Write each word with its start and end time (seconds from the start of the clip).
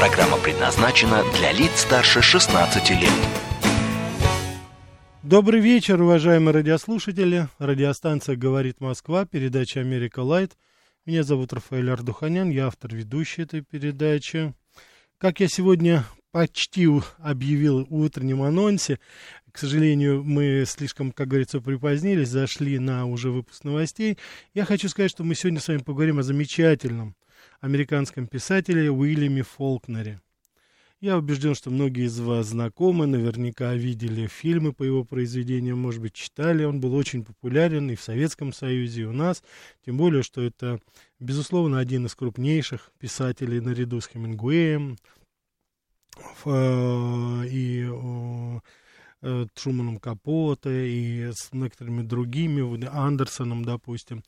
Программа 0.00 0.38
предназначена 0.38 1.22
для 1.36 1.52
лиц 1.52 1.82
старше 1.82 2.22
16 2.22 2.88
лет. 3.02 3.10
Добрый 5.22 5.60
вечер, 5.60 6.00
уважаемые 6.00 6.54
радиослушатели. 6.54 7.48
Радиостанция 7.58 8.34
«Говорит 8.34 8.80
Москва», 8.80 9.26
передача 9.26 9.80
«Америка 9.80 10.20
Light». 10.20 10.56
Меня 11.04 11.22
зовут 11.22 11.52
Рафаэль 11.52 11.90
Ардуханян, 11.90 12.48
я 12.48 12.68
автор 12.68 12.94
и 12.94 12.98
ведущий 12.98 13.42
этой 13.42 13.60
передачи. 13.60 14.54
Как 15.18 15.40
я 15.40 15.48
сегодня 15.48 16.06
почти 16.32 16.88
объявил 17.18 17.84
в 17.84 17.94
утреннем 17.94 18.40
анонсе, 18.40 18.98
к 19.52 19.58
сожалению, 19.58 20.24
мы 20.24 20.64
слишком, 20.66 21.12
как 21.12 21.28
говорится, 21.28 21.60
припозднились, 21.60 22.30
зашли 22.30 22.78
на 22.78 23.04
уже 23.04 23.30
выпуск 23.30 23.64
новостей. 23.64 24.16
Я 24.54 24.64
хочу 24.64 24.88
сказать, 24.88 25.10
что 25.10 25.24
мы 25.24 25.34
сегодня 25.34 25.60
с 25.60 25.68
вами 25.68 25.80
поговорим 25.80 26.20
о 26.20 26.22
замечательном 26.22 27.16
американском 27.60 28.26
писателе 28.26 28.90
Уильяме 28.90 29.42
Фолкнере. 29.42 30.20
Я 31.00 31.16
убежден, 31.16 31.54
что 31.54 31.70
многие 31.70 32.04
из 32.04 32.20
вас 32.20 32.48
знакомы, 32.48 33.06
наверняка 33.06 33.72
видели 33.72 34.26
фильмы 34.26 34.74
по 34.74 34.82
его 34.82 35.02
произведениям, 35.02 35.78
может 35.78 36.02
быть, 36.02 36.12
читали. 36.12 36.64
Он 36.64 36.78
был 36.78 36.94
очень 36.94 37.24
популярен 37.24 37.90
и 37.90 37.96
в 37.96 38.02
Советском 38.02 38.52
Союзе, 38.52 39.02
и 39.02 39.04
у 39.06 39.12
нас. 39.12 39.42
Тем 39.86 39.96
более, 39.96 40.22
что 40.22 40.42
это, 40.42 40.78
безусловно, 41.18 41.78
один 41.78 42.04
из 42.04 42.14
крупнейших 42.14 42.92
писателей 42.98 43.60
наряду 43.60 44.02
с 44.02 44.08
Хемингуэем 44.08 44.98
э, 46.44 47.44
и 47.48 47.88
э, 49.22 49.46
Труманом 49.54 49.98
Капоте 50.00 50.86
и 50.86 51.30
с 51.32 51.50
некоторыми 51.52 52.02
другими, 52.02 52.86
Андерсоном, 52.86 53.64
допустим. 53.64 54.22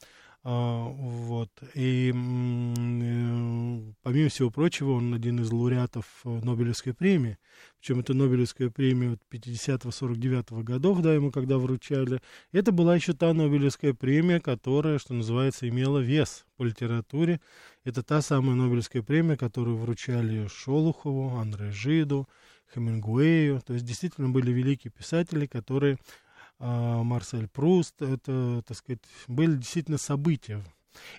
А, 0.45 0.89
вот. 0.89 1.51
И 1.75 2.11
э, 2.11 3.93
помимо 4.03 4.29
всего 4.29 4.51
прочего, 4.51 4.93
он 4.93 5.15
один 5.15 5.41
из 5.41 5.53
лауреатов 5.53 6.05
э, 6.25 6.41
Нобелевской 6.43 6.95
премии. 6.95 7.39
Причем 7.79 8.01
это 8.01 8.13
Нобелевская 8.13 8.69
премия 8.69 9.19
50-49 9.31 10.65
годов, 10.65 11.01
да, 11.01 11.15
ему 11.15 11.31
когда 11.31 11.59
вручали. 11.59 12.21
Это 12.51 12.73
была 12.73 12.97
еще 12.97 13.13
та 13.13 13.33
Нобелевская 13.33 13.95
премия, 13.95 14.41
которая, 14.41 14.99
что 14.99 15.15
называется, 15.15 15.69
имела 15.69 16.01
вес 16.01 16.45
по 16.57 16.65
литературе. 16.65 17.41
Это 17.85 18.03
та 18.03 18.21
самая 18.21 18.57
Нобелевская 18.57 19.03
премия, 19.03 19.37
которую 19.37 19.77
вручали 19.77 20.49
Шолухову, 20.49 21.37
Андре 21.37 21.71
Жиду, 21.71 22.29
Хемингуэю. 22.75 23.61
То 23.61 23.75
есть 23.75 23.85
действительно 23.85 24.29
были 24.29 24.51
великие 24.51 24.91
писатели, 24.91 25.47
которые 25.47 25.99
Марсель 26.63 27.49
Пруст, 27.49 28.01
это, 28.01 28.63
так 28.67 28.77
сказать, 28.77 29.01
были 29.27 29.57
действительно 29.57 29.99
события. 29.99 30.63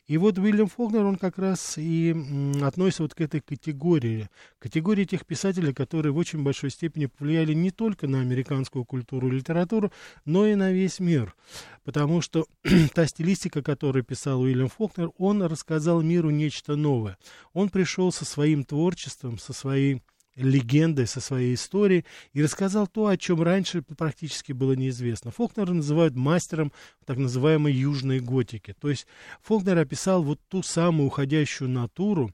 И 0.07 0.17
вот 0.17 0.37
Уильям 0.37 0.67
Фолкнер, 0.67 1.03
он 1.03 1.15
как 1.15 1.37
раз 1.37 1.77
и 1.77 2.15
относится 2.61 3.03
вот 3.03 3.13
к 3.13 3.21
этой 3.21 3.41
категории, 3.41 4.29
категории 4.59 5.05
тех 5.05 5.25
писателей, 5.25 5.73
которые 5.73 6.11
в 6.11 6.17
очень 6.17 6.43
большой 6.43 6.69
степени 6.69 7.07
повлияли 7.07 7.53
не 7.53 7.71
только 7.71 8.07
на 8.07 8.21
американскую 8.21 8.85
культуру 8.85 9.27
и 9.27 9.31
литературу, 9.31 9.91
но 10.25 10.45
и 10.45 10.55
на 10.55 10.71
весь 10.71 10.99
мир. 10.99 11.35
Потому 11.83 12.21
что 12.21 12.45
та 12.93 13.07
стилистика, 13.07 13.61
которую 13.61 14.03
писал 14.03 14.41
Уильям 14.41 14.69
Фолкнер, 14.69 15.11
он 15.17 15.41
рассказал 15.43 16.01
миру 16.01 16.29
нечто 16.29 16.75
новое. 16.75 17.17
Он 17.53 17.69
пришел 17.69 18.11
со 18.11 18.25
своим 18.25 18.63
творчеством, 18.63 19.37
со 19.37 19.53
своей 19.53 20.01
легендой, 20.35 21.07
со 21.07 21.21
своей 21.21 21.55
историей, 21.55 22.05
и 22.33 22.43
рассказал 22.43 22.87
то, 22.87 23.07
о 23.07 23.17
чем 23.17 23.41
раньше 23.41 23.81
практически 23.81 24.51
было 24.51 24.73
неизвестно. 24.73 25.31
Фолкнера 25.31 25.73
называют 25.73 26.15
мастером 26.15 26.71
так 27.05 27.17
называемой 27.17 27.73
южной 27.73 28.19
готики. 28.19 28.73
То 28.79 28.89
есть 28.89 29.07
Фолкнер 29.41 29.77
описал 29.77 30.23
вот 30.23 30.39
ту 30.47 30.63
самую 30.63 31.07
уходящую 31.07 31.69
натуру, 31.69 32.31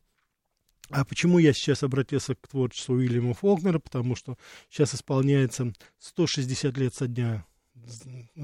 а 0.90 1.06
почему 1.06 1.38
я 1.38 1.54
сейчас 1.54 1.84
обратился 1.84 2.36
к 2.36 2.48
творчеству 2.48 2.96
Уильяма 2.96 3.36
Фолкнера? 3.36 3.80
Потому 3.80 4.16
что 4.16 4.38
сейчас 4.70 4.96
исполняется 4.96 5.72
160 6.00 6.78
лет 6.78 6.96
со 6.96 7.08
дня 7.08 7.46
э, 7.76 8.40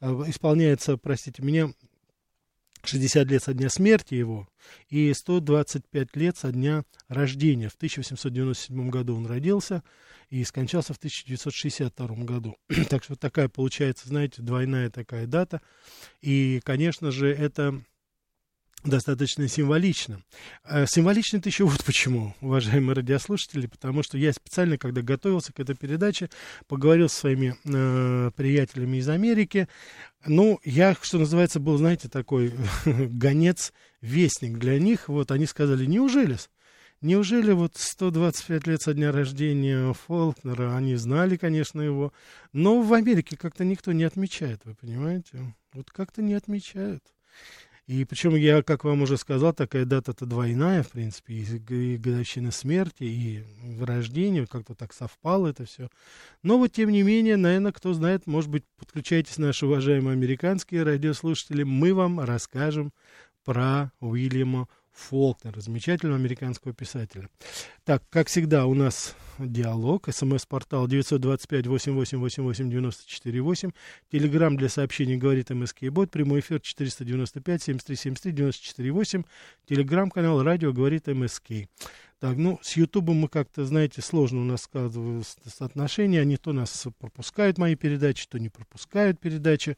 э, 0.00 0.06
исполняется, 0.26 0.96
простите 0.96 1.42
меня, 1.42 1.72
60 2.84 3.28
лет 3.28 3.42
со 3.42 3.54
дня 3.54 3.68
смерти 3.68 4.14
его 4.14 4.48
и 4.88 5.12
125 5.12 6.16
лет 6.16 6.36
со 6.36 6.52
дня 6.52 6.84
рождения. 7.08 7.68
В 7.68 7.74
1897 7.74 8.90
году 8.90 9.16
он 9.16 9.26
родился 9.26 9.82
и 10.30 10.44
скончался 10.44 10.94
в 10.94 10.98
1962 10.98 12.06
году. 12.24 12.56
так 12.90 13.04
что 13.04 13.16
такая 13.16 13.48
получается, 13.48 14.08
знаете, 14.08 14.42
двойная 14.42 14.90
такая 14.90 15.26
дата. 15.26 15.60
И, 16.20 16.60
конечно 16.64 17.10
же, 17.10 17.32
это 17.32 17.82
достаточно 18.84 19.48
символично. 19.48 20.20
А 20.64 20.86
символично 20.86 21.38
это 21.38 21.48
еще 21.48 21.64
вот 21.64 21.84
почему, 21.84 22.34
уважаемые 22.40 22.96
радиослушатели, 22.96 23.66
потому 23.66 24.02
что 24.02 24.18
я 24.18 24.32
специально, 24.32 24.78
когда 24.78 25.02
готовился 25.02 25.52
к 25.52 25.60
этой 25.60 25.76
передаче, 25.76 26.30
поговорил 26.66 27.08
с 27.08 27.14
своими 27.14 27.56
э, 27.64 28.30
приятелями 28.34 28.96
из 28.96 29.08
Америки. 29.08 29.68
Ну, 30.26 30.60
я, 30.64 30.96
что 31.00 31.18
называется, 31.18 31.60
был, 31.60 31.76
знаете, 31.76 32.08
такой 32.08 32.52
гонец, 32.84 33.72
вестник 34.00 34.58
для 34.58 34.78
них. 34.78 35.08
Вот 35.08 35.30
они 35.30 35.46
сказали, 35.46 35.86
неужели? 35.86 36.36
Неужели 37.00 37.50
вот 37.50 37.76
125 37.76 38.66
лет 38.68 38.80
со 38.80 38.94
дня 38.94 39.10
рождения 39.10 39.92
Фолкнера, 39.92 40.76
они 40.76 40.94
знали, 40.94 41.36
конечно, 41.36 41.80
его, 41.80 42.12
но 42.52 42.80
в 42.80 42.92
Америке 42.94 43.36
как-то 43.36 43.64
никто 43.64 43.90
не 43.90 44.04
отмечает, 44.04 44.60
вы 44.64 44.76
понимаете? 44.76 45.52
Вот 45.72 45.90
как-то 45.90 46.22
не 46.22 46.34
отмечают. 46.34 47.02
И 47.92 48.06
причем 48.06 48.34
я, 48.36 48.62
как 48.62 48.84
вам 48.84 49.02
уже 49.02 49.18
сказал, 49.18 49.52
такая 49.52 49.84
дата-то 49.84 50.24
двойная, 50.24 50.82
в 50.82 50.88
принципе, 50.88 51.34
и, 51.34 51.44
и 51.68 51.96
годовщина 51.98 52.50
смерти, 52.50 53.04
и 53.04 53.44
рождения, 53.84 54.46
как-то 54.46 54.74
так 54.74 54.94
совпало 54.94 55.48
это 55.48 55.66
все. 55.66 55.90
Но 56.42 56.56
вот, 56.56 56.72
тем 56.72 56.88
не 56.88 57.02
менее, 57.02 57.36
наверное, 57.36 57.70
кто 57.70 57.92
знает, 57.92 58.26
может 58.26 58.48
быть, 58.48 58.64
подключайтесь, 58.78 59.36
наши 59.36 59.66
уважаемые 59.66 60.14
американские 60.14 60.84
радиослушатели, 60.84 61.64
мы 61.64 61.92
вам 61.92 62.20
расскажем 62.20 62.94
про 63.44 63.92
Уильяма 64.00 64.68
Фолкнера, 64.92 65.60
замечательного 65.60 66.18
американского 66.18 66.74
писателя. 66.74 67.28
Так, 67.84 68.02
как 68.10 68.28
всегда, 68.28 68.66
у 68.66 68.74
нас 68.74 69.16
диалог, 69.38 70.08
смс-портал 70.12 70.88
925-8888-94-8, 70.88 73.72
телеграмм 74.10 74.56
для 74.56 74.68
сообщений 74.68 75.16
говорит 75.16 75.50
МСК 75.50 75.84
Бот, 75.90 76.10
прямой 76.10 76.40
эфир 76.40 76.58
495-7373-94-8, 76.58 79.24
телеграмм-канал 79.66 80.42
радио 80.42 80.72
говорит 80.72 81.06
МСК. 81.06 81.68
Так, 82.22 82.36
ну, 82.36 82.60
с 82.62 82.76
Ютубом 82.76 83.16
мы 83.16 83.28
как-то, 83.28 83.64
знаете, 83.64 84.00
сложно 84.00 84.42
у 84.42 84.44
нас 84.44 84.62
складываются 84.62 85.40
отношения. 85.58 86.20
Они 86.20 86.36
то 86.36 86.52
нас 86.52 86.86
пропускают 87.00 87.58
мои 87.58 87.74
передачи, 87.74 88.28
то 88.28 88.38
не 88.38 88.48
пропускают 88.48 89.18
передачи. 89.18 89.76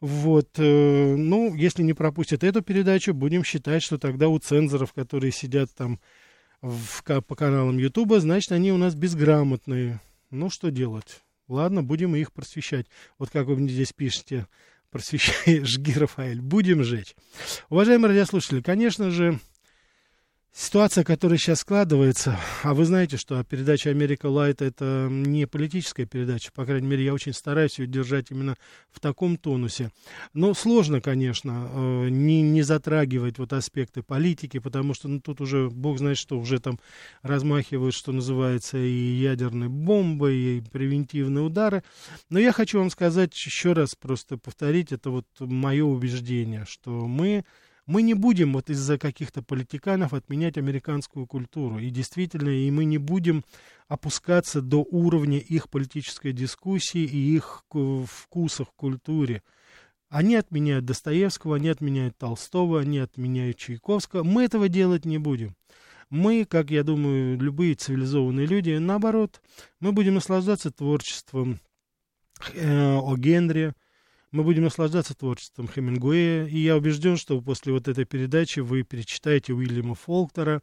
Вот, 0.00 0.48
э, 0.56 1.14
ну, 1.14 1.54
если 1.54 1.84
не 1.84 1.92
пропустят 1.92 2.42
эту 2.42 2.62
передачу, 2.62 3.14
будем 3.14 3.44
считать, 3.44 3.84
что 3.84 3.96
тогда 3.96 4.26
у 4.26 4.40
цензоров, 4.40 4.92
которые 4.92 5.30
сидят 5.30 5.70
там 5.72 6.00
в, 6.62 7.04
по 7.04 7.36
каналам 7.36 7.78
Ютуба, 7.78 8.18
значит, 8.18 8.50
они 8.50 8.72
у 8.72 8.76
нас 8.76 8.96
безграмотные. 8.96 10.00
Ну, 10.32 10.50
что 10.50 10.72
делать? 10.72 11.22
Ладно, 11.46 11.84
будем 11.84 12.16
их 12.16 12.32
просвещать. 12.32 12.86
Вот 13.20 13.30
как 13.30 13.46
вы 13.46 13.54
мне 13.54 13.68
здесь 13.68 13.92
пишете, 13.92 14.48
просвещай, 14.90 15.60
жги, 15.60 15.92
Рафаэль, 15.96 16.40
будем 16.40 16.82
жечь. 16.82 17.14
Уважаемые 17.68 18.08
радиослушатели, 18.08 18.62
конечно 18.62 19.10
же, 19.12 19.38
Ситуация, 20.56 21.02
которая 21.02 21.36
сейчас 21.36 21.62
складывается, 21.62 22.38
а 22.62 22.74
вы 22.74 22.84
знаете, 22.84 23.16
что 23.16 23.42
передача 23.42 23.90
«Америка 23.90 24.26
Лайт»— 24.26 24.62
это 24.62 25.08
не 25.10 25.48
политическая 25.48 26.06
передача, 26.06 26.52
по 26.52 26.64
крайней 26.64 26.86
мере, 26.86 27.04
я 27.04 27.12
очень 27.12 27.32
стараюсь 27.32 27.80
ее 27.80 27.88
держать 27.88 28.30
именно 28.30 28.54
в 28.92 29.00
таком 29.00 29.36
тонусе. 29.36 29.90
Но 30.32 30.54
сложно, 30.54 31.00
конечно, 31.00 31.68
э, 31.72 32.08
не, 32.08 32.42
не 32.42 32.62
затрагивать 32.62 33.38
вот 33.38 33.52
аспекты 33.52 34.04
политики, 34.04 34.60
потому 34.60 34.94
что 34.94 35.08
ну, 35.08 35.20
тут 35.20 35.40
уже, 35.40 35.70
бог 35.70 35.98
знает 35.98 36.18
что, 36.18 36.38
уже 36.38 36.60
там 36.60 36.78
размахивают, 37.22 37.92
что 37.92 38.12
называется, 38.12 38.78
и 38.78 38.92
ядерные 38.92 39.68
бомбы, 39.68 40.34
и 40.34 40.60
превентивные 40.70 41.42
удары. 41.42 41.82
Но 42.30 42.38
я 42.38 42.52
хочу 42.52 42.78
вам 42.78 42.90
сказать 42.90 43.34
еще 43.34 43.72
раз, 43.72 43.96
просто 43.96 44.38
повторить, 44.38 44.92
это 44.92 45.10
вот 45.10 45.26
мое 45.40 45.84
убеждение, 45.84 46.64
что 46.64 47.08
мы 47.08 47.44
Мы 47.86 48.02
не 48.02 48.14
будем 48.14 48.54
вот 48.54 48.70
из-за 48.70 48.98
каких-то 48.98 49.42
политиканов 49.42 50.14
отменять 50.14 50.56
американскую 50.56 51.26
культуру. 51.26 51.78
И 51.78 51.90
действительно, 51.90 52.48
и 52.48 52.70
мы 52.70 52.84
не 52.86 52.98
будем 52.98 53.44
опускаться 53.88 54.62
до 54.62 54.78
уровня 54.82 55.38
их 55.38 55.68
политической 55.68 56.32
дискуссии 56.32 57.02
и 57.02 57.36
их 57.36 57.64
вкусов 57.68 58.68
в 58.68 58.72
культуре. 58.72 59.42
Они 60.08 60.36
отменяют 60.36 60.84
Достоевского, 60.84 61.56
они 61.56 61.68
отменяют 61.68 62.16
Толстого, 62.16 62.80
они 62.80 62.98
отменяют 62.98 63.58
Чайковского. 63.58 64.22
Мы 64.22 64.44
этого 64.44 64.68
делать 64.68 65.04
не 65.04 65.18
будем. 65.18 65.54
Мы, 66.08 66.44
как 66.44 66.70
я 66.70 66.84
думаю, 66.84 67.38
любые 67.38 67.74
цивилизованные 67.74 68.46
люди, 68.46 68.76
наоборот, 68.76 69.42
мы 69.80 69.92
будем 69.92 70.14
наслаждаться 70.14 70.70
творчеством 70.70 71.60
э, 72.54 72.96
о 72.96 73.16
Генри, 73.16 73.74
мы 74.34 74.42
будем 74.42 74.64
наслаждаться 74.64 75.14
творчеством 75.14 75.68
Хемингуэя, 75.68 76.46
и 76.46 76.58
я 76.58 76.76
убежден, 76.76 77.16
что 77.16 77.40
после 77.40 77.72
вот 77.72 77.86
этой 77.86 78.04
передачи 78.04 78.58
вы 78.58 78.82
перечитаете 78.82 79.52
Уильяма 79.52 79.94
Фолктера, 79.94 80.60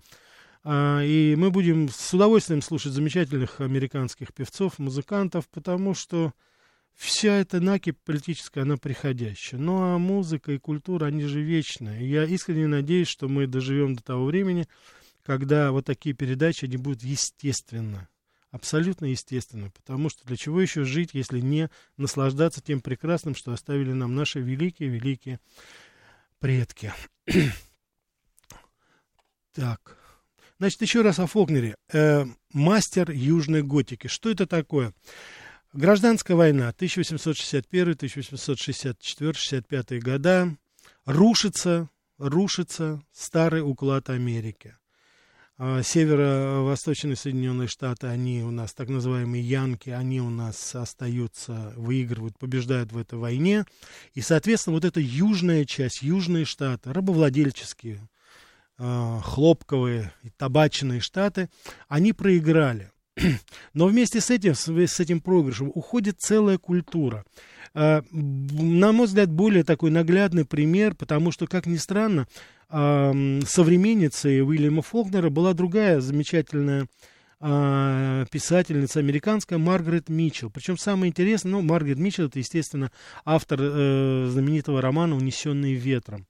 а, 0.65 1.01
и 1.01 1.35
мы 1.37 1.51
будем 1.51 1.87
с 1.87 2.13
удовольствием 2.13 2.61
слушать 2.61 2.91
замечательных 2.91 3.61
американских 3.61 4.33
певцов, 4.33 4.77
музыкантов, 4.77 5.47
потому 5.47 5.93
что 5.93 6.33
вся 6.95 7.37
эта 7.37 7.61
накипь 7.61 7.97
политическая, 8.03 8.63
она 8.63 8.75
приходящая. 8.75 9.61
Ну 9.61 9.81
а 9.81 9.97
музыка 9.97 10.51
и 10.51 10.57
культура, 10.57 11.05
они 11.05 11.23
же 11.23 11.41
вечные. 11.41 12.09
я 12.09 12.25
искренне 12.25 12.67
надеюсь, 12.67 13.07
что 13.07 13.29
мы 13.29 13.47
доживем 13.47 13.95
до 13.95 14.03
того 14.03 14.25
времени, 14.25 14.67
когда 15.23 15.71
вот 15.71 15.85
такие 15.85 16.13
передачи, 16.13 16.65
они 16.65 16.75
будут 16.75 17.03
естественно 17.03 18.09
абсолютно 18.51 19.05
естественно, 19.05 19.71
потому 19.71 20.09
что 20.09 20.25
для 20.25 20.37
чего 20.37 20.61
еще 20.61 20.83
жить, 20.83 21.11
если 21.13 21.39
не 21.39 21.69
наслаждаться 21.97 22.61
тем 22.61 22.81
прекрасным, 22.81 23.33
что 23.33 23.53
оставили 23.53 23.93
нам 23.93 24.15
наши 24.15 24.39
великие-великие 24.39 25.39
предки. 26.39 26.93
так, 29.53 29.97
значит, 30.59 30.81
еще 30.81 31.01
раз 31.01 31.19
о 31.19 31.27
Фолкнере. 31.27 31.75
Э, 31.91 32.25
мастер 32.51 33.11
южной 33.11 33.63
готики. 33.63 34.07
Что 34.07 34.29
это 34.29 34.45
такое? 34.45 34.93
Гражданская 35.73 36.35
война 36.35 36.69
1861, 36.69 37.93
1864, 37.93 39.33
65 39.33 40.03
года. 40.03 40.57
Рушится, 41.05 41.89
рушится 42.17 43.01
старый 43.11 43.61
уклад 43.61 44.09
Америки. 44.09 44.75
А, 45.63 45.83
северо-восточные 45.83 47.15
Соединенные 47.15 47.67
Штаты, 47.67 48.07
они 48.07 48.41
у 48.41 48.49
нас, 48.49 48.73
так 48.73 48.89
называемые 48.89 49.43
янки, 49.43 49.91
они 49.91 50.19
у 50.19 50.31
нас 50.31 50.73
остаются, 50.73 51.71
выигрывают, 51.75 52.35
побеждают 52.39 52.91
в 52.91 52.97
этой 52.97 53.19
войне. 53.19 53.65
И, 54.15 54.21
соответственно, 54.21 54.73
вот 54.73 54.85
эта 54.85 54.99
южная 54.99 55.65
часть, 55.65 56.01
южные 56.01 56.45
штаты, 56.45 56.91
рабовладельческие, 56.91 58.09
а, 58.79 59.21
хлопковые 59.21 60.11
и 60.23 60.31
табачные 60.31 60.99
штаты, 60.99 61.47
они 61.87 62.11
проиграли. 62.11 62.89
Но 63.75 63.85
вместе 63.85 64.19
с 64.19 64.31
этим, 64.31 64.55
с 64.55 64.99
этим 64.99 65.21
проигрышем 65.21 65.71
уходит 65.75 66.19
целая 66.19 66.57
культура. 66.57 67.23
А, 67.73 68.03
на 68.11 68.91
мой 68.91 69.07
взгляд, 69.07 69.31
более 69.31 69.63
такой 69.63 69.91
наглядный 69.91 70.45
пример, 70.45 70.95
потому 70.95 71.31
что, 71.31 71.47
как 71.47 71.65
ни 71.65 71.77
странно, 71.77 72.27
современницей 72.69 74.41
Уильяма 74.41 74.81
Фолкнера 74.81 75.29
была 75.29 75.53
другая 75.53 75.99
замечательная 75.99 76.87
а, 77.43 78.25
писательница 78.25 78.99
американская 78.99 79.57
Маргарет 79.57 80.09
Митчелл. 80.09 80.51
Причем 80.51 80.77
самое 80.77 81.09
интересное, 81.09 81.53
ну, 81.53 81.61
Маргарет 81.61 81.97
Митчелл, 81.97 82.27
это, 82.27 82.37
естественно, 82.37 82.91
автор 83.25 83.59
э, 83.59 84.27
знаменитого 84.29 84.79
романа 84.79 85.15
«Унесенные 85.15 85.73
ветром». 85.73 86.27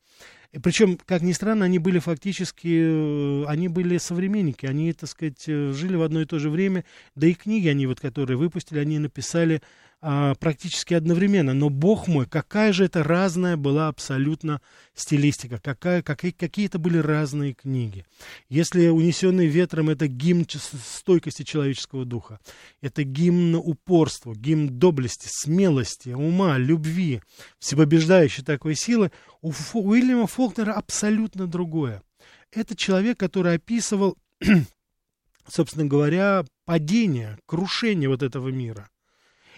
Причем, 0.63 0.97
как 1.05 1.21
ни 1.21 1.33
странно, 1.33 1.65
они 1.65 1.79
были 1.79 1.99
фактически, 1.99 3.43
э, 3.43 3.45
они 3.47 3.67
были 3.67 3.97
современники, 3.97 4.65
они, 4.65 4.93
так 4.93 5.09
сказать, 5.09 5.43
э, 5.47 5.73
жили 5.73 5.97
в 5.97 6.01
одно 6.01 6.21
и 6.21 6.25
то 6.25 6.39
же 6.39 6.49
время, 6.49 6.85
да 7.15 7.27
и 7.27 7.33
книги 7.33 7.67
они 7.67 7.87
вот, 7.87 7.99
которые 7.99 8.37
выпустили, 8.37 8.79
они 8.79 8.97
написали 8.97 9.61
а, 10.03 10.33
практически 10.35 10.95
одновременно. 10.95 11.53
Но, 11.53 11.69
бог 11.69 12.07
мой, 12.07 12.25
какая 12.25 12.73
же 12.73 12.85
это 12.85 13.03
разная 13.03 13.55
была 13.55 13.87
абсолютно 13.87 14.59
стилистика, 14.95 15.59
какая, 15.59 16.01
какие, 16.01 16.31
какие 16.31 16.65
это 16.65 16.79
были 16.79 16.97
разные 16.97 17.53
книги. 17.53 18.05
Если 18.49 18.87
«Унесенный 18.87 19.45
ветром»— 19.45 19.89
это 19.91 20.07
гимн 20.07 20.47
стойкости 20.49 21.43
человеческого 21.43 22.03
духа, 22.03 22.39
это 22.81 23.03
гимн 23.03 23.55
упорства, 23.55 24.33
гимн 24.33 24.69
доблести, 24.79 25.27
смелости, 25.29 26.09
ума, 26.09 26.57
любви, 26.57 27.21
всепобеждающей 27.59 28.43
такой 28.43 28.75
силы, 28.75 29.11
у 29.41 29.51
Уильяма 29.73 30.25
Фолкнера 30.25 30.73
абсолютно 30.73 31.45
другое. 31.45 32.01
Это 32.51 32.75
человек, 32.75 33.19
который 33.19 33.53
описывал 33.55 34.17
собственно 35.47 35.85
говоря, 35.85 36.43
падение, 36.65 37.37
крушение 37.45 38.09
вот 38.09 38.23
этого 38.23 38.49
мира. 38.49 38.89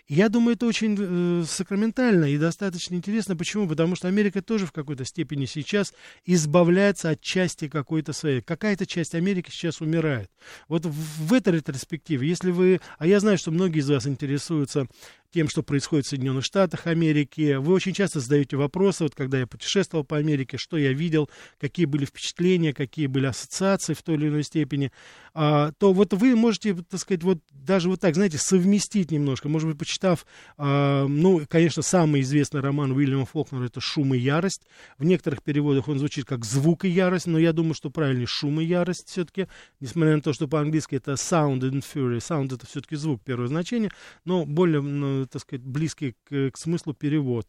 Я 0.08 0.28
думаю, 0.28 0.56
это 0.56 0.66
очень 0.66 0.98
э, 1.00 1.46
сакраментально 1.48 2.26
и 2.26 2.38
достаточно 2.38 2.96
интересно. 2.96 3.38
Почему? 3.38 3.70
Потому 3.70 3.96
что 3.96 4.10
Америка 4.10 4.42
тоже 4.42 4.66
в 4.66 4.74
какой-то 4.74 5.06
степени 5.06 5.46
сейчас 5.46 5.94
избавляется 6.26 7.12
от 7.12 7.22
части 7.22 7.70
какой-то 7.70 8.12
своей. 8.12 8.42
Какая-то 8.42 8.86
часть 8.86 9.16
Америки 9.16 9.50
сейчас 9.50 9.80
умирает. 9.80 10.30
Вот 10.68 10.86
в, 10.86 10.92
в 10.92 11.34
этой 11.34 11.54
ретроспективе, 11.54 12.28
если 12.28 12.52
вы... 12.52 12.82
А 12.98 13.08
я 13.08 13.22
знаю, 13.22 13.38
что 13.38 13.52
многие 13.52 13.80
из 13.80 13.90
вас 13.90 14.06
интересуются 14.06 14.88
тем, 15.34 15.50
что 15.50 15.64
происходит 15.64 16.06
в 16.06 16.10
Соединенных 16.10 16.46
Штатах 16.46 16.86
Америки. 16.86 17.56
Вы 17.56 17.74
очень 17.74 17.94
часто 17.94 18.20
задаете 18.20 18.56
вопросы, 18.56 19.04
вот 19.04 19.16
когда 19.16 19.40
я 19.40 19.48
путешествовал 19.48 20.06
по 20.06 20.18
Америке, 20.18 20.58
что 20.58 20.78
я 20.78 20.94
видел, 20.94 21.30
какие 21.60 21.86
были 21.86 22.06
впечатления, 22.06 22.74
какие 22.74 23.08
были 23.08 23.26
ассоциации 23.26 23.94
в 23.94 24.04
той 24.04 24.16
или 24.16 24.28
иной 24.28 24.44
степени, 24.44 24.92
а, 25.34 25.72
то 25.80 25.92
вот 25.92 26.14
вы 26.14 26.36
можете, 26.36 26.76
так 26.76 27.00
сказать, 27.00 27.24
вот 27.24 27.40
даже 27.52 27.90
вот 27.90 28.00
так, 28.00 28.14
знаете, 28.14 28.38
совместить 28.38 29.10
немножко, 29.10 29.50
может 29.50 29.68
быть, 29.68 29.80
почитав, 29.80 30.26
а, 30.58 31.08
ну, 31.08 31.42
конечно, 31.50 31.82
самый 31.82 32.22
известный 32.22 32.62
роман 32.62 32.92
Уильяма 32.92 33.26
Фолкнера 33.26 33.66
это 33.66 33.82
«Шум 33.82 34.14
и 34.14 34.20
ярость». 34.20 34.62
В 35.00 35.04
некоторых 35.04 35.42
переводах 35.42 35.88
он 35.88 35.98
звучит 35.98 36.26
как 36.26 36.46
«звук 36.46 36.86
и 36.86 36.90
ярость», 36.90 37.26
но 37.26 37.40
я 37.40 37.54
думаю, 37.54 37.74
что 37.74 37.90
правильнее 37.90 38.28
«шум 38.28 38.62
и 38.62 38.66
ярость» 38.66 39.10
все-таки, 39.10 39.48
несмотря 39.80 40.16
на 40.16 40.22
то, 40.22 40.32
что 40.34 40.48
по-английски 40.48 40.96
это 40.96 41.14
«sound 41.14 41.62
and 41.62 41.84
fury». 41.84 42.18
«Sound»— 42.18 42.54
это 42.56 42.68
все-таки 42.68 42.96
звук, 42.96 43.22
первое 43.26 43.48
значение, 43.48 43.90
но 44.26 44.46
более 44.46 45.23
так 45.28 45.42
сказать, 45.42 45.64
близкий 45.64 46.16
к, 46.24 46.52
к 46.52 46.58
смыслу 46.58 46.94
перевод. 46.94 47.48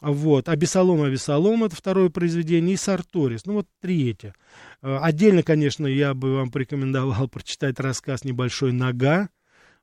Вот. 0.00 0.48
Абисалом, 0.48 1.02
Абисалом— 1.02 1.64
это 1.64 1.76
второе 1.76 2.10
произведение, 2.10 2.74
и 2.74 2.78
Сарторис, 2.78 3.46
ну 3.46 3.54
вот 3.54 3.68
третье. 3.80 4.34
Э, 4.82 4.98
отдельно, 5.00 5.42
конечно, 5.42 5.86
я 5.86 6.14
бы 6.14 6.34
вам 6.34 6.50
порекомендовал 6.50 7.28
прочитать 7.32 7.80
рассказ 7.80 8.24
«Небольшой 8.24 8.72
нога», 8.72 9.30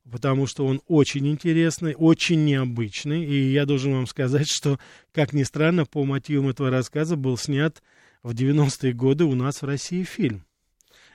потому 0.09 0.47
что 0.47 0.65
он 0.65 0.81
очень 0.87 1.27
интересный, 1.27 1.95
очень 1.97 2.45
необычный, 2.45 3.25
и 3.25 3.51
я 3.51 3.65
должен 3.65 3.93
вам 3.93 4.07
сказать, 4.07 4.47
что, 4.51 4.79
как 5.11 5.33
ни 5.33 5.43
странно, 5.43 5.85
по 5.85 6.03
мотивам 6.03 6.49
этого 6.49 6.69
рассказа 6.69 7.15
был 7.15 7.37
снят 7.37 7.81
в 8.23 8.33
90-е 8.33 8.93
годы 8.93 9.23
у 9.25 9.35
нас 9.35 9.61
в 9.61 9.65
России 9.65 10.03
фильм. 10.03 10.45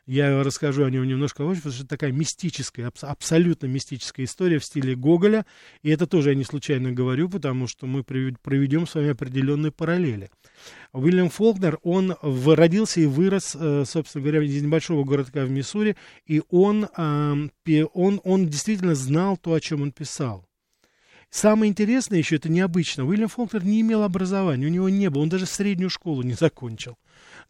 Я 0.06 0.44
расскажу 0.44 0.84
о 0.84 0.90
нем 0.90 1.04
немножко 1.04 1.42
позже, 1.42 1.62
потому 1.62 1.74
что 1.74 1.82
это 1.82 1.90
такая 1.90 2.12
мистическая, 2.12 2.92
абсолютно 3.02 3.66
мистическая 3.66 4.24
история 4.24 4.60
в 4.60 4.64
стиле 4.64 4.94
Гоголя. 4.94 5.44
И 5.82 5.90
это 5.90 6.06
тоже 6.06 6.30
я 6.30 6.36
не 6.36 6.44
случайно 6.44 6.92
говорю, 6.92 7.28
потому 7.28 7.66
что 7.66 7.86
мы 7.86 8.04
проведем 8.04 8.86
с 8.86 8.94
вами 8.94 9.10
определенные 9.10 9.72
параллели. 9.72 10.30
Уильям 10.92 11.28
Фолкнер, 11.28 11.80
он 11.82 12.14
родился 12.22 13.00
и 13.00 13.06
вырос, 13.06 13.56
э, 13.58 13.84
собственно 13.84 14.22
говоря, 14.22 14.42
из 14.42 14.62
небольшого 14.62 15.02
городка 15.02 15.44
в 15.44 15.50
Миссури, 15.50 15.96
и 16.24 16.40
он, 16.50 16.88
он, 16.96 17.50
он 17.64 18.46
действительно 18.48 18.94
знал 18.94 19.36
то, 19.36 19.54
о 19.54 19.60
чем 19.60 19.82
он 19.82 19.90
писал. 19.90 20.45
Самое 21.36 21.68
интересное 21.68 22.16
еще, 22.16 22.36
это 22.36 22.48
необычно, 22.48 23.04
Уильям 23.04 23.28
Фолкнер 23.28 23.62
не 23.62 23.82
имел 23.82 24.04
образования, 24.04 24.64
у 24.64 24.70
него 24.70 24.88
не 24.88 25.10
было, 25.10 25.20
он 25.20 25.28
даже 25.28 25.44
среднюю 25.44 25.90
школу 25.90 26.22
не 26.22 26.32
закончил. 26.32 26.96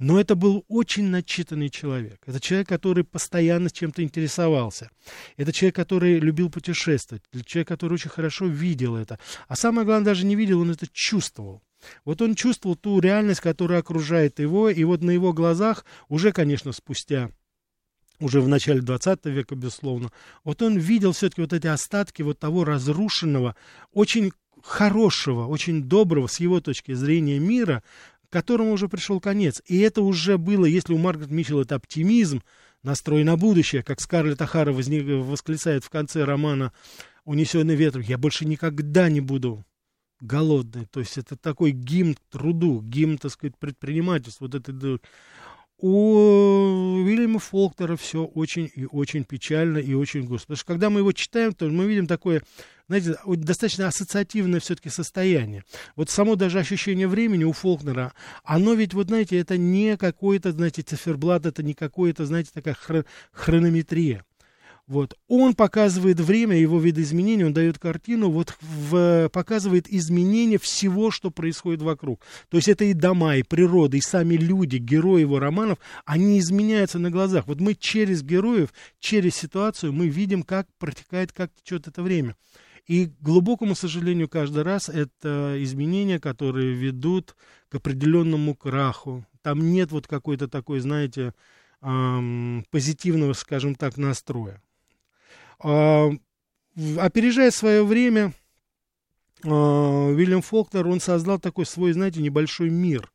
Но 0.00 0.18
это 0.18 0.34
был 0.34 0.64
очень 0.66 1.04
начитанный 1.04 1.68
человек. 1.68 2.20
Это 2.26 2.40
человек, 2.40 2.66
который 2.66 3.04
постоянно 3.04 3.70
чем-то 3.70 4.02
интересовался. 4.02 4.90
Это 5.36 5.52
человек, 5.52 5.76
который 5.76 6.18
любил 6.18 6.50
путешествовать. 6.50 7.22
Человек, 7.44 7.68
который 7.68 7.94
очень 7.94 8.10
хорошо 8.10 8.46
видел 8.46 8.96
это. 8.96 9.20
А 9.46 9.54
самое 9.54 9.86
главное, 9.86 10.06
даже 10.06 10.26
не 10.26 10.34
видел, 10.34 10.62
он 10.62 10.72
это 10.72 10.88
чувствовал. 10.92 11.62
Вот 12.04 12.20
он 12.22 12.34
чувствовал 12.34 12.74
ту 12.74 12.98
реальность, 12.98 13.40
которая 13.40 13.78
окружает 13.78 14.40
его, 14.40 14.68
и 14.68 14.82
вот 14.82 15.00
на 15.02 15.12
его 15.12 15.32
глазах 15.32 15.84
уже, 16.08 16.32
конечно, 16.32 16.72
спустя 16.72 17.30
уже 18.20 18.40
в 18.40 18.48
начале 18.48 18.80
20 18.80 19.26
века, 19.26 19.54
безусловно, 19.54 20.10
вот 20.44 20.62
он 20.62 20.78
видел 20.78 21.12
все-таки 21.12 21.42
вот 21.42 21.52
эти 21.52 21.66
остатки 21.66 22.22
вот 22.22 22.38
того 22.38 22.64
разрушенного, 22.64 23.56
очень 23.92 24.32
хорошего, 24.62 25.46
очень 25.46 25.82
доброго 25.82 26.26
с 26.26 26.40
его 26.40 26.60
точки 26.60 26.92
зрения 26.94 27.38
мира, 27.38 27.82
которому 28.30 28.72
уже 28.72 28.88
пришел 28.88 29.20
конец. 29.20 29.62
И 29.66 29.78
это 29.78 30.02
уже 30.02 30.38
было, 30.38 30.64
если 30.64 30.92
у 30.92 30.98
Маргарет 30.98 31.30
Митчелл 31.30 31.60
это 31.60 31.76
оптимизм, 31.76 32.42
настрой 32.82 33.24
на 33.24 33.36
будущее, 33.36 33.82
как 33.82 34.00
Скарлетт 34.00 34.40
Ахара 34.42 34.72
возник, 34.72 35.04
восклицает 35.04 35.84
в 35.84 35.90
конце 35.90 36.24
романа 36.24 36.72
«Унесенный 37.24 37.74
ветром», 37.74 38.02
я 38.02 38.18
больше 38.18 38.44
никогда 38.44 39.08
не 39.08 39.20
буду 39.20 39.64
голодный. 40.20 40.86
То 40.86 41.00
есть 41.00 41.18
это 41.18 41.36
такой 41.36 41.72
гимн 41.72 42.16
труду, 42.30 42.80
гимн, 42.80 43.18
так 43.18 43.32
сказать, 43.32 43.56
предпринимательству. 43.58 44.46
Вот 44.46 44.54
это 44.54 44.98
у 45.78 47.02
Уильяма 47.04 47.38
Фолкнера 47.38 47.96
все 47.96 48.24
очень 48.24 48.70
и 48.74 48.86
очень 48.86 49.24
печально 49.24 49.78
и 49.78 49.94
очень 49.94 50.26
грустно. 50.26 50.54
Потому 50.54 50.56
что 50.56 50.66
когда 50.66 50.90
мы 50.90 51.00
его 51.00 51.12
читаем, 51.12 51.52
то 51.52 51.66
мы 51.66 51.86
видим 51.86 52.06
такое, 52.06 52.42
знаете, 52.88 53.16
достаточно 53.26 53.86
ассоциативное 53.86 54.60
все-таки 54.60 54.88
состояние. 54.88 55.64
Вот 55.94 56.08
само 56.08 56.36
даже 56.36 56.58
ощущение 56.58 57.08
времени 57.08 57.44
у 57.44 57.52
Фолкнера, 57.52 58.12
оно 58.44 58.74
ведь, 58.74 58.94
вот 58.94 59.08
знаете, 59.08 59.38
это 59.38 59.58
не 59.58 59.96
какой-то, 59.96 60.52
знаете, 60.52 60.82
циферблат, 60.82 61.46
это 61.46 61.62
не 61.62 61.74
какое-то, 61.74 62.24
знаете, 62.24 62.50
такая 62.54 62.76
хронометрия. 63.32 64.24
Вот. 64.86 65.18
Он 65.26 65.54
показывает 65.54 66.20
время, 66.20 66.56
его 66.56 66.78
видоизменения, 66.78 67.44
он 67.44 67.52
дает 67.52 67.76
картину, 67.78 68.30
вот 68.30 68.56
в, 68.60 69.28
показывает 69.32 69.88
изменения 69.88 70.58
всего, 70.58 71.10
что 71.10 71.30
происходит 71.30 71.82
вокруг. 71.82 72.22
То 72.50 72.56
есть 72.56 72.68
это 72.68 72.84
и 72.84 72.92
дома, 72.92 73.36
и 73.36 73.42
природа, 73.42 73.96
и 73.96 74.00
сами 74.00 74.34
люди, 74.34 74.76
герои 74.76 75.22
его 75.22 75.40
романов, 75.40 75.78
они 76.04 76.38
изменяются 76.38 77.00
на 77.00 77.10
глазах. 77.10 77.48
Вот 77.48 77.60
мы 77.60 77.74
через 77.74 78.22
героев, 78.22 78.72
через 79.00 79.34
ситуацию, 79.34 79.92
мы 79.92 80.06
видим, 80.06 80.44
как 80.44 80.68
протекает, 80.78 81.32
как 81.32 81.50
течет 81.52 81.88
это 81.88 82.02
время. 82.02 82.36
И, 82.86 83.06
к 83.06 83.20
глубокому 83.20 83.74
сожалению, 83.74 84.28
каждый 84.28 84.62
раз 84.62 84.88
это 84.88 85.56
изменения, 85.58 86.20
которые 86.20 86.72
ведут 86.74 87.34
к 87.68 87.74
определенному 87.74 88.54
краху. 88.54 89.26
Там 89.42 89.72
нет 89.72 89.90
вот 89.90 90.06
какой-то 90.06 90.46
такой, 90.46 90.78
знаете, 90.78 91.34
эм, 91.82 92.64
позитивного, 92.70 93.32
скажем 93.32 93.74
так, 93.74 93.96
настроя. 93.96 94.62
А, 95.60 96.10
опережая 96.98 97.50
свое 97.50 97.84
время, 97.84 98.32
а, 99.44 100.08
Уильям 100.08 100.42
Фолкнер, 100.42 100.86
он 100.86 101.00
создал 101.00 101.38
такой 101.38 101.66
свой, 101.66 101.92
знаете, 101.92 102.20
небольшой 102.20 102.70
мир. 102.70 103.12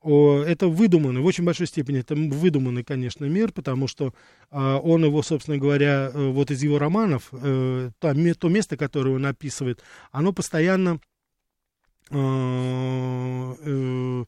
Это 0.00 0.68
выдуманный, 0.68 1.20
в 1.20 1.26
очень 1.26 1.42
большой 1.42 1.66
степени 1.66 1.98
это 1.98 2.14
выдуманный, 2.14 2.84
конечно, 2.84 3.24
мир, 3.24 3.50
потому 3.50 3.88
что 3.88 4.14
а, 4.50 4.78
он 4.78 5.04
его, 5.04 5.22
собственно 5.22 5.58
говоря, 5.58 6.12
э, 6.14 6.30
вот 6.30 6.52
из 6.52 6.62
его 6.62 6.78
романов, 6.78 7.30
э, 7.32 7.90
то, 7.98 8.34
то 8.38 8.48
место, 8.48 8.76
которое 8.76 9.16
он 9.16 9.26
описывает, 9.26 9.82
оно 10.12 10.32
постоянно 10.32 11.00
Э, 12.10 14.24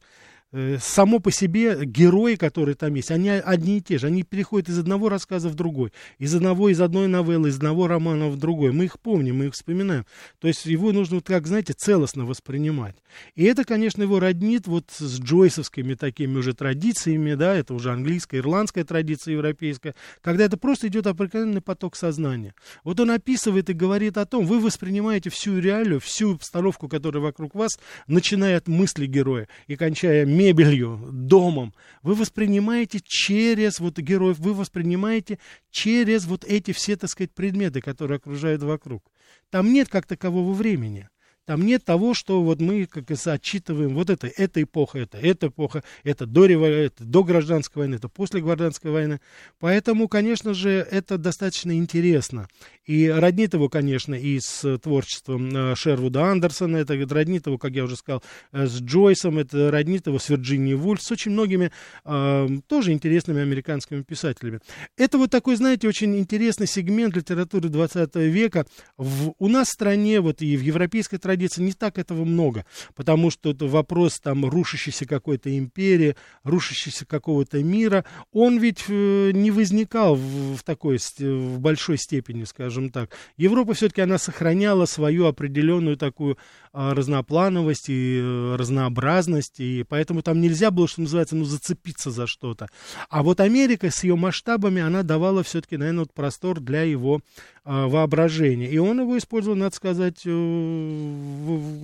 само 0.79 1.19
по 1.19 1.31
себе 1.31 1.85
герои, 1.85 2.35
которые 2.35 2.75
там 2.75 2.93
есть, 2.95 3.11
они 3.11 3.29
одни 3.29 3.77
и 3.77 3.81
те 3.81 3.97
же. 3.97 4.07
Они 4.07 4.23
переходят 4.23 4.69
из 4.69 4.79
одного 4.79 5.09
рассказа 5.09 5.49
в 5.49 5.55
другой, 5.55 5.91
из 6.19 6.35
одного, 6.35 6.69
из 6.69 6.81
одной 6.81 7.07
новеллы, 7.07 7.49
из 7.49 7.57
одного 7.57 7.87
романа 7.87 8.27
в 8.27 8.37
другой. 8.37 8.71
Мы 8.71 8.85
их 8.85 8.99
помним, 8.99 9.37
мы 9.37 9.45
их 9.45 9.53
вспоминаем. 9.53 10.05
То 10.39 10.47
есть 10.47 10.65
его 10.65 10.91
нужно, 10.91 11.15
вот 11.15 11.27
как, 11.27 11.47
знаете, 11.47 11.73
целостно 11.73 12.25
воспринимать. 12.25 12.95
И 13.35 13.43
это, 13.43 13.63
конечно, 13.63 14.01
его 14.01 14.19
роднит 14.19 14.67
вот 14.67 14.85
с 14.89 15.19
джойсовскими 15.19 15.93
такими 15.93 16.37
уже 16.37 16.53
традициями, 16.53 17.33
да, 17.35 17.55
это 17.55 17.73
уже 17.73 17.91
английская, 17.91 18.37
ирландская 18.37 18.83
традиция 18.83 19.33
европейская, 19.33 19.95
когда 20.21 20.45
это 20.45 20.57
просто 20.57 20.87
идет 20.87 21.07
определенный 21.07 21.61
поток 21.61 21.95
сознания. 21.95 22.53
Вот 22.83 22.99
он 22.99 23.11
описывает 23.11 23.69
и 23.69 23.73
говорит 23.73 24.17
о 24.17 24.25
том, 24.25 24.45
вы 24.45 24.59
воспринимаете 24.59 25.29
всю 25.29 25.59
реалию, 25.59 25.99
всю 25.99 26.35
обстановку, 26.35 26.87
которая 26.87 27.23
вокруг 27.23 27.55
вас, 27.55 27.79
начиная 28.07 28.57
от 28.57 28.67
мысли 28.67 29.05
героя 29.05 29.47
и 29.67 29.75
кончая 29.75 30.25
мебелью, 30.41 30.99
домом, 31.11 31.73
вы 32.01 32.15
воспринимаете 32.15 32.99
через 33.03 33.79
вот 33.79 33.99
героев, 33.99 34.39
вы 34.39 34.53
воспринимаете 34.53 35.37
через 35.69 36.25
вот 36.25 36.43
эти 36.43 36.71
все, 36.71 36.95
так 36.95 37.09
сказать, 37.09 37.31
предметы, 37.31 37.81
которые 37.81 38.17
окружают 38.17 38.63
вокруг. 38.63 39.03
Там 39.49 39.71
нет 39.71 39.87
как 39.89 40.07
такового 40.07 40.53
времени. 40.53 41.09
Там 41.45 41.65
нет 41.65 41.83
того, 41.83 42.13
что 42.13 42.43
вот 42.43 42.61
мы 42.61 42.85
как 42.85 43.09
и 43.09 43.15
отчитываем, 43.25 43.95
вот 43.95 44.09
это, 44.09 44.27
эта 44.27 44.61
эпоха, 44.61 44.99
это, 44.99 45.17
эта 45.17 45.47
эпоха, 45.47 45.83
это 46.03 46.25
до, 46.25 46.45
это 46.45 47.03
до 47.03 47.23
гражданской 47.23 47.81
войны, 47.81 47.95
это 47.95 48.09
после 48.09 48.41
гражданской 48.41 48.91
войны. 48.91 49.19
Поэтому, 49.59 50.07
конечно 50.07 50.53
же, 50.53 50.69
это 50.69 51.17
достаточно 51.17 51.75
интересно. 51.75 52.47
И 52.85 53.07
роднит 53.07 53.53
его, 53.53 53.69
конечно, 53.69 54.13
и 54.13 54.39
с 54.39 54.77
творчеством 54.79 55.49
э, 55.55 55.75
Шервуда 55.75 56.25
Андерсона, 56.25 56.77
это 56.77 56.95
роднит 57.09 57.47
его, 57.47 57.57
как 57.57 57.71
я 57.71 57.83
уже 57.83 57.95
сказал, 57.95 58.23
э, 58.51 58.65
с 58.65 58.81
Джойсом, 58.81 59.37
это 59.37 59.71
роднит 59.71 60.07
его 60.07 60.19
с 60.19 60.29
Вирджинией 60.29 60.75
Вульф, 60.75 61.01
с 61.01 61.11
очень 61.11 61.31
многими 61.31 61.71
э, 62.05 62.47
тоже 62.67 62.91
интересными 62.91 63.41
американскими 63.41 64.01
писателями. 64.01 64.59
Это 64.97 65.17
вот 65.17 65.31
такой, 65.31 65.55
знаете, 65.55 65.87
очень 65.87 66.17
интересный 66.17 66.67
сегмент 66.67 67.15
литературы 67.15 67.69
20 67.69 68.15
века. 68.15 68.65
В, 68.97 69.33
у 69.37 69.47
нас 69.47 69.69
в 69.69 69.73
стране, 69.73 70.21
вот 70.21 70.41
и 70.41 70.57
в 70.57 70.61
европейской 70.61 71.17
традиции, 71.17 71.31
традиций 71.41 71.63
не 71.63 71.73
так 71.73 71.97
этого 71.97 72.23
много, 72.23 72.65
потому 72.95 73.31
что 73.31 73.51
это 73.51 73.65
вопрос 73.65 74.19
там 74.19 74.45
рушащейся 74.45 75.05
какой-то 75.05 75.57
империи, 75.57 76.15
рушащейся 76.43 77.05
какого-то 77.05 77.63
мира, 77.63 78.05
он 78.31 78.59
ведь 78.59 78.85
э, 78.87 79.31
не 79.33 79.51
возникал 79.51 80.15
в, 80.15 80.57
в 80.57 80.63
такой, 80.63 80.99
в 81.19 81.59
большой 81.59 81.97
степени, 81.97 82.43
скажем 82.43 82.89
так. 82.89 83.09
Европа 83.37 83.73
все-таки 83.73 84.01
она 84.01 84.17
сохраняла 84.17 84.85
свою 84.85 85.25
определенную 85.25 85.97
такую 85.97 86.37
а, 86.73 86.93
разноплановость 86.93 87.89
и 87.89 88.19
э, 88.21 88.55
разнообразность, 88.55 89.59
и 89.59 89.83
поэтому 89.87 90.21
там 90.21 90.41
нельзя 90.41 90.71
было, 90.71 90.87
что 90.87 91.01
называется, 91.01 91.35
ну, 91.35 91.45
зацепиться 91.45 92.11
за 92.11 92.27
что-то. 92.27 92.67
А 93.09 93.23
вот 93.23 93.39
Америка 93.39 93.89
с 93.89 94.03
ее 94.03 94.15
масштабами, 94.15 94.81
она 94.81 95.03
давала 95.03 95.43
все-таки, 95.43 95.77
наверное, 95.77 96.01
вот 96.01 96.13
простор 96.13 96.59
для 96.59 96.83
его 96.83 97.21
а, 97.63 97.87
воображения. 97.87 98.67
И 98.67 98.77
он 98.77 99.01
его 99.01 99.17
использовал, 99.17 99.55
надо 99.55 99.75
сказать, 99.75 100.21
э, 100.25 100.29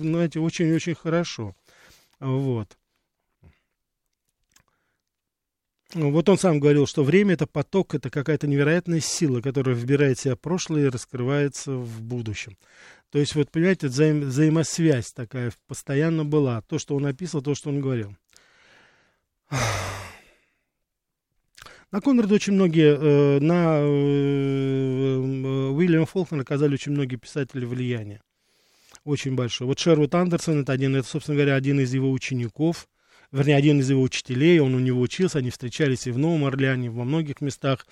знаете, 0.00 0.40
очень-очень 0.40 0.94
хорошо. 0.94 1.54
Вот. 2.18 2.76
Вот 5.94 6.28
он 6.28 6.36
сам 6.36 6.60
говорил, 6.60 6.86
что 6.86 7.02
время 7.02 7.32
это 7.34 7.46
поток, 7.46 7.94
это 7.94 8.10
какая-то 8.10 8.46
невероятная 8.46 9.00
сила, 9.00 9.40
которая 9.40 9.74
вбирает 9.74 10.18
в 10.18 10.22
себя 10.22 10.36
прошлое 10.36 10.86
и 10.86 10.90
раскрывается 10.90 11.72
в 11.72 12.02
будущем. 12.02 12.58
То 13.10 13.18
есть, 13.18 13.34
вот, 13.34 13.50
понимаете, 13.50 13.86
взаим, 13.86 14.20
взаимосвязь 14.20 15.12
такая 15.12 15.50
постоянно 15.66 16.26
была. 16.26 16.60
То, 16.62 16.78
что 16.78 16.94
он 16.94 17.06
описывал, 17.06 17.42
то, 17.42 17.54
что 17.54 17.70
он 17.70 17.80
говорил. 17.80 18.14
На 21.90 22.00
Конрада 22.00 22.34
очень 22.34 22.52
многие, 22.52 22.96
э, 22.96 23.38
на 23.40 23.78
э, 23.80 25.18
Уильяма 25.70 26.06
Фолкнера 26.06 26.42
оказали 26.42 26.74
очень 26.74 26.92
многие 26.92 27.16
писатели 27.16 27.64
влияния 27.64 28.20
очень 29.08 29.34
большой. 29.34 29.66
Вот 29.66 29.78
Шервуд 29.78 30.14
Андерсон, 30.14 30.62
это 30.62 30.72
один, 30.72 30.94
это, 30.94 31.08
собственно 31.08 31.36
говоря, 31.36 31.54
один 31.54 31.80
из 31.80 31.92
его 31.92 32.10
учеников, 32.10 32.88
вернее, 33.32 33.56
один 33.56 33.80
из 33.80 33.90
его 33.90 34.02
учителей, 34.02 34.60
он 34.60 34.74
у 34.74 34.78
него 34.78 35.00
учился, 35.00 35.38
они 35.38 35.50
встречались 35.50 36.06
и 36.06 36.10
в 36.10 36.18
Новом 36.18 36.44
Орлеане, 36.44 36.90
во 36.90 37.04
многих 37.04 37.40
местах. 37.40 37.86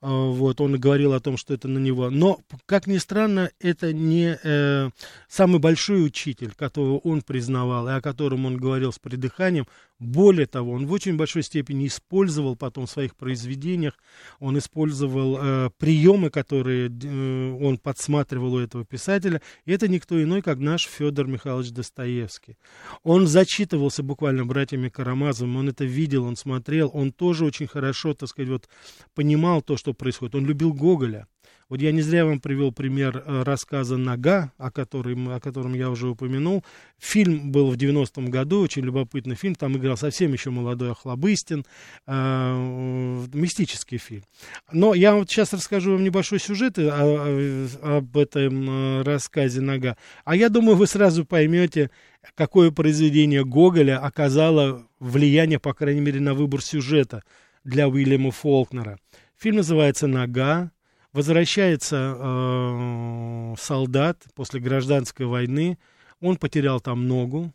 А, 0.00 0.30
вот, 0.30 0.60
он 0.60 0.78
говорил 0.78 1.12
о 1.12 1.20
том, 1.20 1.36
что 1.36 1.54
это 1.54 1.66
на 1.66 1.78
него. 1.78 2.10
Но, 2.10 2.40
как 2.66 2.86
ни 2.86 2.98
странно, 2.98 3.50
это 3.58 3.92
не 3.92 4.38
э, 4.42 4.90
самый 5.28 5.58
большой 5.58 6.06
учитель, 6.06 6.52
которого 6.54 6.98
он 6.98 7.22
признавал, 7.22 7.88
и 7.88 7.92
о 7.92 8.00
котором 8.00 8.46
он 8.46 8.56
говорил 8.56 8.92
с 8.92 8.98
придыханием. 8.98 9.66
Более 9.98 10.46
того, 10.46 10.72
он 10.72 10.86
в 10.86 10.92
очень 10.92 11.16
большой 11.16 11.42
степени 11.42 11.88
использовал 11.88 12.54
потом 12.54 12.86
в 12.86 12.90
своих 12.90 13.16
произведениях, 13.16 13.94
он 14.38 14.56
использовал 14.56 15.38
э, 15.40 15.70
приемы, 15.76 16.30
которые 16.30 16.88
э, 16.88 17.58
он 17.60 17.78
подсматривал 17.78 18.54
у 18.54 18.60
этого 18.60 18.84
писателя. 18.84 19.42
И 19.64 19.72
это 19.72 19.88
никто 19.88 20.22
иной, 20.22 20.42
как 20.42 20.58
наш 20.58 20.84
Федор 20.84 21.26
Михайлович 21.26 21.72
Достоевский. 21.72 22.56
Он 23.02 23.26
зачитывался 23.26 24.04
буквально 24.04 24.46
братьями 24.46 24.88
Карамазовым, 24.88 25.56
он 25.56 25.68
это 25.70 25.84
видел, 25.84 26.24
он 26.24 26.36
смотрел, 26.36 26.92
он 26.94 27.10
тоже 27.10 27.44
очень 27.44 27.66
хорошо, 27.66 28.14
так 28.14 28.28
сказать, 28.28 28.50
вот 28.50 28.68
понимал 29.16 29.62
то, 29.62 29.76
что 29.76 29.87
что 29.88 29.94
происходит. 29.94 30.34
Он 30.34 30.46
любил 30.46 30.74
Гоголя. 30.74 31.26
Вот 31.70 31.80
я 31.82 31.92
не 31.92 32.00
зря 32.00 32.24
вам 32.24 32.40
привел 32.40 32.72
пример 32.72 33.22
э, 33.24 33.42
рассказа 33.42 33.98
«Нога», 33.98 34.52
о 34.56 34.70
котором, 34.70 35.28
о 35.28 35.40
котором 35.40 35.74
я 35.74 35.90
уже 35.90 36.08
упомянул. 36.08 36.64
Фильм 36.98 37.52
был 37.52 37.70
в 37.70 37.76
90-м 37.76 38.30
году, 38.30 38.60
очень 38.60 38.82
любопытный 38.82 39.34
фильм. 39.34 39.54
Там 39.54 39.76
играл 39.76 39.96
совсем 39.98 40.32
еще 40.32 40.50
молодой 40.50 40.92
Охлобыстин. 40.92 41.64
Э, 42.06 43.26
мистический 43.32 43.98
фильм. 43.98 44.24
Но 44.72 44.94
я 44.94 45.14
вот 45.14 45.30
сейчас 45.30 45.52
расскажу 45.52 45.92
вам 45.92 46.04
небольшой 46.04 46.38
сюжет 46.38 46.78
о, 46.78 46.82
о, 46.90 47.98
об 47.98 48.16
этом 48.16 48.70
э, 48.70 49.02
рассказе 49.02 49.60
«Нога». 49.60 49.96
А 50.24 50.36
я 50.36 50.48
думаю, 50.48 50.76
вы 50.76 50.86
сразу 50.86 51.24
поймете, 51.26 51.90
какое 52.34 52.70
произведение 52.70 53.44
Гоголя 53.44 53.98
оказало 53.98 54.86
влияние, 55.00 55.58
по 55.58 55.74
крайней 55.74 56.00
мере, 56.00 56.20
на 56.20 56.32
выбор 56.34 56.62
сюжета 56.62 57.22
для 57.64 57.88
Уильяма 57.88 58.30
Фолкнера. 58.30 58.98
Фильм 59.38 59.56
называется 59.56 60.08
«Нога». 60.08 60.72
Возвращается 61.12 62.16
э, 62.18 63.54
солдат 63.58 64.24
после 64.34 64.60
гражданской 64.60 65.26
войны. 65.26 65.78
Он 66.20 66.36
потерял 66.36 66.80
там 66.80 67.06
ногу. 67.06 67.54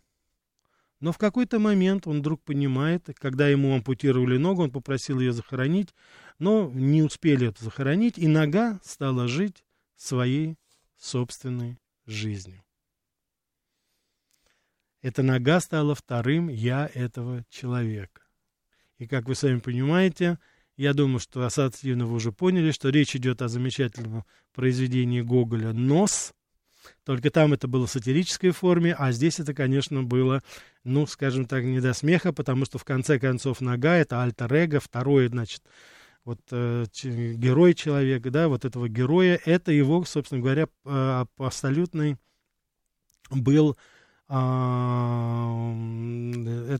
Но 1.01 1.11
в 1.11 1.17
какой-то 1.17 1.59
момент 1.59 2.07
он 2.07 2.19
вдруг 2.19 2.41
понимает, 2.41 3.09
когда 3.19 3.49
ему 3.49 3.75
ампутировали 3.75 4.37
ногу, 4.37 4.63
он 4.63 4.71
попросил 4.71 5.19
ее 5.19 5.33
захоронить, 5.33 5.93
но 6.39 6.71
не 6.73 7.03
успели 7.03 7.49
это 7.49 7.63
захоронить, 7.63 8.17
и 8.17 8.27
нога 8.27 8.79
стала 8.83 9.27
жить 9.27 9.63
своей 9.97 10.57
собственной 10.97 11.77
жизнью. 12.05 12.63
Эта 15.01 15.21
нога 15.21 15.59
стала 15.59 15.93
вторым 15.93 16.47
«я» 16.47 16.89
этого 16.93 17.43
человека. 17.49 18.21
И 18.97 19.05
как 19.05 19.27
вы 19.27 19.35
сами 19.35 19.59
понимаете, 19.59 20.39
я 20.77 20.93
думаю, 20.93 21.19
что 21.19 21.45
ассоциативно 21.45 22.05
вы 22.05 22.15
уже 22.15 22.31
поняли, 22.31 22.71
что 22.71 22.89
речь 22.89 23.15
идет 23.15 23.41
о 23.41 23.47
замечательном 23.47 24.25
произведении 24.53 25.21
Гоголя 25.21 25.73
«Нос», 25.73 26.33
только 27.05 27.29
там 27.31 27.53
это 27.53 27.67
было 27.67 27.87
в 27.87 27.91
сатирической 27.91 28.51
форме, 28.51 28.93
а 28.93 29.11
здесь 29.11 29.39
это, 29.39 29.53
конечно, 29.53 30.03
было, 30.03 30.43
ну, 30.83 31.05
скажем 31.07 31.45
так, 31.45 31.63
не 31.63 31.79
до 31.79 31.93
смеха, 31.93 32.33
потому 32.33 32.65
что 32.65 32.77
в 32.77 32.85
конце 32.85 33.19
концов 33.19 33.61
нога— 33.61 33.95
это 33.97 34.21
альтер-эго, 34.21 34.79
второе, 34.79 35.29
значит, 35.29 35.61
вот 36.25 36.39
э, 36.51 36.85
герой 37.03 37.73
человека, 37.73 38.31
да, 38.31 38.47
вот 38.47 38.65
этого 38.65 38.87
героя, 38.87 39.39
это 39.45 39.71
его, 39.71 40.03
собственно 40.05 40.41
говоря, 40.41 40.67
э, 40.85 41.25
абсолютный 41.37 42.17
был 43.29 43.77
это, 44.27 44.39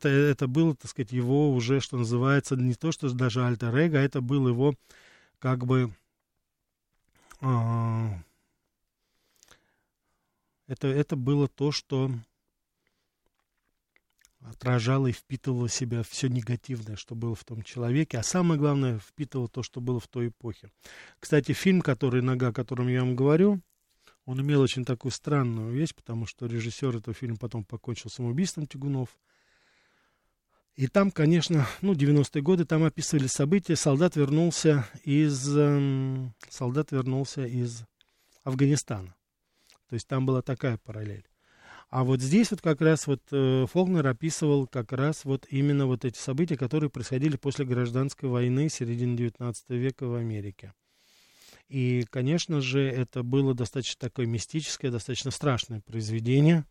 это 0.10 0.48
было, 0.48 0.76
так 0.76 0.90
сказать, 0.90 1.12
его 1.12 1.54
уже, 1.54 1.80
что 1.80 1.98
называется, 1.98 2.56
не 2.56 2.74
то, 2.74 2.92
что 2.92 3.12
даже 3.14 3.46
альтер-эго, 3.46 4.00
а 4.00 4.02
это 4.02 4.22
был 4.22 4.48
его, 4.48 4.76
как 5.40 5.66
бы, 5.66 5.94
э, 7.42 8.08
это, 10.68 10.88
это 10.88 11.16
было 11.16 11.48
то, 11.48 11.72
что 11.72 12.12
отражало 14.42 15.08
и 15.08 15.12
впитывало 15.12 15.68
в 15.68 15.74
себя 15.74 16.04
все 16.04 16.28
негативное, 16.28 16.96
что 16.96 17.16
было 17.16 17.36
в 17.36 17.44
том 17.44 17.64
человеке, 17.64 18.18
а 18.18 18.24
самое 18.24 18.60
главное, 18.60 19.00
впитывало 19.00 19.48
то, 19.48 19.64
что 19.64 19.82
было 19.82 20.00
в 20.00 20.08
той 20.08 20.28
эпохе. 20.28 20.70
Кстати, 21.20 21.54
фильм, 21.54 21.82
который 21.82 22.22
«Нога», 22.22 22.50
о 22.50 22.54
котором 22.54 22.88
я 22.88 23.02
вам 23.02 23.16
говорю, 23.16 23.62
он 24.25 24.42
имел 24.42 24.62
очень 24.62 24.86
такую 24.86 25.12
странную 25.12 25.72
вещь, 25.72 25.94
потому 25.94 26.25
что 26.25 26.46
режиссер 26.46 26.98
этого 26.98 27.13
фильма 27.13 27.38
потом 27.38 27.65
покончил 27.65 28.10
самоубийством 28.10 28.68
Тягунов. 28.68 29.18
И 30.75 30.88
там, 30.88 31.12
конечно, 31.12 31.68
ну, 31.82 31.94
90-е 31.94 32.42
годы, 32.42 32.65
там 32.65 32.84
описывали 32.84 33.27
события. 33.27 33.75
Солдат 33.75 34.15
вернулся 34.15 34.88
из, 35.03 35.56
э, 35.56 36.30
солдат 36.50 36.92
вернулся 36.92 37.46
из 37.46 37.84
Афганистана. 38.44 39.15
То 39.89 39.94
есть 39.94 40.08
там 40.08 40.25
была 40.25 40.42
такая 40.42 40.77
параллель. 40.77 41.27
А 41.89 42.03
вот 42.03 42.22
здесь 42.22 42.50
вот 42.50 42.62
как 42.62 42.82
раз 42.82 43.06
вот 43.06 43.22
э, 43.32 43.68
Фолкнер 43.70 44.08
описывал 44.08 44.65
как 44.65 44.94
раз 44.94 45.25
вот 45.25 45.46
именно 45.50 45.86
вот 45.86 46.06
эти 46.06 46.18
события, 46.18 46.58
которые 46.58 46.89
происходили 46.89 47.38
после 47.38 47.65
гражданской 47.65 48.27
войны 48.30 48.68
середины 48.70 49.15
19 49.15 49.70
века 49.70 50.08
в 50.08 50.15
Америке. 50.15 50.74
И, 51.74 52.06
конечно 52.12 52.62
же, 52.62 52.82
это 52.82 53.24
было 53.24 53.56
достаточно 53.56 54.00
такое 54.00 54.27
мистическое, 54.27 54.92
достаточно 54.92 55.32
страшное 55.32 55.82
произведение. 55.82 56.65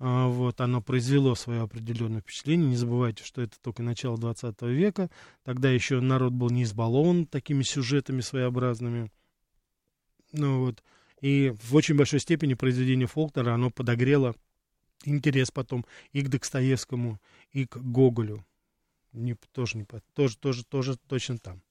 А, 0.00 0.26
вот, 0.26 0.60
оно 0.60 0.82
произвело 0.82 1.36
свое 1.36 1.60
определенное 1.60 2.20
впечатление. 2.20 2.70
Не 2.70 2.74
забывайте, 2.74 3.22
что 3.22 3.42
это 3.42 3.60
только 3.60 3.84
начало 3.84 4.18
20 4.18 4.60
века. 4.62 5.08
Тогда 5.44 5.70
еще 5.70 6.00
народ 6.00 6.32
был 6.32 6.50
не 6.50 6.64
избалован 6.64 7.26
такими 7.26 7.62
сюжетами 7.62 8.22
своеобразными. 8.22 9.12
Ну 10.32 10.64
вот. 10.64 10.82
И 11.20 11.54
в 11.62 11.76
очень 11.76 11.96
большой 11.96 12.18
степени 12.18 12.54
произведение 12.54 13.06
Фолкнера, 13.06 13.54
оно 13.54 13.70
подогрело 13.70 14.34
интерес 15.04 15.52
потом 15.52 15.86
и 16.10 16.22
к 16.22 16.28
Достоевскому, 16.28 17.20
и 17.52 17.66
к 17.66 17.76
Гоголю. 17.76 18.44
Не, 19.12 19.36
тоже, 19.52 19.78
не, 19.78 19.86
тоже, 20.12 20.36
тоже, 20.38 20.64
тоже 20.64 20.96
точно 20.96 21.38
там. 21.38 21.62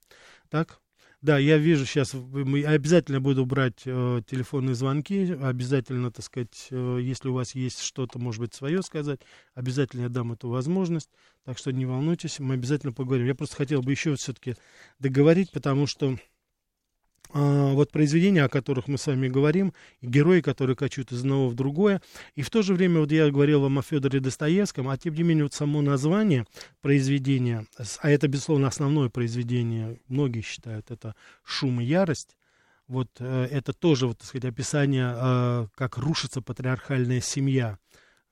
Так? 0.48 0.79
Да, 1.21 1.38
я 1.38 1.57
вижу 1.57 1.85
сейчас, 1.85 2.13
мы 2.13 2.63
обязательно 2.63 3.19
буду 3.19 3.45
брать 3.45 3.81
э, 3.83 4.21
телефонные 4.25 4.73
звонки, 4.73 5.33
обязательно, 5.33 6.11
так 6.11 6.23
сказать, 6.23 6.67
э, 6.71 6.99
если 7.01 7.27
у 7.27 7.33
вас 7.33 7.55
есть 7.55 7.81
что-то, 7.81 8.19
может 8.19 8.39
быть, 8.39 8.53
свое 8.53 8.81
сказать, 8.81 9.19
обязательно 9.53 10.03
я 10.03 10.09
дам 10.09 10.31
эту 10.31 10.47
возможность, 10.47 11.09
так 11.43 11.57
что 11.57 11.73
не 11.73 11.85
волнуйтесь, 11.85 12.39
мы 12.39 12.53
обязательно 12.53 12.93
поговорим. 12.93 13.27
Я 13.27 13.35
просто 13.35 13.57
хотел 13.57 13.81
бы 13.81 13.91
еще 13.91 14.15
все-таки 14.15 14.55
договорить, 14.99 15.51
потому 15.51 15.88
что 15.88 16.17
вот 17.31 17.91
произведения, 17.91 18.43
о 18.43 18.49
которых 18.49 18.88
мы 18.88 18.97
с 18.97 19.05
вами 19.07 19.27
говорим, 19.27 19.73
герои, 20.01 20.41
которые 20.41 20.75
качают 20.75 21.11
из 21.11 21.21
одного 21.21 21.49
в 21.49 21.55
другое. 21.55 22.01
И 22.36 22.41
в 22.41 22.49
то 22.49 22.62
же 22.62 22.73
время, 22.73 22.99
вот 23.01 23.12
я 23.12 23.29
говорил 23.29 23.62
вам 23.62 23.77
о 23.79 23.82
Федоре 23.84 24.19
Достоевском, 24.19 24.89
а 24.89 24.97
тем 24.97 25.13
не 25.13 25.23
менее, 25.23 25.43
вот 25.43 25.53
само 25.53 25.82
название 25.82 26.45
произведения, 26.82 27.65
а 28.01 28.10
это, 28.10 28.27
безусловно, 28.27 28.67
основное 28.67 29.10
произведение, 29.10 29.99
многие 30.08 30.41
считают, 30.41 30.89
это 30.91 31.15
«Шум 31.43 31.82
и 31.82 31.86
ярость», 31.86 32.36
вот 32.89 33.10
э, 33.19 33.47
это 33.51 33.71
тоже, 33.71 34.08
вот, 34.08 34.17
так 34.17 34.27
сказать, 34.27 34.51
описание, 34.51 35.13
э, 35.15 35.67
как 35.75 35.97
рушится 35.99 36.41
патриархальная 36.41 37.21
семья 37.21 37.77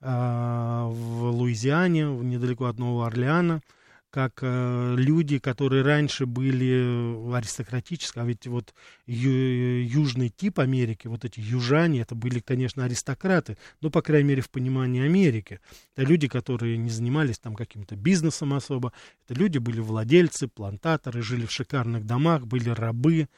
э, 0.00 0.06
в 0.08 1.30
Луизиане, 1.30 2.06
недалеко 2.06 2.66
от 2.66 2.78
Нового 2.78 3.06
Орлеана– 3.06 3.62
как 4.10 4.38
э, 4.42 4.94
люди, 4.96 5.38
которые 5.38 5.82
раньше 5.82 6.26
были 6.26 7.34
аристократические, 7.34 8.22
а 8.22 8.26
ведь 8.26 8.46
вот 8.46 8.74
ю, 9.06 9.30
южный 9.30 10.30
тип 10.30 10.60
Америки, 10.60 11.06
вот 11.06 11.24
эти 11.24 11.40
южане, 11.40 12.00
это 12.00 12.14
были, 12.14 12.40
конечно, 12.40 12.84
аристократы, 12.84 13.58
но, 13.80 13.90
по 13.90 14.00
крайней 14.00 14.30
мере, 14.30 14.42
в 14.42 14.50
понимании 14.50 15.02
Америки. 15.02 15.60
Это 15.94 16.08
люди, 16.08 16.26
которые 16.28 16.78
не 16.78 16.90
занимались 16.90 17.38
там 17.38 17.54
каким-то 17.54 17.96
бизнесом 17.96 18.54
особо, 18.54 18.92
это 19.24 19.38
люди 19.38 19.58
были 19.58 19.80
владельцы, 19.80 20.48
плантаторы, 20.48 21.22
жили 21.22 21.44
в 21.44 21.52
шикарных 21.52 22.04
домах, 22.04 22.46
были 22.46 22.70
рабы, 22.70 23.28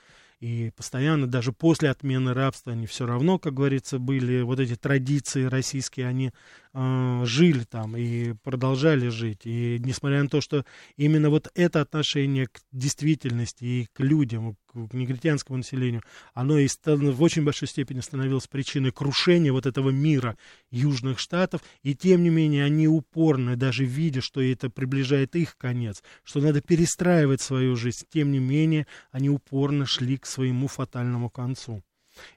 и 0.40 0.72
постоянно, 0.74 1.26
даже 1.26 1.52
после 1.52 1.90
отмены 1.90 2.32
рабства, 2.32 2.72
они 2.72 2.86
все 2.86 3.04
равно, 3.04 3.38
как 3.38 3.52
говорится, 3.52 3.98
были 3.98 4.40
вот 4.40 4.58
эти 4.58 4.74
традиции 4.74 5.44
российские, 5.44 6.06
они 6.06 6.32
э, 6.72 7.22
жили 7.24 7.64
там 7.64 7.96
и 7.96 8.34
продолжали 8.42 9.08
жить. 9.08 9.40
И 9.44 9.78
несмотря 9.80 10.22
на 10.22 10.28
то, 10.28 10.40
что 10.40 10.64
именно 10.96 11.30
вот 11.30 11.50
это 11.54 11.80
отношение 11.80 12.46
к 12.46 12.60
действительности 12.72 13.64
и 13.64 13.88
к 13.92 14.00
людям, 14.00 14.56
к 14.66 14.94
негритянскому 14.94 15.58
населению, 15.58 16.02
оно 16.34 16.58
и 16.58 16.68
в 16.84 17.22
очень 17.22 17.44
большой 17.44 17.68
степени 17.68 18.00
становилось 18.00 18.46
причиной 18.46 18.92
крушения 18.92 19.52
вот 19.52 19.66
этого 19.66 19.90
мира 19.90 20.36
Южных 20.70 21.18
Штатов, 21.18 21.62
и 21.82 21.94
тем 21.94 22.22
не 22.22 22.30
менее 22.30 22.64
они 22.64 22.88
упорно, 22.88 23.56
даже 23.56 23.84
видя, 23.84 24.20
что 24.20 24.40
это 24.40 24.70
приближает 24.70 25.34
их 25.36 25.56
конец, 25.56 26.02
что 26.22 26.40
надо 26.40 26.60
перестраивать 26.60 27.40
свою 27.40 27.76
жизнь, 27.76 28.06
тем 28.10 28.30
не 28.30 28.38
менее 28.38 28.86
они 29.10 29.28
упорно 29.28 29.86
шли 29.86 30.16
к 30.16 30.26
своему 30.26 30.68
фатальному 30.68 31.30
концу. 31.30 31.82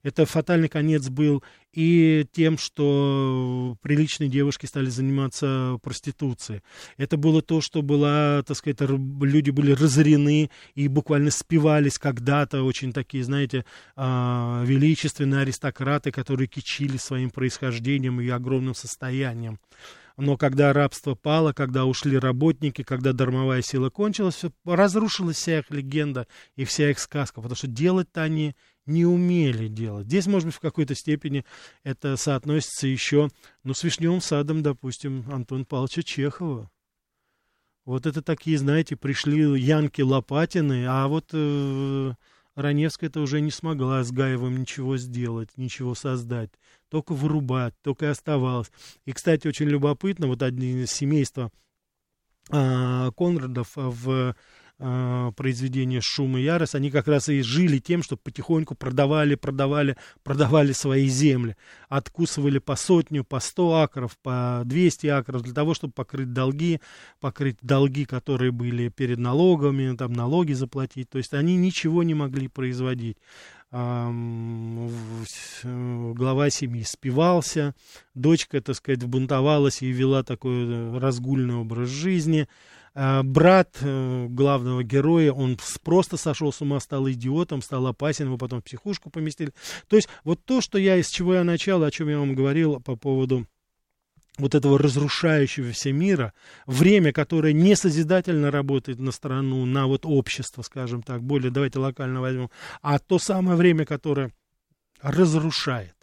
Это 0.04 0.26
фатальный 0.26 0.70
конец 0.70 1.10
был 1.10 1.44
и 1.74 2.26
тем, 2.32 2.58
что 2.58 3.76
приличные 3.82 4.30
девушки 4.30 4.66
стали 4.66 4.90
заниматься 4.90 5.80
проституцией. 5.82 6.62
Это 6.98 7.18
было 7.18 7.42
то, 7.42 7.62
что 7.62 7.82
была, 7.82 8.44
так 8.44 8.58
сказать, 8.58 8.80
люди 8.82 9.50
были 9.50 9.72
разорены 9.72 10.52
и 10.76 10.88
буквально 10.88 11.32
спивались 11.32 11.98
когда-то 11.98 12.64
очень 12.64 12.94
такие, 12.94 13.24
знаете, 13.24 13.66
а, 13.96 14.64
величественные 14.66 15.42
аристократы, 15.42 16.12
которые 16.12 16.48
кичили 16.48 16.98
своим 16.98 17.32
происхождением 17.32 18.22
и 18.22 18.30
огромным 18.30 18.76
состоянием. 18.76 19.60
Но 20.18 20.38
когда 20.38 20.74
рабство 20.74 21.16
пало, 21.16 21.54
когда 21.54 21.86
ушли 21.86 22.18
работники, 22.18 22.84
когда 22.84 23.14
дармовая 23.14 23.62
сила 23.62 23.90
кончилась, 23.90 24.42
разрушилась 24.64 25.38
вся 25.38 25.60
их 25.60 25.72
легенда 25.72 26.28
и 26.56 26.66
вся 26.66 26.92
их 26.92 27.00
сказка, 27.00 27.42
потому 27.42 27.56
что 27.56 27.68
делать-то 27.68 28.22
они 28.22 28.56
не 28.86 29.06
умели 29.06 29.68
делать. 29.68 30.08
Здесь, 30.08 30.28
может 30.28 30.48
быть, 30.48 30.56
в 30.56 30.60
какой-то 30.60 30.96
степени 30.96 31.46
это 31.84 32.18
соотносится 32.18 32.88
еще, 32.88 33.30
ну, 33.64 33.74
с 33.74 33.84
Вишневым 33.84 34.22
садом, 34.22 34.62
допустим, 34.62 35.26
Антона 35.32 35.66
Павловича 35.66 36.04
Чехова. 36.04 36.70
Вот 37.86 38.06
это 38.06 38.22
такие, 38.22 38.58
знаете, 38.58 38.96
пришли 38.96 39.60
Янки 39.60 40.02
Лопатины, 40.02 40.86
а 40.88 41.08
вот 41.08 41.30
э, 41.34 42.14
Раневская 42.56 43.10
это 43.10 43.20
уже 43.20 43.42
не 43.42 43.52
смогла 43.52 44.04
с 44.04 44.12
Гаевым 44.12 44.62
ничего 44.62 44.98
сделать, 44.98 45.50
ничего 45.58 45.94
создать. 45.96 46.50
Только 46.90 47.14
вырубать, 47.14 47.74
только 47.82 48.06
и 48.06 48.10
оставалось. 48.10 48.72
И, 49.06 49.12
кстати, 49.12 49.48
очень 49.48 49.68
любопытно, 49.68 50.28
вот 50.28 50.44
один 50.44 50.84
из 50.84 50.92
семейства 50.92 51.52
э, 52.52 53.12
Конрадов 53.18 53.72
в 53.76 54.36
э, 54.80 55.32
произведения 55.36 56.02
«Шум 56.02 56.38
и 56.38 56.42
ярость», 56.42 56.76
они 56.76 56.92
как 56.92 57.08
раз 57.08 57.30
и 57.30 57.42
жили 57.42 57.80
тем, 57.80 58.04
что 58.04 58.18
потихоньку 58.18 58.76
продавали, 58.76 59.36
продавали, 59.36 59.98
продавали 60.24 60.72
свои 60.72 61.08
земли. 61.08 61.56
Откусывали 61.90 62.60
по 62.60 62.76
сотню, 62.76 63.24
по 63.24 63.40
сто 63.40 63.82
акров, 63.82 64.18
по 64.22 64.62
200 64.66 65.08
акров 65.08 65.42
для 65.42 65.54
того, 65.54 65.74
чтобы 65.74 65.94
покрыть 65.94 66.34
долги, 66.34 66.82
покрыть 67.20 67.58
долги, 67.62 68.06
которые 68.06 68.52
были 68.52 68.90
перед 68.90 69.18
налогами, 69.18 69.96
там 69.96 70.14
налоги 70.14 70.54
заплатить. 70.54 71.10
То 71.10 71.18
есть 71.18 71.34
они 71.34 71.56
ничего 71.56 72.04
не 72.04 72.14
могли 72.14 72.48
производить 72.48 73.18
глава 76.14 76.52
семьи 76.52 76.84
спивался, 76.84 77.74
дочка, 78.14 78.62
так 78.62 78.76
сказать, 78.76 79.02
вбунтовалась 79.02 79.82
и 79.82 79.92
вела 79.92 80.22
такой 80.22 80.68
э, 80.68 81.00
разгульный 81.00 81.56
образ 81.56 81.90
жизни. 81.90 82.48
Э, 82.96 83.24
брат 83.24 83.78
э, 83.82 84.28
главного 84.30 84.84
героя, 84.84 85.32
он 85.32 85.58
просто 85.84 86.18
сошел 86.18 86.54
с 86.54 86.62
ума, 86.62 86.80
стал 86.80 87.10
идиотом, 87.10 87.62
стал 87.62 87.88
опасен, 87.88 88.26
его 88.26 88.38
потом 88.38 88.62
в 88.62 88.64
психушку 88.64 89.10
поместили. 89.10 89.52
То 89.88 89.96
есть 89.96 90.10
вот 90.24 90.44
то, 90.46 90.62
что 90.62 90.78
я, 90.78 90.98
из 90.98 91.10
чего 91.10 91.34
я 91.34 91.44
начал, 91.44 91.84
о 91.84 91.92
чем 91.92 92.10
я 92.10 92.20
вам 92.20 92.36
говорил 92.36 92.80
по 92.80 92.96
поводу 92.96 93.48
вот 94.38 94.56
этого 94.56 94.80
разрушающегося 94.80 95.92
мира, 95.92 96.34
время, 96.66 97.14
которое 97.14 97.54
не 97.54 97.76
созидательно 97.76 98.52
работает 98.52 99.00
на 99.00 99.12
страну, 99.12 99.66
на 99.66 99.86
вот 99.88 100.06
общество, 100.06 100.62
скажем 100.64 101.04
так, 101.04 101.24
более, 101.24 101.52
давайте 101.52 101.80
локально 101.80 102.22
возьмем, 102.22 102.50
а 102.82 103.00
то 103.00 103.20
самое 103.20 103.58
время, 103.58 103.86
которое 103.86 104.32
разрушает, 105.02 105.96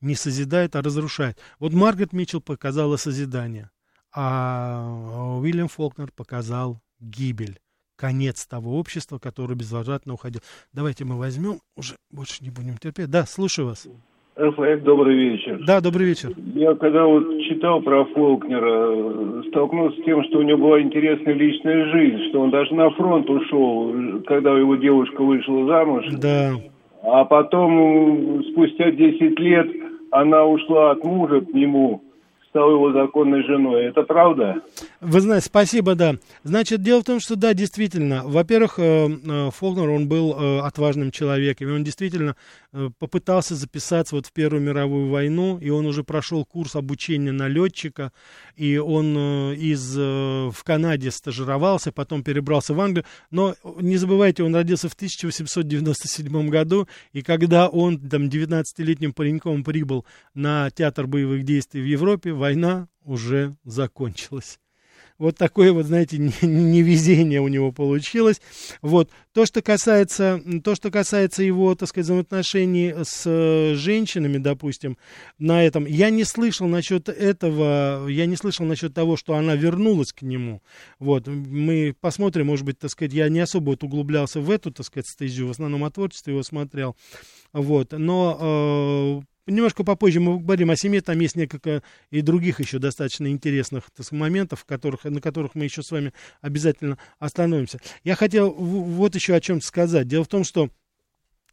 не 0.00 0.14
созидает, 0.14 0.76
а 0.76 0.82
разрушает. 0.82 1.38
Вот 1.58 1.72
Маргарет 1.72 2.12
Митчелл 2.12 2.40
показала 2.40 2.96
созидание, 2.96 3.70
а 4.14 5.38
Уильям 5.40 5.68
Фолкнер 5.68 6.10
показал 6.14 6.78
гибель 7.00 7.58
конец 7.96 8.46
того 8.46 8.78
общества, 8.78 9.18
которое 9.18 9.54
безвозвратно 9.54 10.14
уходило. 10.14 10.42
Давайте 10.72 11.04
мы 11.04 11.18
возьмем, 11.18 11.60
уже 11.76 11.94
больше 12.10 12.42
не 12.42 12.50
будем 12.50 12.76
терпеть. 12.76 13.10
Да, 13.10 13.24
слушаю 13.26 13.68
вас. 13.68 13.86
Рафаэль, 14.34 14.80
добрый 14.80 15.14
вечер. 15.14 15.62
Да, 15.66 15.80
добрый 15.80 16.06
вечер. 16.06 16.32
Я 16.54 16.74
когда 16.74 17.04
вот 17.04 17.38
читал 17.42 17.82
про 17.82 18.04
Фолкнера, 18.06 19.42
столкнулся 19.50 20.00
с 20.00 20.04
тем, 20.04 20.24
что 20.24 20.38
у 20.38 20.42
него 20.42 20.58
была 20.58 20.80
интересная 20.80 21.34
личная 21.34 21.92
жизнь, 21.92 22.30
что 22.30 22.40
он 22.40 22.50
даже 22.50 22.74
на 22.74 22.90
фронт 22.90 23.28
ушел, 23.28 24.22
когда 24.26 24.58
его 24.58 24.76
девушка 24.76 25.22
вышла 25.22 25.66
замуж. 25.66 26.06
Да. 26.18 26.54
А 27.02 27.24
потом, 27.24 28.42
спустя 28.52 28.90
10 28.90 29.38
лет, 29.38 29.68
она 30.10 30.44
ушла 30.44 30.92
от 30.92 31.04
мужа 31.04 31.40
к 31.42 31.52
нему 31.52 32.02
стал 32.52 32.70
его 32.70 32.92
законной 32.92 33.42
женой. 33.44 33.86
Это 33.86 34.02
правда? 34.02 34.56
Вы 35.00 35.20
знаете, 35.20 35.46
спасибо, 35.46 35.94
да. 35.94 36.16
Значит, 36.44 36.82
дело 36.82 37.00
в 37.00 37.04
том, 37.04 37.18
что 37.18 37.34
да, 37.34 37.54
действительно, 37.54 38.22
во-первых, 38.26 38.78
э, 38.78 39.08
э, 39.08 39.50
Фолкнер, 39.50 39.88
он 39.88 40.06
был 40.06 40.36
э, 40.38 40.60
отважным 40.60 41.10
человеком, 41.12 41.68
и 41.68 41.72
он 41.72 41.82
действительно 41.82 42.36
попытался 42.98 43.54
записаться 43.54 44.14
вот 44.14 44.26
в 44.26 44.32
Первую 44.32 44.62
мировую 44.62 45.08
войну, 45.08 45.58
и 45.58 45.70
он 45.70 45.86
уже 45.86 46.04
прошел 46.04 46.44
курс 46.44 46.74
обучения 46.74 47.32
на 47.32 47.48
летчика, 47.48 48.12
и 48.56 48.78
он 48.78 49.16
из, 49.52 49.94
в 49.96 50.56
Канаде 50.64 51.10
стажировался, 51.10 51.92
потом 51.92 52.22
перебрался 52.22 52.74
в 52.74 52.80
Англию, 52.80 53.04
но 53.30 53.54
не 53.80 53.96
забывайте, 53.96 54.42
он 54.42 54.54
родился 54.54 54.88
в 54.88 54.94
1897 54.94 56.48
году, 56.48 56.88
и 57.12 57.22
когда 57.22 57.68
он 57.68 57.98
там 57.98 58.28
19-летним 58.28 59.12
пареньком 59.12 59.64
прибыл 59.64 60.06
на 60.34 60.70
театр 60.70 61.06
боевых 61.06 61.44
действий 61.44 61.82
в 61.82 61.86
Европе, 61.86 62.32
война 62.32 62.88
уже 63.04 63.56
закончилась. 63.64 64.58
Вот 65.22 65.36
такое 65.36 65.72
вот, 65.72 65.86
знаете, 65.86 66.18
невезение 66.18 67.40
у 67.40 67.46
него 67.46 67.70
получилось. 67.70 68.40
Вот. 68.80 69.08
То, 69.32 69.46
что 69.46 69.62
касается, 69.62 70.42
то, 70.64 70.74
что 70.74 70.90
касается 70.90 71.44
его, 71.44 71.76
так 71.76 71.88
сказать, 71.88 72.06
взаимоотношений 72.06 72.92
с 73.04 73.22
э, 73.24 73.74
женщинами, 73.76 74.38
допустим, 74.38 74.98
на 75.38 75.64
этом, 75.64 75.86
я 75.86 76.10
не 76.10 76.24
слышал 76.24 76.66
насчет 76.66 77.08
этого, 77.08 78.08
я 78.08 78.26
не 78.26 78.34
слышал 78.34 78.66
насчет 78.66 78.94
того, 78.94 79.16
что 79.16 79.34
она 79.36 79.54
вернулась 79.54 80.12
к 80.12 80.22
нему. 80.22 80.60
Вот. 80.98 81.28
Мы 81.28 81.94
посмотрим, 82.00 82.46
может 82.46 82.66
быть, 82.66 82.80
так 82.80 82.90
сказать, 82.90 83.12
я 83.12 83.28
не 83.28 83.38
особо 83.38 83.70
вот 83.70 83.84
углублялся 83.84 84.40
в 84.40 84.50
эту, 84.50 84.72
так 84.72 84.84
сказать, 84.84 85.06
стезю, 85.06 85.46
в 85.46 85.52
основном 85.52 85.84
о 85.84 85.90
творчестве 85.92 86.32
его 86.32 86.42
смотрел. 86.42 86.96
Вот. 87.52 87.92
Но 87.92 89.22
э, 89.22 89.31
Немножко 89.46 89.82
попозже 89.82 90.20
мы 90.20 90.38
поговорим 90.38 90.70
о 90.70 90.76
семье, 90.76 91.00
там 91.00 91.18
есть 91.18 91.34
несколько 91.34 91.82
и 92.10 92.20
других 92.20 92.60
еще 92.60 92.78
достаточно 92.78 93.26
интересных 93.26 93.90
так, 93.90 94.12
моментов, 94.12 94.64
которых, 94.64 95.02
на 95.04 95.20
которых 95.20 95.56
мы 95.56 95.64
еще 95.64 95.82
с 95.82 95.90
вами 95.90 96.12
обязательно 96.40 96.96
остановимся. 97.18 97.80
Я 98.04 98.14
хотел 98.14 98.52
вот 98.52 99.16
еще 99.16 99.34
о 99.34 99.40
чем 99.40 99.60
сказать. 99.60 100.06
Дело 100.06 100.24
в 100.24 100.28
том, 100.28 100.44
что 100.44 100.70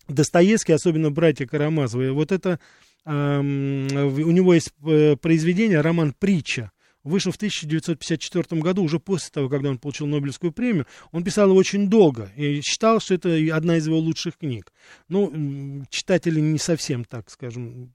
Достоевский, 0.08 0.74
особенно 0.74 1.10
братья 1.10 1.48
Карамазовы, 1.48 2.12
вот 2.12 2.32
это, 2.32 2.60
эм, 3.06 3.88
у 3.96 4.32
него 4.32 4.54
есть 4.54 4.72
э, 4.86 5.16
произведение, 5.16 5.82
роман 5.82 6.14
«Притча», 6.18 6.72
вышел 7.04 7.32
в 7.32 7.36
1954 7.36 8.62
году, 8.62 8.84
уже 8.84 9.00
после 9.00 9.30
того, 9.32 9.50
когда 9.50 9.70
он 9.70 9.78
получил 9.78 10.08
Нобелевскую 10.08 10.52
премию. 10.52 10.86
Он 11.12 11.24
писал 11.24 11.56
очень 11.56 11.90
долго 11.90 12.32
и 12.36 12.62
считал, 12.62 13.00
что 13.00 13.14
это 13.14 13.30
одна 13.56 13.78
из 13.78 13.88
его 13.88 13.98
лучших 13.98 14.38
книг. 14.38 14.72
Ну, 15.08 15.84
читатели 15.90 16.40
не 16.40 16.60
совсем, 16.60 17.06
так 17.06 17.30
скажем, 17.30 17.94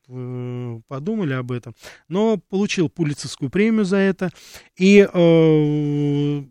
подумали 0.89 1.35
об 1.35 1.53
этом, 1.53 1.75
но 2.09 2.39
получил 2.39 2.89
Пулицевскую 2.89 3.51
премию 3.51 3.85
за 3.85 3.97
это. 3.97 4.31
И 4.77 5.09
э, 5.13 6.45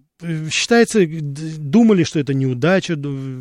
считается, 0.50 1.06
думали, 1.06 2.04
что 2.04 2.20
это 2.20 2.34
неудача, 2.34 2.98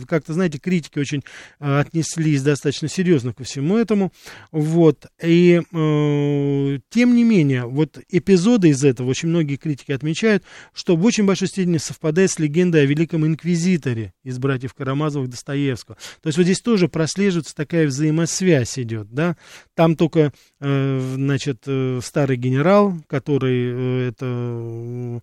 как-то, 0.07 0.33
знаете, 0.33 0.59
критики 0.59 0.99
очень 0.99 1.23
э, 1.61 1.81
отнеслись 1.81 2.42
достаточно 2.42 2.88
серьезно 2.88 3.33
ко 3.33 3.45
всему 3.45 3.77
этому, 3.77 4.12
вот, 4.51 5.07
и 5.23 5.61
э, 5.61 6.79
тем 6.90 7.14
не 7.14 7.25
менее, 7.25 7.66
вот 7.66 7.99
эпизоды 8.09 8.71
из 8.71 8.85
этого, 8.85 9.09
очень 9.09 9.29
многие 9.29 9.57
критики 9.57 9.92
отмечают, 9.92 10.45
что 10.73 10.97
в 10.97 11.05
очень 11.05 11.25
большой 11.25 11.49
степени 11.49 11.79
совпадает 11.79 12.31
с 12.31 12.38
легендой 12.38 12.83
о 12.83 12.87
великом 12.87 13.27
инквизиторе 13.27 14.12
из 14.25 14.38
братьев 14.38 14.75
Карамазовых 14.75 15.31
Достоевского, 15.31 15.97
то 16.21 16.29
есть 16.29 16.37
вот 16.37 16.45
здесь 16.45 16.61
тоже 16.61 16.88
прослеживается 16.88 17.55
такая 17.55 17.87
взаимосвязь 17.87 18.79
идет, 18.79 19.12
да, 19.12 19.37
там 19.75 19.97
только, 19.97 20.33
э, 20.61 21.14
значит, 21.14 21.62
э, 21.66 22.01
старый 22.03 22.37
генерал, 22.37 22.95
который 23.07 23.73
э, 23.73 24.09
это 24.09 25.23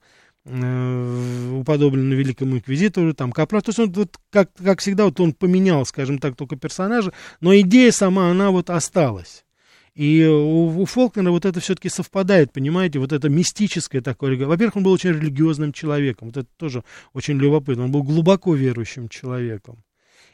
Э, 0.52 1.52
уподобленный 1.60 2.16
великому 2.16 2.56
инквизитору, 2.56 3.14
там, 3.14 3.32
Капра, 3.32 3.62
то 3.62 3.70
есть 3.70 3.78
он, 3.78 3.92
вот, 3.92 4.18
как, 4.32 4.52
как 4.54 4.80
всегда, 4.80 5.06
вот 5.06 5.20
он 5.20 5.34
поменял, 5.34 5.86
скажем 5.86 6.18
так, 6.18 6.36
только 6.36 6.56
персонажа, 6.56 7.14
но 7.40 7.56
идея 7.60 7.92
сама, 7.92 8.32
она 8.32 8.50
вот 8.50 8.72
осталась. 8.72 9.46
И 9.94 10.26
у, 10.26 10.82
у 10.82 10.86
Фолкнера 10.86 11.30
вот 11.30 11.46
это 11.46 11.60
все-таки 11.60 11.90
совпадает, 11.90 12.52
понимаете, 12.52 12.98
вот 12.98 13.12
это 13.12 13.30
мистическое 13.30 14.02
такое. 14.02 14.44
Во-первых, 14.44 14.78
он 14.78 14.84
был 14.84 14.92
очень 14.92 15.12
религиозным 15.12 15.72
человеком, 15.72 16.30
вот 16.30 16.38
это 16.38 16.50
тоже 16.58 16.84
очень 17.14 17.38
любопытно, 17.38 17.84
он 17.84 17.92
был 17.92 18.02
глубоко 18.02 18.56
верующим 18.56 19.08
человеком. 19.08 19.84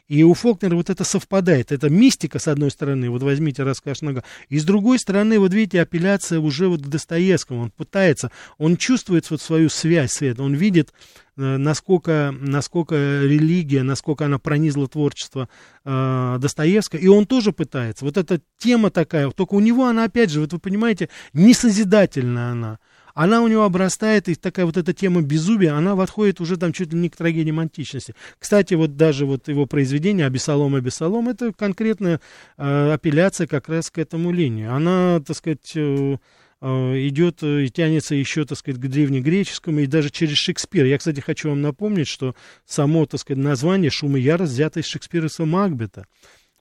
И 0.08 0.24
у 0.24 0.36
Фолкнера 0.36 0.76
вот 0.76 0.90
это 0.90 1.04
совпадает. 1.04 1.72
Это 1.72 1.90
мистика, 1.90 2.38
с 2.38 2.48
одной 2.48 2.70
стороны, 2.70 3.10
вот 3.10 3.24
возьмите 3.24 3.64
рассказ 3.64 4.02
нога. 4.02 4.24
И 4.50 4.60
с 4.60 4.64
другой 4.64 5.00
стороны, 5.00 5.40
вот 5.40 5.54
видите, 5.54 5.82
апелляция 5.82 6.40
уже 6.40 6.68
вот 6.68 6.82
к 6.82 6.88
Достоевскому. 6.88 7.64
Он 7.64 7.72
пытается, 7.72 8.32
он 8.60 8.78
чувствует 8.78 9.30
вот 9.32 9.42
свою 9.42 9.70
связь 9.70 10.12
с 10.12 10.22
этим. 10.22 10.44
Он 10.44 10.54
видит, 10.54 10.94
э, 11.38 11.58
насколько, 11.58 12.36
насколько 12.40 12.96
религия, 12.96 13.82
насколько 13.82 14.26
она 14.26 14.38
пронизла 14.38 14.88
творчество 14.88 15.50
э, 15.84 16.38
Достоевского. 16.40 17.00
И 17.00 17.08
он 17.08 17.26
тоже 17.26 17.52
пытается. 17.52 18.06
Вот 18.06 18.18
эта 18.18 18.42
тема 18.60 18.92
такая, 18.92 19.32
только 19.32 19.56
у 19.56 19.60
него 19.60 19.86
она, 19.86 20.04
опять 20.04 20.30
же, 20.30 20.40
вот 20.40 20.54
вы 20.54 20.60
понимаете, 20.60 21.10
не 21.34 21.56
созидательная 21.56 22.52
она 22.52 22.80
она 23.16 23.42
у 23.42 23.48
него 23.48 23.64
обрастает, 23.64 24.28
и 24.28 24.36
такая 24.36 24.66
вот 24.66 24.76
эта 24.76 24.94
тема 24.94 25.22
безумия, 25.22 25.72
она 25.72 25.96
подходит 25.96 26.42
уже 26.42 26.58
там 26.58 26.74
чуть 26.74 26.92
ли 26.94 27.00
не 27.00 27.10
к 27.10 27.16
трагедии 27.16 27.58
античности. 27.58 28.14
Кстати, 28.38 28.74
вот 28.74 28.98
даже 28.98 29.26
вот 29.26 29.48
его 29.48 29.66
произведение 29.66 30.26
«Абисалом, 30.26 30.76
Абисалом» 30.76 31.30
это 31.30 31.54
конкретная 31.54 32.20
э, 32.58 32.92
апелляция 32.92 33.48
как 33.48 33.70
раз 33.70 33.90
к 33.90 33.98
этому 33.98 34.32
линию. 34.32 34.76
Она, 34.76 35.22
так 35.26 35.38
сказать, 35.38 35.72
э, 35.76 36.18
э 36.62 37.08
идет 37.08 37.42
и 37.42 37.70
тянется 37.70 38.16
еще, 38.16 38.44
так 38.44 38.58
сказать, 38.58 38.82
к 38.82 38.86
древнегреческому 38.86 39.80
и 39.80 39.88
даже 39.88 40.10
через 40.10 40.36
Шекспира. 40.36 40.86
Я, 40.86 40.98
кстати, 40.98 41.22
хочу 41.22 41.50
вам 41.50 41.62
напомнить, 41.62 42.10
что 42.10 42.36
само, 42.66 43.06
так 43.06 43.22
сказать, 43.22 43.42
название 43.42 43.92
«Шум 43.92 44.18
и 44.18 44.20
ярость» 44.20 44.52
взято 44.52 44.82
из 44.82 44.88
Шекспировского 44.88 45.46
Макбета 45.46 46.06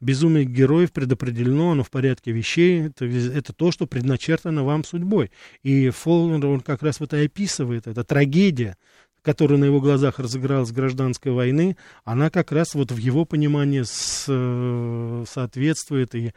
безумие 0.05 0.45
героев 0.45 0.93
предопределено, 0.93 1.73
оно 1.73 1.83
в 1.83 1.90
порядке 1.90 2.31
вещей, 2.31 2.87
это, 2.87 3.07
это 3.07 3.53
то, 3.53 3.73
что 3.73 3.87
предначертано 3.87 4.62
вам 4.62 4.85
судьбой. 4.85 5.31
И 5.62 5.90
Фолнер, 5.90 6.47
он 6.47 6.61
как 6.61 6.83
раз 6.83 7.01
вот 7.01 7.12
и 7.14 7.25
описывает, 7.25 7.87
это 7.87 8.05
трагедия, 8.05 8.77
которая 9.23 9.59
на 9.59 9.64
его 9.64 9.81
глазах 9.81 10.19
разыгралась 10.19 10.71
гражданской 10.71 11.33
войны, 11.33 11.77
она 12.05 12.31
как 12.31 12.53
раз 12.53 12.75
вот 12.75 12.93
в 12.93 12.99
его 12.99 13.25
понимании 13.25 13.83
с, 13.83 14.27
э, 14.29 15.25
соответствует 15.29 16.14
и 16.14 16.33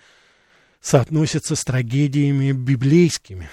соотносится 0.79 1.55
с 1.55 1.63
трагедиями 1.65 2.53
библейскими. 2.53 3.49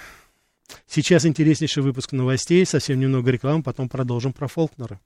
Сейчас 0.87 1.27
интереснейший 1.27 1.83
выпуск 1.83 2.13
новостей, 2.13 2.65
совсем 2.65 3.01
немного 3.01 3.31
рекламы, 3.31 3.63
потом 3.63 3.89
продолжим 3.89 4.33
про 4.33 4.47
Фолкнера 4.47 5.01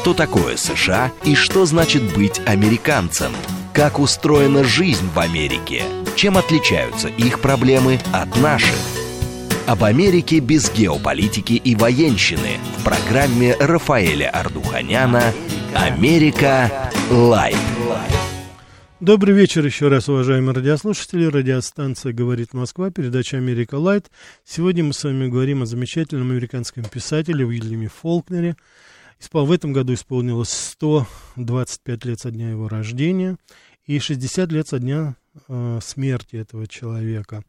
что 0.00 0.14
такое 0.14 0.56
США 0.56 1.12
и 1.24 1.34
что 1.34 1.66
значит 1.66 2.02
быть 2.14 2.40
американцем, 2.46 3.32
как 3.74 3.98
устроена 3.98 4.62
жизнь 4.62 5.08
в 5.12 5.18
Америке, 5.18 5.82
чем 6.14 6.38
отличаются 6.38 7.08
их 7.08 7.40
проблемы 7.40 7.98
от 8.12 8.36
наших. 8.40 8.76
Об 9.66 9.82
Америке 9.82 10.38
без 10.38 10.70
геополитики 10.70 11.54
и 11.54 11.74
военщины 11.74 12.58
в 12.78 12.84
программе 12.84 13.56
Рафаэля 13.58 14.30
Ардуханяна 14.30 15.32
«Америка. 15.74 16.90
Light». 17.10 17.56
Добрый 19.00 19.34
вечер 19.34 19.66
еще 19.66 19.88
раз, 19.88 20.08
уважаемые 20.08 20.54
радиослушатели. 20.54 21.24
Радиостанция 21.24 22.12
«Говорит 22.12 22.54
Москва», 22.54 22.90
передача 22.90 23.36
«Америка 23.36 23.74
Light». 23.74 24.12
Сегодня 24.44 24.84
мы 24.84 24.92
с 24.92 25.02
вами 25.02 25.26
говорим 25.26 25.62
о 25.62 25.66
замечательном 25.66 26.30
американском 26.30 26.84
писателе 26.84 27.44
Уильяме 27.44 27.88
Фолкнере– 27.88 28.54
в 29.46 29.52
этом 29.52 29.72
году 29.72 29.94
исполнилось 29.94 30.50
125 30.50 32.04
лет 32.04 32.20
со 32.20 32.30
дня 32.30 32.50
его 32.50 32.68
рождения 32.68 33.36
и 33.86 33.98
60 33.98 34.52
лет 34.52 34.68
со 34.68 34.78
дня 34.78 35.16
э, 35.48 35.80
смерти 35.82 36.36
этого 36.36 36.66
человека. 36.66 37.42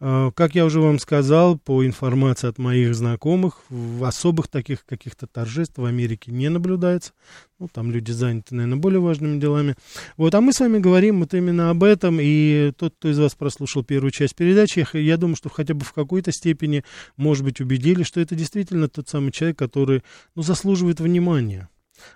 Э, 0.00 0.30
как 0.34 0.54
я 0.54 0.64
уже 0.64 0.80
вам 0.80 0.98
сказал, 0.98 1.58
по 1.58 1.84
информации 1.84 2.48
от 2.48 2.58
моих 2.58 2.94
знакомых, 2.94 3.62
особых 4.00 4.48
таких 4.48 4.84
каких-то 4.84 5.26
торжеств 5.26 5.78
в 5.78 5.84
Америке 5.84 6.30
не 6.30 6.48
наблюдается. 6.48 7.12
Ну, 7.58 7.68
там 7.72 7.90
люди 7.90 8.12
заняты, 8.12 8.54
наверное, 8.54 8.78
более 8.78 9.00
важными 9.00 9.40
делами. 9.40 9.74
Вот, 10.16 10.34
а 10.34 10.40
мы 10.40 10.52
с 10.52 10.60
вами 10.60 10.78
говорим 10.78 11.20
вот 11.20 11.34
именно 11.34 11.70
об 11.70 11.82
этом. 11.82 12.18
И 12.20 12.72
тот, 12.76 12.94
кто 12.96 13.08
из 13.08 13.18
вас 13.18 13.34
прослушал 13.34 13.82
первую 13.82 14.12
часть 14.12 14.36
передачи, 14.36 14.86
я 14.96 15.16
думаю, 15.16 15.36
что 15.36 15.48
хотя 15.48 15.74
бы 15.74 15.84
в 15.84 15.92
какой-то 15.92 16.30
степени, 16.30 16.84
может 17.16 17.44
быть, 17.44 17.60
убедили, 17.60 18.04
что 18.04 18.20
это 18.20 18.36
действительно 18.36 18.88
тот 18.88 19.08
самый 19.08 19.32
человек, 19.32 19.58
который, 19.58 20.02
ну, 20.34 20.42
заслуживает 20.42 21.00
внимания 21.00 21.68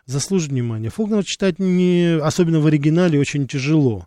заслуживает 0.06 0.52
внимания. 0.52 0.90
Фолкнера 0.90 1.24
читать, 1.24 1.58
не, 1.58 2.16
особенно 2.22 2.60
в 2.60 2.66
оригинале, 2.66 3.18
очень 3.18 3.48
тяжело. 3.48 4.06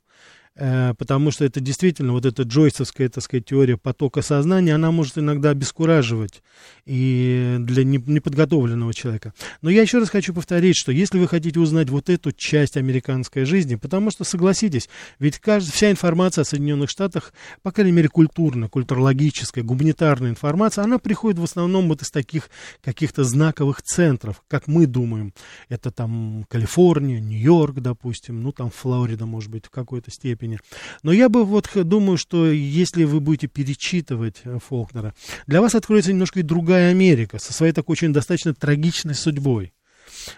Э, 0.58 0.94
потому 0.98 1.32
что 1.32 1.44
это 1.44 1.60
действительно 1.60 2.13
вот 2.13 2.26
эта 2.26 2.44
джойсовская, 2.44 3.10
так 3.10 3.24
сказать, 3.24 3.46
теория 3.46 3.76
потока 3.76 4.22
сознания, 4.22 4.74
она 4.74 4.89
может 4.91 5.18
иногда 5.18 5.50
обескураживать 5.50 6.41
и 6.86 7.58
для 7.60 7.84
неподготовленного 7.84 8.94
человека. 8.94 9.34
Но 9.62 9.70
я 9.70 9.82
еще 9.82 10.00
раз 10.00 10.10
хочу 10.10 10.34
повторить, 10.34 10.78
что 10.78 10.94
если 10.94 11.20
вы 11.20 11.28
хотите 11.28 11.60
узнать 11.60 11.89
вот 11.89 12.10
эту 12.10 12.32
часть 12.32 12.78
американской 12.78 13.44
жизни, 13.44 13.76
потому 13.76 14.12
что, 14.12 14.24
согласитесь, 14.24 14.88
ведь 15.20 15.39
каждая, 15.39 15.74
вся 15.74 15.91
информация 15.91 16.44
о 16.44 16.46
Соединенных 16.46 16.89
Штатах, 16.89 17.34
по 17.62 17.72
крайней 17.74 17.91
мере, 17.91 18.08
культурная, 18.08 18.70
культурологическая, 18.70 19.63
гуманитарная 19.63 20.30
информация, 20.30 20.86
она 20.86 21.00
приходит 21.00 21.38
в 21.38 21.44
основном 21.44 21.89
вот 21.89 22.02
из 22.02 22.12
таких 22.12 22.50
каких-то 22.82 23.26
знаковых 23.26 23.82
центров, 23.82 24.41
как 24.48 24.68
мы 24.68 24.86
думаем. 24.86 25.34
Это 25.68 25.91
там 25.91 26.46
Калифорния, 26.50 27.20
Нью-Йорк, 27.20 27.82
допустим, 27.82 28.41
ну 28.41 28.54
там 28.54 28.70
Флорида, 28.70 29.26
может 29.26 29.52
быть, 29.52 29.65
в 29.65 29.70
какой-то 29.70 30.12
степени 30.12 30.45
степени. 30.46 30.60
Но 31.04 31.12
я 31.12 31.30
бы 31.30 31.44
вот 31.44 31.70
думаю, 31.74 32.18
что 32.18 32.48
если 32.52 33.04
вы 33.04 33.20
будете 33.20 33.48
перечитывать 33.48 34.42
э, 34.44 34.60
Фолкнера, 34.68 35.14
для 35.48 35.62
вас 35.62 35.76
откроется 35.76 36.12
немножко 36.12 36.40
и 36.40 36.44
другая 36.44 36.92
Америка 36.92 37.40
со 37.40 37.54
своей 37.54 37.74
такой 37.74 37.94
очень 37.94 38.14
достаточно 38.14 38.54
трагичной 38.54 39.16
судьбой. 39.16 39.74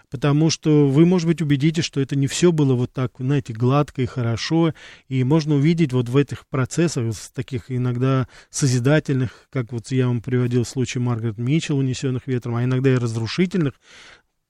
Потому 0.10 0.50
что 0.50 0.88
вы, 0.88 1.06
может 1.06 1.28
быть, 1.28 1.42
убедитесь, 1.42 1.84
что 1.84 2.00
это 2.00 2.16
не 2.16 2.28
все 2.28 2.52
было 2.52 2.74
вот 2.74 2.94
так, 2.94 3.12
знаете, 3.20 3.54
гладко 3.54 4.02
и 4.02 4.06
хорошо. 4.06 4.74
И 5.08 5.24
можно 5.24 5.56
увидеть 5.56 5.94
вот 5.94 6.10
в 6.10 6.18
этих 6.18 6.48
процессах, 6.48 7.14
таких 7.34 7.70
иногда 7.70 8.28
созидательных, 8.50 9.48
как 9.52 9.72
вот 9.72 9.92
я 9.92 10.08
вам 10.08 10.22
приводил 10.22 10.66
случай 10.66 11.00
Маргарет 11.00 11.38
Митчелл, 11.38 11.78
унесенных 11.78 12.28
ветром, 12.28 12.56
а 12.56 12.64
иногда 12.64 12.92
и 12.92 12.98
разрушительных, 12.98 13.74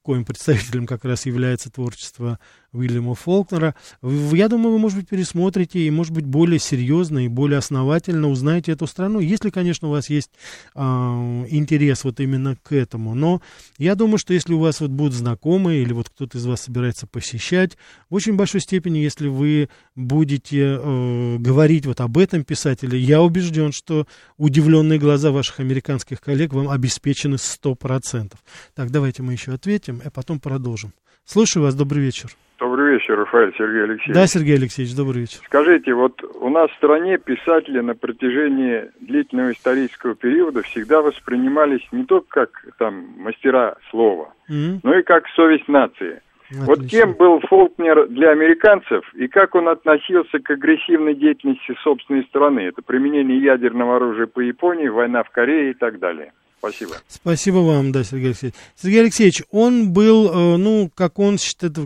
коим 0.08 0.24
представителем 0.24 0.86
как 0.88 1.04
раз 1.04 1.26
является 1.26 1.70
творчество 1.70 2.40
Уильяма 2.74 3.16
Фолкнера. 3.16 3.76
Я 4.02 4.50
думаю, 4.50 4.74
вы, 4.74 4.80
может 4.80 4.98
быть, 4.98 5.08
пересмотрите 5.10 5.80
и, 5.80 5.90
может 5.90 6.14
быть, 6.14 6.26
более 6.26 6.60
серьезно 6.60 7.26
и 7.26 7.28
более 7.28 7.60
основательно 7.60 8.30
узнаете 8.30 8.74
эту 8.74 8.88
страну, 8.88 9.20
если, 9.20 9.50
конечно, 9.50 9.88
у 9.88 9.92
вас 9.92 10.10
есть 10.10 10.32
э, 10.76 10.80
интерес 10.80 12.04
вот 12.04 12.20
именно 12.20 12.56
к 12.56 12.74
этому. 12.74 13.16
Но 13.16 13.42
я 13.78 13.96
думаю, 13.96 14.18
что 14.18 14.34
если 14.34 14.54
у 14.54 14.60
вас 14.60 14.82
вот 14.82 14.92
будут 14.92 15.14
знакомые 15.14 15.82
или 15.82 15.94
вот 15.94 16.10
кто-то 16.10 16.38
из 16.38 16.46
вас 16.46 16.62
собирается 16.62 17.08
посещать, 17.08 17.78
в 18.10 18.16
очень 18.16 18.36
большой 18.36 18.62
степени, 18.62 19.00
если 19.00 19.28
вы 19.28 19.70
будете 19.96 20.78
э, 20.80 21.38
говорить 21.38 21.86
вот 21.86 22.02
об 22.02 22.18
этом 22.18 22.44
писателе, 22.44 23.00
я 23.00 23.22
убежден, 23.22 23.72
что 23.72 24.08
удивленные 24.38 25.00
глаза 25.00 25.32
ваших 25.32 25.60
американских 25.60 26.20
коллег 26.20 26.54
вам 26.54 26.70
обеспечены 26.70 27.36
100%. 27.36 28.34
Так, 28.76 28.92
давайте 28.92 29.24
мы 29.24 29.34
еще 29.34 29.54
ответим, 29.54 30.02
а 30.04 30.12
потом 30.12 30.40
продолжим. 30.40 30.94
Слушаю 31.28 31.64
вас, 31.64 31.76
добрый 31.76 32.02
вечер. 32.02 32.30
Добрый 32.58 32.94
вечер, 32.94 33.20
Рафаэль 33.20 33.54
Сергей 33.58 33.84
Алексеевич. 33.84 34.16
Да, 34.16 34.28
Сергей 34.28 34.56
Алексеевич, 34.56 34.96
добрый 34.96 35.22
вечер. 35.24 35.42
Скажите, 35.46 35.94
вот 35.94 36.24
у 36.24 36.48
нас 36.48 36.72
в 36.72 36.76
стране 36.76 37.18
писатели 37.18 37.82
на 37.82 37.96
протяжении 37.96 38.86
длительного 39.02 39.52
исторического 39.52 40.16
периода 40.16 40.62
всегда 40.62 41.02
воспринимались 41.02 41.86
не 41.92 42.06
только 42.06 42.46
как 42.46 42.66
там 42.80 43.14
мастера 43.18 43.76
слова, 43.92 44.34
mm-hmm. 44.50 44.80
но 44.84 44.98
и 44.98 45.04
как 45.04 45.28
совесть 45.36 45.68
нации. 45.68 46.22
Отлично. 46.50 46.66
Вот 46.66 46.86
кем 46.88 47.14
был 47.16 47.42
Фолкнер 47.42 48.08
для 48.08 48.30
американцев 48.30 49.04
и 49.14 49.28
как 49.28 49.54
он 49.56 49.68
относился 49.68 50.40
к 50.40 50.50
агрессивной 50.50 51.14
деятельности 51.14 51.76
собственной 51.84 52.24
страны? 52.24 52.62
Это 52.62 52.82
применение 52.82 53.38
ядерного 53.38 53.98
оружия 53.98 54.28
по 54.28 54.40
Японии, 54.40 54.88
война 54.88 55.24
в 55.24 55.30
Корее 55.32 55.72
и 55.72 55.74
так 55.74 56.00
далее. 56.00 56.32
Спасибо. 56.60 56.96
Спасибо 57.08 57.58
вам, 57.58 57.92
да, 57.92 58.04
Сергей 58.04 58.28
Алексеевич. 58.28 58.56
Сергей 58.76 59.02
Алексеевич, 59.02 59.44
он 59.52 59.94
был, 59.94 60.30
э, 60.30 60.58
ну, 60.58 60.92
как 60.94 61.20
он, 61.20 61.38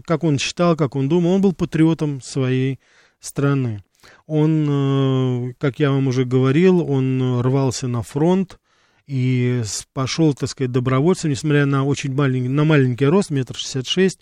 как 0.06 0.24
он 0.24 0.40
считал, 0.40 0.76
как 0.76 0.96
он 0.96 1.10
думал, 1.10 1.32
он 1.32 1.42
был 1.42 1.54
патриотом 1.54 2.22
своей 2.22 2.80
страны. 3.20 3.84
Он, 4.28 5.50
э, 5.50 5.54
как 5.60 5.80
я 5.80 5.92
вам 5.92 6.08
уже 6.08 6.26
говорил, 6.26 6.80
он 6.90 7.42
рвался 7.42 7.88
на 7.88 8.02
фронт 8.02 8.60
и 9.08 9.62
пошел, 9.94 10.34
так 10.34 10.50
сказать, 10.50 10.72
добровольцем, 10.72 11.32
несмотря 11.32 11.66
на 11.66 11.84
очень 11.84 12.14
маленький, 12.14 12.48
на 12.48 12.64
маленький 12.64 13.06
рост, 13.06 13.30
метр 13.30 13.56
шестьдесят 13.56 13.88
шесть, 13.88 14.20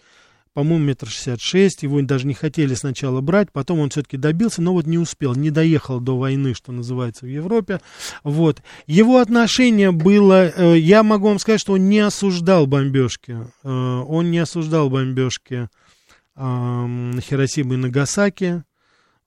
по-моему, 0.53 0.85
метр 0.85 1.07
шестьдесят 1.07 1.41
шесть, 1.41 1.83
его 1.83 2.01
даже 2.01 2.27
не 2.27 2.33
хотели 2.33 2.73
сначала 2.73 3.21
брать, 3.21 3.51
потом 3.51 3.79
он 3.79 3.89
все-таки 3.89 4.17
добился, 4.17 4.61
но 4.61 4.73
вот 4.73 4.87
не 4.87 4.97
успел, 4.97 5.35
не 5.35 5.51
доехал 5.51 5.99
до 5.99 6.17
войны, 6.17 6.53
что 6.53 6.71
называется, 6.71 7.25
в 7.25 7.29
Европе, 7.29 7.81
вот. 8.23 8.61
Его 8.87 9.19
отношение 9.19 9.91
было, 9.91 10.47
э, 10.49 10.77
я 10.77 11.03
могу 11.03 11.27
вам 11.27 11.39
сказать, 11.39 11.61
что 11.61 11.73
он 11.73 11.89
не 11.89 11.99
осуждал 11.99 12.67
бомбежки, 12.67 13.37
э, 13.63 13.69
он 13.69 14.31
не 14.31 14.39
осуждал 14.39 14.89
бомбежки 14.89 15.69
Хиросимы 16.35 17.75
и 17.75 17.77
Нагасаки, 17.77 18.63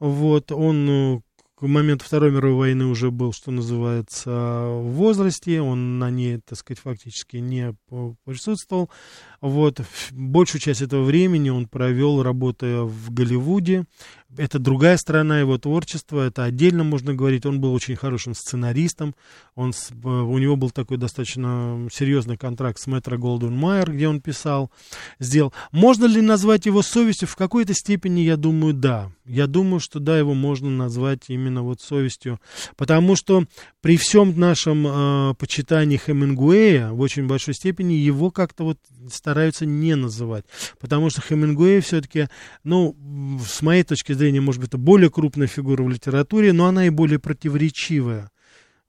вот, 0.01 0.51
он 0.51 0.89
э, 0.89 1.21
к 1.63 1.67
моменту 1.69 2.05
Второй 2.05 2.33
мировой 2.33 2.57
войны 2.57 2.87
уже 2.87 3.13
был, 3.13 3.33
что 3.33 3.53
называется, 3.53 4.31
в 4.31 4.95
возрасте, 4.95 5.61
он 5.61 6.01
на 6.01 6.11
ней, 6.11 6.41
так 6.45 6.59
сказать, 6.59 6.81
фактически 6.81 7.37
не 7.37 7.77
присутствовал. 8.25 8.91
Вот, 9.43 9.81
большую 10.13 10.61
часть 10.61 10.83
этого 10.83 11.03
времени 11.03 11.51
он 11.51 11.67
провел, 11.67 12.23
работая 12.23 12.83
в 12.83 13.13
Голливуде, 13.13 13.87
это 14.37 14.59
другая 14.59 14.97
сторона 14.97 15.41
его 15.41 15.59
творчества, 15.59 16.27
это 16.27 16.45
отдельно 16.45 16.85
можно 16.85 17.15
говорить. 17.15 17.45
Он 17.45 17.61
был 17.61 17.75
очень 17.75 17.97
хорошим 17.97 18.35
сценаристом, 18.35 19.15
он, 19.55 19.73
у 20.05 20.39
него 20.39 20.57
был 20.57 20.71
такой 20.71 20.97
достаточно 20.97 21.89
серьезный 21.93 22.37
контракт 22.37 22.79
с 22.79 22.87
Метро 22.87 23.19
Голден 23.19 23.55
Майер, 23.55 23.93
где 23.93 24.09
он 24.09 24.21
писал, 24.21 24.71
сделал. 25.19 25.53
Можно 25.71 26.07
ли 26.07 26.21
назвать 26.21 26.67
его 26.67 26.83
совестью? 26.83 27.29
В 27.29 27.37
какой-то 27.37 27.75
степени, 27.75 28.21
я 28.21 28.37
думаю, 28.37 28.73
да. 28.73 29.11
Я 29.25 29.47
думаю, 29.47 29.81
что 29.81 30.01
да, 30.01 30.19
его 30.19 30.35
можно 30.35 30.71
назвать 30.71 31.25
именно 31.29 31.63
вот 31.63 31.81
совестью, 31.81 32.41
потому 32.77 33.17
что 33.17 33.45
при 33.81 33.97
всем 33.97 34.39
нашем 34.39 34.87
э, 34.87 35.35
почитании 35.39 35.97
Хемингуэя 35.97 36.91
в 36.91 37.01
очень 37.01 37.27
большой 37.27 37.55
степени 37.55 37.93
его 37.93 38.31
как-то 38.31 38.65
вот 38.65 38.79
стараются 39.33 39.65
не 39.65 39.97
называть, 39.97 40.45
потому 40.79 41.09
что 41.09 41.23
Хемингуэй 41.23 41.81
все-таки, 41.81 42.29
ну, 42.65 42.95
с 43.47 43.63
моей 43.63 43.83
точки 43.83 44.13
зрения, 44.13 44.43
может 44.43 44.61
быть, 44.61 44.69
это 44.69 44.77
более 44.77 45.11
крупная 45.11 45.47
фигура 45.47 45.83
в 45.83 45.89
литературе, 45.89 46.53
но 46.53 46.67
она 46.67 46.87
и 46.87 46.91
более 46.91 47.19
противоречивая. 47.19 48.32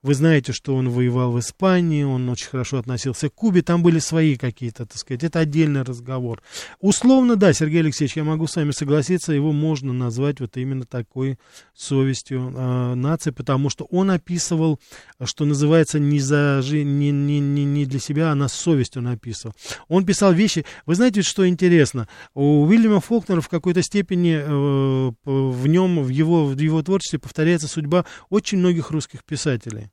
Вы 0.04 0.16
знаете, 0.16 0.52
что 0.52 0.76
он 0.76 0.90
воевал 0.90 1.32
в 1.32 1.40
Испании, 1.40 2.04
он 2.04 2.28
очень 2.28 2.50
хорошо 2.50 2.78
относился 2.78 3.30
к 3.30 3.34
Кубе, 3.34 3.62
там 3.62 3.82
были 3.82 4.00
свои 4.00 4.36
какие-то, 4.36 4.86
так 4.86 4.98
сказать, 4.98 5.24
это 5.24 5.40
отдельный 5.40 5.84
разговор. 5.84 6.44
Условно, 6.82 7.38
да, 7.38 7.54
Сергей 7.54 7.80
Алексеевич, 7.80 8.18
я 8.18 8.26
могу 8.26 8.48
с 8.48 8.58
вами 8.58 8.72
согласиться, 8.72 9.32
его 9.32 9.54
можно 9.54 9.94
назвать 9.94 10.42
вот 10.42 10.58
именно 10.58 10.84
такой 10.84 11.40
совестью 11.74 12.52
э, 12.54 12.94
нации, 12.96 13.32
потому 13.32 13.70
что 13.70 13.86
он 13.86 14.12
описывал, 14.12 14.78
что 15.24 15.46
называется, 15.46 16.00
не, 16.00 16.20
за, 16.20 16.62
не, 16.70 16.84
не, 17.12 17.40
не, 17.40 17.64
не 17.64 17.86
для 17.86 18.00
себя, 18.02 18.34
а 18.34 18.36
на 18.36 18.50
совесть 18.50 18.98
он 18.98 19.08
описывал. 19.08 19.56
Он 19.88 20.06
писал 20.06 20.34
вещи, 20.34 20.66
вы 20.86 20.96
знаете, 20.96 21.22
что 21.22 21.48
интересно, 21.48 22.10
у 22.34 22.66
Уильяма 22.66 23.00
Фолкнера 23.00 23.40
в 23.40 23.48
какой-то 23.48 23.82
степени 23.82 24.36
э, 24.36 25.12
в 25.24 25.68
нем, 25.68 26.04
в 26.04 26.10
его, 26.10 26.46
в 26.46 26.60
его 26.60 26.84
творчестве 26.84 27.20
повторяется 27.20 27.70
судьба 27.70 28.04
очень 28.30 28.58
многих 28.58 28.92
русских 28.92 29.24
писателей. 29.24 29.93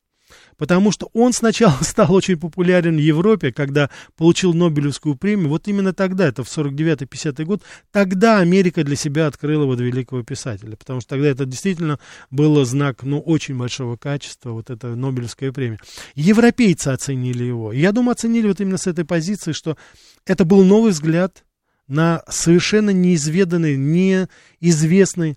Потому 0.56 0.92
что 0.92 1.10
он 1.12 1.32
сначала 1.32 1.76
стал 1.82 2.12
очень 2.14 2.38
популярен 2.38 2.96
в 2.96 3.00
Европе, 3.00 3.52
когда 3.52 3.90
получил 4.16 4.54
Нобелевскую 4.54 5.16
премию. 5.16 5.48
Вот 5.48 5.68
именно 5.68 5.92
тогда, 5.92 6.26
это 6.26 6.44
в 6.44 6.48
49-50 6.48 7.44
год, 7.44 7.62
тогда 7.90 8.38
Америка 8.38 8.84
для 8.84 8.96
себя 8.96 9.26
открыла 9.26 9.64
вот 9.64 9.80
великого 9.80 10.22
писателя. 10.22 10.76
Потому 10.76 11.00
что 11.00 11.10
тогда 11.10 11.28
это 11.28 11.44
действительно 11.44 11.98
было 12.30 12.64
знак, 12.64 13.02
ну, 13.02 13.20
очень 13.20 13.56
большого 13.56 13.96
качества, 13.96 14.50
вот 14.50 14.70
эта 14.70 14.94
Нобелевская 14.94 15.52
премия. 15.52 15.78
Европейцы 16.14 16.88
оценили 16.88 17.44
его. 17.44 17.72
Я 17.72 17.92
думаю, 17.92 18.12
оценили 18.12 18.48
вот 18.48 18.60
именно 18.60 18.78
с 18.78 18.86
этой 18.86 19.04
позиции, 19.04 19.52
что 19.52 19.76
это 20.26 20.44
был 20.44 20.64
новый 20.64 20.92
взгляд 20.92 21.44
на 21.88 22.22
совершенно 22.28 22.90
неизведанный, 22.90 23.76
неизвестный 23.76 25.36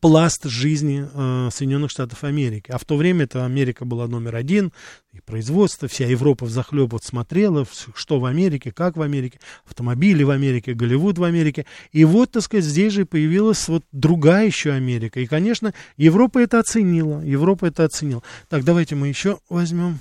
пласт 0.00 0.44
жизни 0.44 1.04
э, 1.04 1.50
Соединенных 1.50 1.90
Штатов 1.90 2.22
Америки. 2.24 2.70
А 2.70 2.78
в 2.78 2.84
то 2.84 2.96
время 2.96 3.24
это 3.24 3.44
Америка 3.44 3.84
была 3.84 4.06
номер 4.06 4.36
один, 4.36 4.72
и 5.12 5.20
производство, 5.20 5.88
вся 5.88 6.06
Европа 6.06 6.44
взахлеб 6.44 6.92
вот 6.92 7.02
смотрела, 7.02 7.64
что 7.94 8.20
в 8.20 8.24
Америке, 8.24 8.72
как 8.72 8.96
в 8.96 9.02
Америке, 9.02 9.38
автомобили 9.66 10.22
в 10.22 10.30
Америке, 10.30 10.74
Голливуд 10.74 11.18
в 11.18 11.24
Америке. 11.24 11.66
И 11.92 12.04
вот, 12.04 12.32
так 12.32 12.42
сказать, 12.42 12.64
здесь 12.64 12.92
же 12.92 13.04
появилась 13.04 13.68
вот 13.68 13.82
другая 13.92 14.46
еще 14.46 14.72
Америка. 14.72 15.20
И, 15.20 15.26
конечно, 15.26 15.72
Европа 15.96 16.38
это 16.38 16.60
оценила, 16.60 17.20
Европа 17.20 17.66
это 17.66 17.84
оценила. 17.84 18.22
Так, 18.48 18.64
давайте 18.64 18.94
мы 18.94 19.08
еще 19.08 19.38
возьмем. 19.48 19.98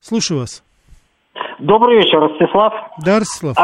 Слушаю 0.00 0.40
вас. 0.40 0.62
Добрый 1.58 1.98
вечер, 1.98 2.18
Ростислав. 2.18 2.72
Да, 3.04 3.18
Ростислав. 3.18 3.56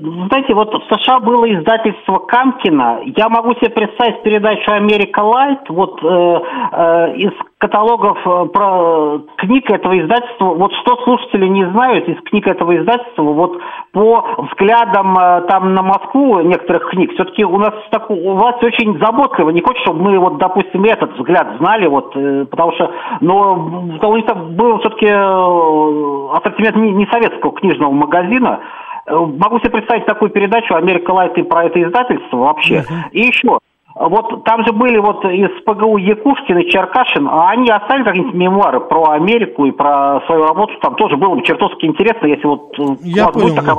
Знаете, 0.00 0.54
вот 0.54 0.72
в 0.72 0.94
США 0.94 1.20
было 1.20 1.44
издательство 1.52 2.18
Камкина. 2.18 3.00
Я 3.04 3.28
могу 3.28 3.54
себе 3.56 3.68
представить 3.70 4.22
передачу 4.22 4.72
«Америка 4.72 5.20
Лайт». 5.20 5.68
Вот 5.68 6.02
э, 6.02 6.06
э, 6.06 7.16
из 7.16 7.32
каталогов 7.58 8.18
э, 8.24 8.46
про 8.46 9.20
книг 9.36 9.70
этого 9.70 10.00
издательства, 10.00 10.46
вот 10.46 10.72
что 10.80 10.96
слушатели 11.04 11.46
не 11.46 11.68
знают 11.72 12.08
из 12.08 12.18
книг 12.22 12.46
этого 12.46 12.76
издательства, 12.78 13.22
вот 13.22 13.60
по 13.92 14.24
взглядам 14.38 15.18
э, 15.18 15.42
там 15.48 15.74
на 15.74 15.82
Москву 15.82 16.40
некоторых 16.40 16.88
книг, 16.88 17.12
все-таки 17.12 17.44
у 17.44 17.58
нас 17.58 17.74
так, 17.90 18.08
у 18.08 18.32
вас 18.32 18.62
очень 18.62 18.98
заботливо, 18.98 19.50
не 19.50 19.60
хочет, 19.60 19.82
чтобы 19.82 20.02
мы 20.02 20.18
вот, 20.18 20.38
допустим, 20.38 20.84
этот 20.84 21.18
взгляд 21.18 21.58
знали, 21.58 21.86
вот, 21.86 22.16
э, 22.16 22.46
потому 22.50 22.72
что, 22.72 22.90
но 23.20 23.54
у 24.00 24.16
них 24.16 24.24
был 24.56 24.78
все-таки 24.78 25.06
э, 25.06 26.36
ассортимент 26.36 26.76
не, 26.76 26.92
не 26.92 27.06
советского 27.06 27.52
книжного 27.52 27.92
магазина, 27.92 28.60
Э, 28.60 28.91
могу 29.06 29.58
себе 29.60 29.70
представить 29.70 30.06
такую 30.06 30.30
передачу 30.30 30.74
«Америка 30.74 31.10
Лайт» 31.10 31.36
и 31.36 31.42
про 31.42 31.64
это 31.64 31.82
издательство 31.82 32.36
вообще. 32.36 32.76
Uh-huh. 32.76 33.10
И 33.12 33.20
еще, 33.22 33.58
вот 33.94 34.44
там 34.44 34.64
же 34.64 34.72
были 34.72 34.98
вот 34.98 35.24
из 35.24 35.50
ПГУ 35.64 35.98
Якушкин 35.98 36.58
и 36.58 36.70
Черкашин, 36.70 37.28
а 37.28 37.50
они 37.50 37.70
оставили 37.70 38.04
какие-нибудь 38.04 38.34
мемуары 38.34 38.80
про 38.80 39.10
Америку 39.10 39.66
и 39.66 39.70
про 39.70 40.20
свою 40.26 40.44
работу, 40.44 40.74
там 40.80 40.94
тоже 40.94 41.16
было 41.16 41.34
бы 41.34 41.42
чертовски 41.42 41.84
интересно, 41.84 42.26
если 42.26 42.46
вот 42.46 42.74
э, 42.78 42.82
я 43.02 43.28
понял, 43.28 43.46
будет 43.46 43.56
такая. 43.56 43.76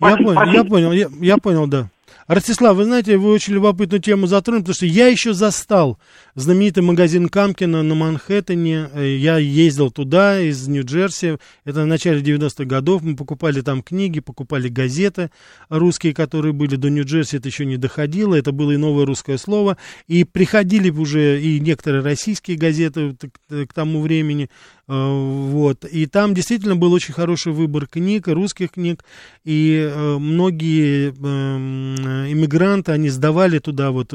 Я 0.00 0.16
понял, 0.16 0.42
я 0.52 0.64
понял, 0.64 0.92
я, 0.92 1.06
я 1.20 1.36
понял, 1.38 1.66
да. 1.66 1.84
Ростислав, 2.26 2.76
вы 2.76 2.84
знаете, 2.84 3.18
вы 3.18 3.30
очень 3.30 3.52
любопытную 3.52 4.00
тему 4.00 4.26
затронули, 4.26 4.62
потому 4.62 4.74
что 4.74 4.86
я 4.86 5.08
еще 5.08 5.34
застал 5.34 5.98
знаменитый 6.34 6.82
магазин 6.82 7.28
Камкина 7.28 7.82
на 7.82 7.94
Манхэттене. 7.94 8.88
Э, 8.94 9.16
я 9.16 9.36
ездил 9.36 9.90
туда 9.90 10.40
из 10.40 10.66
Нью-Джерси. 10.66 11.36
Это 11.64 11.82
в 11.82 11.86
начале 11.86 12.22
90-х 12.22 12.64
годов. 12.64 13.02
Мы 13.02 13.14
покупали 13.14 13.60
там 13.60 13.82
книги, 13.82 14.20
покупали 14.20 14.68
газеты 14.68 15.30
русские, 15.68 16.14
которые 16.14 16.54
были 16.54 16.76
до 16.76 16.88
Нью-Джерси. 16.88 17.36
Это 17.36 17.48
еще 17.48 17.66
не 17.66 17.76
доходило. 17.76 18.34
Это 18.34 18.52
было 18.52 18.72
и 18.72 18.78
новое 18.78 19.04
русское 19.04 19.36
слово. 19.36 19.76
И 20.06 20.24
приходили 20.24 20.88
уже 20.88 21.42
и 21.42 21.60
некоторые 21.60 22.02
российские 22.02 22.56
газеты 22.56 23.16
к 23.48 23.72
тому 23.74 24.00
времени. 24.00 24.48
Э, 24.88 25.48
вот. 25.48 25.84
И 25.84 26.06
там 26.06 26.34
действительно 26.34 26.76
был 26.76 26.92
очень 26.92 27.14
хороший 27.14 27.52
выбор 27.52 27.86
книг, 27.86 28.28
русских 28.28 28.72
книг. 28.72 29.04
И 29.44 29.90
э, 29.90 30.18
многие 30.18 31.08
эм, 31.08 32.32
иммигранты, 32.32 32.92
они 32.92 33.08
сдавали 33.08 33.58
туда 33.58 33.90
вот 33.90 34.12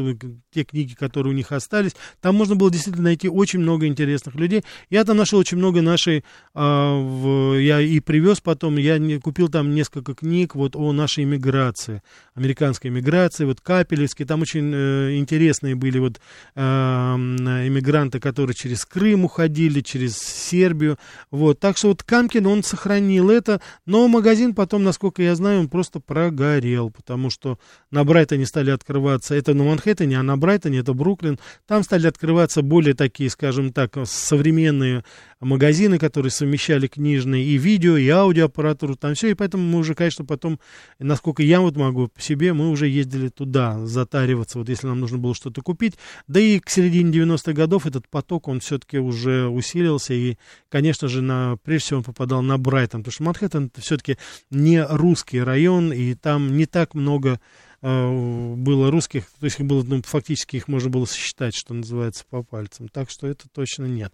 те 0.54 0.64
книги, 0.64 0.94
которые 0.94 1.34
у 1.34 1.36
них 1.36 1.52
остались. 1.52 1.96
Там 2.22 2.36
можно 2.36 2.56
было 2.56 2.72
действительно 2.72 3.06
найти 3.06 3.30
очень 3.30 3.60
много 3.60 3.86
интересных 3.88 4.36
людей. 4.36 4.64
Я 4.90 5.04
там 5.04 5.18
нашел 5.18 5.40
очень 5.40 5.58
много 5.58 5.82
нашей, 5.82 6.24
а, 6.54 7.56
я 7.56 7.82
и 7.82 8.00
привез 8.00 8.40
потом, 8.42 8.78
я 8.78 9.00
купил 9.20 9.50
там 9.50 9.76
несколько 9.76 10.16
книг 10.16 10.56
вот 10.56 10.76
о 10.76 10.92
нашей 10.92 11.24
иммиграции, 11.24 12.02
американской 12.34 12.90
иммиграции, 12.90 13.46
вот 13.46 13.62
Капелевский, 13.62 14.26
там 14.26 14.42
очень 14.42 14.72
э, 14.74 15.18
интересные 15.18 15.76
были 15.76 16.00
вот 16.00 16.20
э, 16.56 16.62
иммигранты, 16.62 18.20
которые 18.20 18.56
через 18.56 18.86
Крым 18.86 19.26
уходили, 19.26 19.82
через 19.82 20.18
Сербию, 20.60 20.98
вот. 21.32 21.60
Так 21.60 21.78
что 21.78 21.88
вот 21.88 22.04
Камкин, 22.04 22.46
он 22.46 22.64
сохранил 22.64 23.30
это, 23.30 23.62
но 23.86 24.10
магазин 24.10 24.54
потом, 24.54 24.84
насколько 24.84 25.24
я 25.24 25.34
знаю, 25.36 25.62
он 25.62 25.70
просто 25.70 26.02
прогорел, 26.02 26.90
потому 26.90 27.30
что 27.30 27.58
на 27.92 28.04
Брайтоне 28.04 28.46
стали 28.46 28.72
открываться, 28.72 29.36
это 29.36 29.54
на 29.54 29.64
Манхэттене, 29.64 30.20
а 30.20 30.24
на 30.24 30.36
Брайтоне, 30.36 30.80
это 30.80 30.94
Бруклин, 30.94 31.40
там 31.66 31.84
стали 31.84 32.08
открываться 32.08 32.62
более 32.62 32.94
такие, 32.94 33.30
скажем 33.30 33.72
так, 33.72 33.96
современные 34.04 35.06
магазины, 35.40 35.98
которые 35.98 36.32
совмещали 36.32 36.88
книжные 36.88 37.46
и 37.46 37.58
видео, 37.58 37.96
и 37.96 38.10
аудиоаппаратуру, 38.10 38.98
там 38.98 39.14
все, 39.14 39.30
и 39.30 39.34
поэтому 39.36 39.64
мы 39.64 39.80
уже, 39.80 39.96
конечно, 39.96 40.26
потом, 40.26 40.60
насколько 41.00 41.42
я 41.42 41.62
вот 41.62 41.78
могу 41.78 42.10
по 42.10 42.22
себе, 42.22 42.52
мы 42.52 42.70
уже 42.70 42.90
ездили 42.90 43.30
туда 43.30 43.86
затариваться, 43.86 44.60
вот 44.60 44.68
если 44.68 44.88
нам 44.88 45.00
нужно 45.00 45.20
было 45.20 45.34
что-то 45.34 45.62
купить, 45.62 45.94
да 46.28 46.42
и 46.42 46.60
к 46.60 46.70
середине 46.70 47.12
90-х 47.12 47.54
годов 47.54 47.86
этот 47.86 48.10
поток, 48.10 48.50
он 48.50 48.60
все-таки 48.60 48.98
уже 49.00 49.48
усилился, 49.48 50.14
и, 50.14 50.36
конечно 50.70 51.08
же, 51.08 51.22
на, 51.22 51.58
прежде 51.64 51.86
всего 51.86 51.98
он 52.00 52.04
попадал 52.04 52.42
на 52.42 52.58
Брайтон, 52.58 53.02
потому 53.02 53.14
что 53.14 53.24
Манхэттен 53.24 53.68
это 53.68 53.82
все-таки 53.82 54.18
не 54.50 54.84
русский 54.84 55.42
район, 55.42 55.94
и 55.94 56.16
там 56.16 56.58
не 56.58 56.66
так 56.66 56.94
много 56.94 57.40
Э, 57.82 58.54
было 58.56 58.92
русских, 58.92 59.24
то 59.40 59.46
есть 59.46 59.62
было, 59.62 59.82
ну, 59.84 60.02
фактически 60.04 60.58
их 60.58 60.68
можно 60.68 60.90
было 60.90 61.06
сосчитать, 61.06 61.56
что 61.56 61.74
называется, 61.74 62.26
по 62.30 62.44
пальцам. 62.44 62.90
Так 62.90 63.10
что 63.10 63.26
это 63.28 63.48
точно 63.50 63.86
нет. 63.86 64.14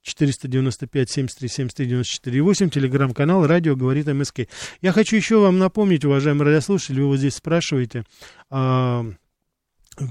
495-73-73-94-8, 0.07 2.71
телеграм-канал 2.71 3.47
«Радио 3.47 3.77
говорит 3.77 4.07
МСК». 4.07 4.41
Я 4.81 4.93
хочу 4.93 5.17
еще 5.17 5.39
вам 5.39 5.59
напомнить, 5.59 6.05
уважаемые 6.05 6.47
радиослушатели, 6.47 7.01
вы 7.01 7.09
вот 7.09 7.19
здесь 7.19 7.35
спрашиваете, 7.35 8.05
э, 8.51 9.13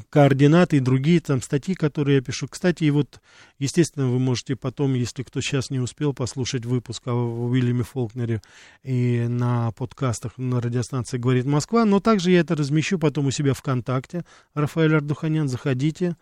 координаты 0.10 0.78
и 0.78 0.80
другие 0.80 1.20
там 1.20 1.42
статьи, 1.42 1.76
которые 1.76 2.18
я 2.18 2.22
пишу. 2.22 2.48
Кстати, 2.48 2.86
и 2.86 2.92
вот, 2.92 3.22
естественно, 3.60 4.10
вы 4.10 4.20
можете 4.20 4.56
потом, 4.56 4.96
если 4.96 5.24
кто 5.24 5.42
сейчас 5.42 5.70
не 5.70 5.80
успел 5.80 6.14
послушать 6.14 6.66
выпуск 6.66 7.08
о 7.08 7.14
Уильяме 7.14 7.84
Фолкнере 7.84 8.42
и 8.84 9.26
на 9.28 9.72
подкастах 9.72 10.38
на 10.38 10.60
радиостанции 10.60 11.18
«Говорит 11.18 11.46
Москва», 11.46 11.86
но 11.86 12.00
также 12.00 12.32
я 12.32 12.40
это 12.40 12.56
размещу 12.56 12.98
потом 12.98 13.28
у 13.28 13.32
себя 13.32 13.54
ВКонтакте. 13.54 14.26
Рафаэль 14.54 14.96
Ардуханян, 14.96 15.48
заходите, 15.48 16.16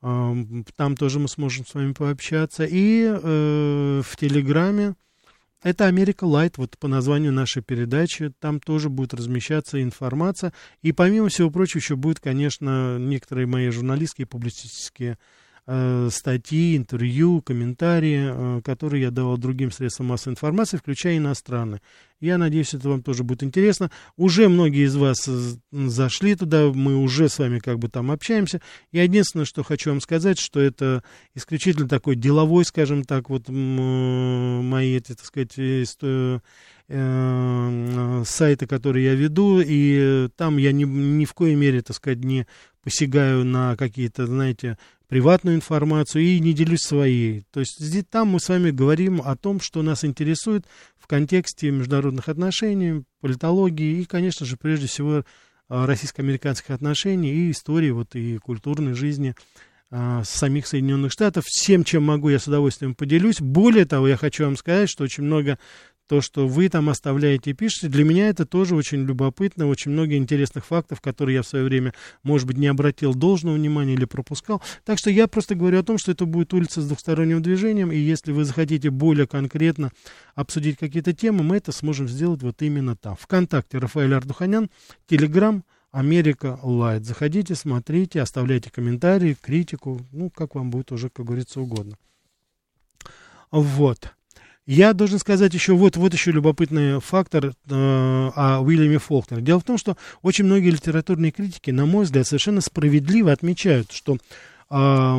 там 0.00 0.96
тоже 0.96 1.18
мы 1.18 1.28
сможем 1.28 1.66
с 1.66 1.74
вами 1.74 1.92
пообщаться. 1.92 2.64
И 2.64 3.04
э, 3.04 4.02
в 4.04 4.16
Телеграме, 4.16 4.94
это 5.62 5.86
Америка 5.86 6.24
Лайт, 6.24 6.56
вот 6.56 6.78
по 6.78 6.86
названию 6.86 7.32
нашей 7.32 7.62
передачи. 7.62 8.32
Там 8.38 8.60
тоже 8.60 8.90
будет 8.90 9.12
размещаться 9.12 9.82
информация. 9.82 10.52
И 10.82 10.92
помимо 10.92 11.28
всего 11.28 11.50
прочего, 11.50 11.78
еще 11.78 11.96
будет, 11.96 12.20
конечно, 12.20 12.98
некоторые 12.98 13.46
мои 13.46 13.70
журналистские 13.70 14.26
публицистические 14.26 15.12
э, 15.12 15.16
статьи, 16.10 16.76
интервью, 16.76 17.42
комментарии, 17.42 18.30
э, 18.30 18.60
которые 18.62 19.02
я 19.02 19.10
давал 19.10 19.36
другим 19.36 19.70
средствам 19.70 20.06
массовой 20.06 20.32
информации, 20.32 20.78
включая 20.78 21.18
иностранные. 21.18 21.82
Я 22.20 22.38
надеюсь, 22.38 22.72
это 22.72 22.88
вам 22.88 23.02
тоже 23.02 23.22
будет 23.22 23.42
интересно. 23.42 23.90
Уже 24.16 24.48
многие 24.48 24.86
из 24.86 24.96
вас 24.96 25.28
э, 25.28 25.38
зашли 25.70 26.34
туда, 26.36 26.72
мы 26.72 26.96
уже 26.96 27.28
с 27.28 27.38
вами 27.38 27.58
как 27.58 27.78
бы 27.78 27.88
там 27.88 28.10
общаемся. 28.10 28.62
Я 28.92 29.02
единственное, 29.02 29.44
что 29.44 29.62
хочу 29.62 29.90
вам 29.90 30.00
сказать, 30.00 30.38
что 30.38 30.58
это 30.58 31.02
исключительно 31.34 31.86
такой 31.86 32.16
деловой, 32.16 32.64
скажем 32.64 33.04
так, 33.04 33.28
вот 33.28 33.48
мои, 33.48 34.96
эти, 34.96 35.14
так 35.14 35.26
сказать, 35.26 35.52
истории 35.58 36.40
э, 36.88 38.22
сайты, 38.26 38.66
которые 38.66 39.04
я 39.04 39.14
веду, 39.14 39.60
и 39.64 40.28
там 40.36 40.56
я 40.56 40.72
ни, 40.72 40.84
ни 40.84 41.24
в 41.24 41.34
коей 41.34 41.54
мере, 41.54 41.82
так 41.82 41.96
сказать, 41.96 42.24
не 42.24 42.46
посягаю 42.82 43.44
на 43.44 43.76
какие-то, 43.76 44.26
знаете, 44.26 44.78
приватную 45.08 45.56
информацию 45.56 46.22
и 46.22 46.38
не 46.38 46.52
делюсь 46.52 46.82
своей. 46.82 47.44
То 47.50 47.60
есть 47.60 47.78
здесь, 47.78 48.04
там 48.08 48.28
мы 48.28 48.40
с 48.40 48.48
вами 48.48 48.70
говорим 48.70 49.22
о 49.22 49.36
том, 49.36 49.60
что 49.60 49.82
нас 49.82 50.04
интересует 50.04 50.66
в 50.98 51.06
контексте 51.06 51.70
международных 51.70 52.28
отношений, 52.28 53.04
политологии 53.20 54.00
и, 54.00 54.04
конечно 54.04 54.46
же, 54.46 54.56
прежде 54.56 54.86
всего 54.86 55.24
российско-американских 55.68 56.70
отношений 56.70 57.32
и 57.32 57.50
истории 57.50 57.90
вот, 57.90 58.14
и 58.14 58.38
культурной 58.38 58.94
жизни 58.94 59.34
а, 59.90 60.22
самих 60.24 60.66
Соединенных 60.66 61.12
Штатов. 61.12 61.44
Всем, 61.46 61.84
чем 61.84 62.04
могу, 62.04 62.28
я 62.28 62.38
с 62.38 62.46
удовольствием 62.46 62.94
поделюсь. 62.94 63.40
Более 63.40 63.84
того, 63.84 64.08
я 64.08 64.16
хочу 64.16 64.44
вам 64.44 64.56
сказать, 64.56 64.90
что 64.90 65.04
очень 65.04 65.24
много 65.24 65.58
то, 66.08 66.22
что 66.22 66.48
вы 66.48 66.68
там 66.68 66.88
оставляете 66.88 67.50
и 67.50 67.54
пишете, 67.54 67.88
для 67.88 68.02
меня 68.02 68.28
это 68.28 68.46
тоже 68.46 68.74
очень 68.74 69.04
любопытно, 69.04 69.66
очень 69.66 69.92
много 69.92 70.16
интересных 70.16 70.64
фактов, 70.64 71.00
которые 71.00 71.36
я 71.36 71.42
в 71.42 71.46
свое 71.46 71.64
время, 71.64 71.92
может 72.22 72.46
быть, 72.46 72.56
не 72.56 72.66
обратил 72.66 73.14
должного 73.14 73.54
внимания 73.54 73.94
или 73.94 74.06
пропускал. 74.06 74.62
Так 74.84 74.98
что 74.98 75.10
я 75.10 75.28
просто 75.28 75.54
говорю 75.54 75.78
о 75.78 75.82
том, 75.82 75.98
что 75.98 76.10
это 76.10 76.24
будет 76.24 76.54
улица 76.54 76.80
с 76.80 76.86
двухсторонним 76.86 77.42
движением, 77.42 77.92
и 77.92 77.98
если 77.98 78.32
вы 78.32 78.44
захотите 78.44 78.90
более 78.90 79.26
конкретно 79.26 79.90
обсудить 80.34 80.78
какие-то 80.78 81.12
темы, 81.12 81.44
мы 81.44 81.56
это 81.56 81.72
сможем 81.72 82.08
сделать 82.08 82.42
вот 82.42 82.62
именно 82.62 82.96
там. 82.96 83.14
Вконтакте 83.16 83.78
Рафаэль 83.78 84.14
Ардуханян, 84.14 84.70
Телеграм, 85.06 85.62
Америка 85.90 86.58
Лайт. 86.62 87.04
Заходите, 87.04 87.54
смотрите, 87.54 88.22
оставляйте 88.22 88.70
комментарии, 88.70 89.36
критику, 89.40 90.00
ну, 90.12 90.30
как 90.30 90.54
вам 90.54 90.70
будет 90.70 90.90
уже, 90.90 91.10
как 91.10 91.26
говорится, 91.26 91.60
угодно. 91.60 91.96
Вот. 93.50 94.12
Я 94.68 94.92
должен 94.92 95.18
сказать 95.18 95.54
еще, 95.54 95.72
вот, 95.72 95.96
вот 95.96 96.12
еще 96.12 96.30
любопытный 96.30 97.00
фактор 97.00 97.46
э, 97.46 97.52
о 97.70 98.60
Уильяме 98.60 98.98
Фолкнере. 98.98 99.40
Дело 99.40 99.60
в 99.60 99.64
том, 99.64 99.78
что 99.78 99.96
очень 100.20 100.44
многие 100.44 100.68
литературные 100.68 101.32
критики, 101.32 101.70
на 101.70 101.86
мой 101.86 102.04
взгляд, 102.04 102.26
совершенно 102.26 102.60
справедливо 102.60 103.32
отмечают, 103.32 103.92
что 103.92 104.16
э, 104.16 104.18
э, 104.68 105.16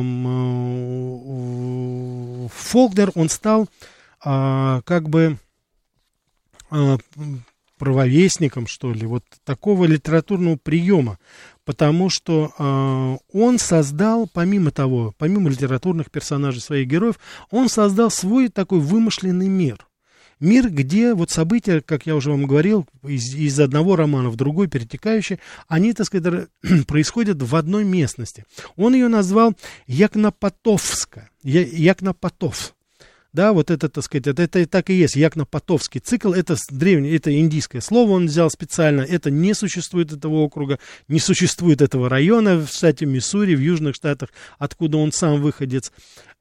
Фолкнер, 2.54 3.10
он 3.16 3.28
стал 3.28 3.68
э, 4.24 4.82
как 4.84 5.08
бы 5.08 5.36
э, 6.70 6.98
правовестником, 7.76 8.68
что 8.68 8.92
ли, 8.92 9.04
вот 9.04 9.24
такого 9.42 9.84
литературного 9.84 10.58
приема, 10.62 11.18
потому 11.70 12.10
что 12.10 12.52
э, 12.58 13.16
он 13.32 13.60
создал, 13.60 14.26
помимо 14.26 14.72
того, 14.72 15.14
помимо 15.18 15.48
литературных 15.48 16.10
персонажей 16.10 16.60
своих 16.60 16.88
героев, 16.88 17.20
он 17.52 17.68
создал 17.68 18.10
свой 18.10 18.48
такой 18.48 18.80
вымышленный 18.80 19.46
мир. 19.46 19.86
Мир, 20.40 20.68
где 20.68 21.14
вот 21.14 21.30
события, 21.30 21.80
как 21.80 22.06
я 22.06 22.16
уже 22.16 22.30
вам 22.30 22.48
говорил, 22.48 22.88
из, 23.04 23.36
из 23.36 23.60
одного 23.60 23.94
романа 23.94 24.30
в 24.30 24.34
другой 24.34 24.66
перетекающие, 24.66 25.38
они, 25.68 25.92
так 25.92 26.06
сказать, 26.06 26.48
происходят 26.88 27.40
в 27.40 27.54
одной 27.54 27.84
местности. 27.84 28.44
Он 28.74 28.92
ее 28.92 29.06
назвал 29.06 29.54
Якнопотовска, 29.86 31.30
Якнопотов. 31.44 32.74
Да, 33.32 33.52
вот 33.52 33.70
это, 33.70 33.88
так 33.88 34.04
сказать, 34.04 34.26
это, 34.26 34.42
это 34.42 34.66
так 34.66 34.90
и 34.90 34.94
есть. 34.94 35.16
Якно-Потовский 35.16 36.00
цикл, 36.00 36.32
это 36.32 36.56
древнее, 36.70 37.16
это 37.16 37.36
индийское 37.36 37.80
слово 37.80 38.12
он 38.12 38.26
взял 38.26 38.50
специально. 38.50 39.02
Это 39.02 39.30
не 39.30 39.54
существует 39.54 40.12
этого 40.12 40.36
округа, 40.36 40.78
не 41.06 41.20
существует 41.20 41.80
этого 41.80 42.08
района 42.08 42.56
в 42.56 42.68
штате 42.68 43.06
Миссури, 43.06 43.54
в 43.54 43.60
южных 43.60 43.94
штатах, 43.94 44.30
откуда 44.58 44.98
он 44.98 45.12
сам 45.12 45.40
выходец. 45.40 45.92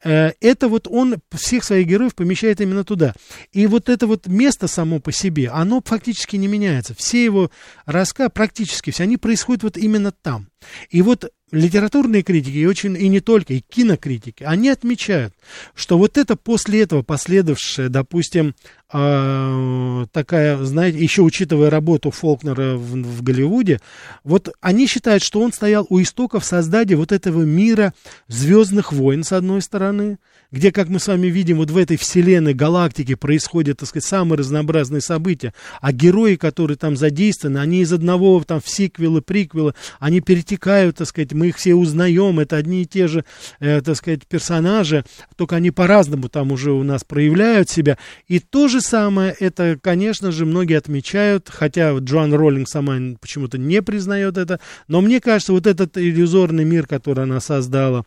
Э, 0.03 0.31
это 0.39 0.67
вот 0.67 0.87
он 0.87 1.17
всех 1.31 1.63
своих 1.63 1.87
героев 1.87 2.15
помещает 2.15 2.61
именно 2.61 2.83
туда. 2.83 3.13
И 3.51 3.67
вот 3.67 3.89
это 3.89 4.07
вот 4.07 4.27
место 4.27 4.67
само 4.67 4.99
по 4.99 5.11
себе, 5.11 5.49
оно 5.49 5.81
фактически 5.83 6.37
не 6.37 6.47
меняется. 6.47 6.95
Все 6.95 7.23
его 7.23 7.51
рассказы, 7.85 8.29
практически 8.29 8.91
все, 8.91 9.03
они 9.03 9.17
происходят 9.17 9.63
вот 9.63 9.77
именно 9.77 10.11
там. 10.11 10.47
И 10.89 11.01
вот 11.01 11.31
литературные 11.51 12.21
критики, 12.21 12.57
и, 12.57 12.65
очень, 12.65 12.95
и 12.95 13.07
не 13.07 13.21
только, 13.21 13.53
и 13.53 13.61
кинокритики, 13.61 14.43
они 14.43 14.69
отмечают, 14.69 15.33
что 15.73 15.97
вот 15.97 16.17
это 16.17 16.35
после 16.35 16.81
этого 16.81 17.01
последовавшее, 17.01 17.89
допустим, 17.89 18.53
э, 18.93 20.05
такая, 20.11 20.57
знаете, 20.63 20.99
еще 20.99 21.21
учитывая 21.23 21.69
работу 21.69 22.11
Фолкнера 22.11 22.75
в, 22.75 22.93
в 22.93 23.23
Голливуде, 23.23 23.79
вот 24.23 24.53
они 24.61 24.87
считают, 24.87 25.23
что 25.23 25.41
он 25.41 25.51
стоял 25.51 25.87
у 25.89 26.01
истоков 26.01 26.45
создания 26.45 26.95
вот 26.95 27.11
этого 27.11 27.41
мира 27.43 27.93
звездных 28.27 28.93
войн, 28.93 29.23
с 29.23 29.31
одной 29.31 29.61
стороны, 29.61 30.19
где, 30.51 30.71
как 30.71 30.89
мы 30.89 30.99
с 30.99 31.07
вами 31.07 31.27
видим, 31.27 31.57
вот 31.57 31.69
в 31.69 31.77
этой 31.77 31.97
вселенной, 31.97 32.53
галактике 32.53 33.15
происходят, 33.15 33.79
так 33.79 33.89
сказать, 33.89 34.07
самые 34.07 34.39
разнообразные 34.39 35.01
события, 35.01 35.53
а 35.81 35.91
герои, 35.91 36.35
которые 36.35 36.77
там 36.77 36.97
задействованы, 36.97 37.59
они 37.59 37.81
из 37.81 37.93
одного, 37.93 38.43
там, 38.43 38.59
в 38.59 38.67
сиквелы, 38.67 39.21
приквелы, 39.21 39.73
они 39.99 40.21
перетекают, 40.21 40.97
так 40.97 41.07
сказать, 41.07 41.33
мы 41.33 41.49
их 41.49 41.57
все 41.57 41.75
узнаем, 41.75 42.39
это 42.39 42.55
одни 42.55 42.83
и 42.83 42.85
те 42.85 43.07
же, 43.07 43.25
э, 43.59 43.81
так 43.81 43.95
сказать, 43.95 44.27
персонажи, 44.27 45.05
только 45.35 45.55
они 45.55 45.71
по-разному 45.71 46.29
там 46.29 46.51
уже 46.51 46.71
у 46.71 46.83
нас 46.83 47.03
проявляют 47.03 47.69
себя. 47.69 47.97
И 48.27 48.39
то 48.39 48.67
же 48.67 48.81
самое, 48.81 49.35
это, 49.39 49.77
конечно 49.81 50.31
же, 50.31 50.45
многие 50.45 50.77
отмечают, 50.77 51.49
хотя 51.49 51.95
Джоан 51.97 52.33
Роллинг 52.33 52.67
сама 52.67 52.97
почему-то 53.21 53.57
не 53.57 53.81
признает 53.81 54.37
это, 54.37 54.59
но 54.87 55.01
мне 55.01 55.21
кажется, 55.21 55.53
вот 55.53 55.67
этот 55.67 55.97
иллюзорный 55.97 56.65
мир, 56.65 56.87
который 56.87 57.23
она 57.23 57.39
создала, 57.39 58.03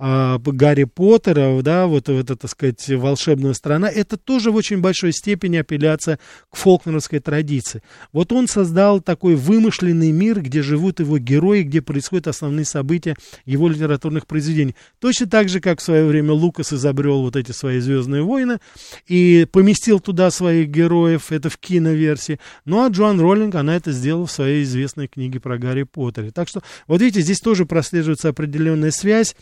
Гарри 0.00 0.84
Поттера, 0.84 1.60
да, 1.60 1.86
вот, 1.86 2.08
вот 2.08 2.24
это, 2.24 2.34
так 2.34 2.50
сказать, 2.50 2.88
волшебная 2.88 3.52
страна, 3.52 3.90
это 3.90 4.16
тоже 4.16 4.50
в 4.50 4.54
очень 4.54 4.80
большой 4.80 5.12
степени 5.12 5.58
апелляция 5.58 6.18
к 6.48 6.56
фолкнеровской 6.56 7.18
традиции. 7.18 7.82
Вот 8.10 8.32
он 8.32 8.48
создал 8.48 9.02
такой 9.02 9.34
вымышленный 9.34 10.10
мир, 10.10 10.40
где 10.40 10.62
живут 10.62 11.00
его 11.00 11.18
герои, 11.18 11.64
где 11.64 11.82
происходят 11.82 12.28
основные 12.28 12.64
события 12.64 13.14
его 13.44 13.68
литературных 13.68 14.26
произведений. 14.26 14.74
Точно 15.00 15.26
так 15.26 15.50
же, 15.50 15.60
как 15.60 15.80
в 15.80 15.82
свое 15.82 16.06
время 16.06 16.32
Лукас 16.32 16.72
изобрел 16.72 17.20
вот 17.20 17.36
эти 17.36 17.52
свои 17.52 17.78
«Звездные 17.80 18.22
войны» 18.22 18.58
и 19.06 19.46
поместил 19.52 20.00
туда 20.00 20.30
своих 20.30 20.68
героев, 20.68 21.30
это 21.30 21.50
в 21.50 21.58
киноверсии. 21.58 22.40
Ну, 22.64 22.82
а 22.82 22.88
Джоан 22.88 23.20
Роллинг, 23.20 23.54
она 23.54 23.76
это 23.76 23.92
сделала 23.92 24.26
в 24.26 24.32
своей 24.32 24.62
известной 24.62 25.08
книге 25.08 25.40
про 25.40 25.58
Гарри 25.58 25.82
Поттера. 25.82 26.30
Так 26.30 26.48
что, 26.48 26.62
вот 26.86 27.02
видите, 27.02 27.20
здесь 27.20 27.40
тоже 27.40 27.66
прослеживается 27.66 28.30
определенная 28.30 28.92
связь 28.92 29.36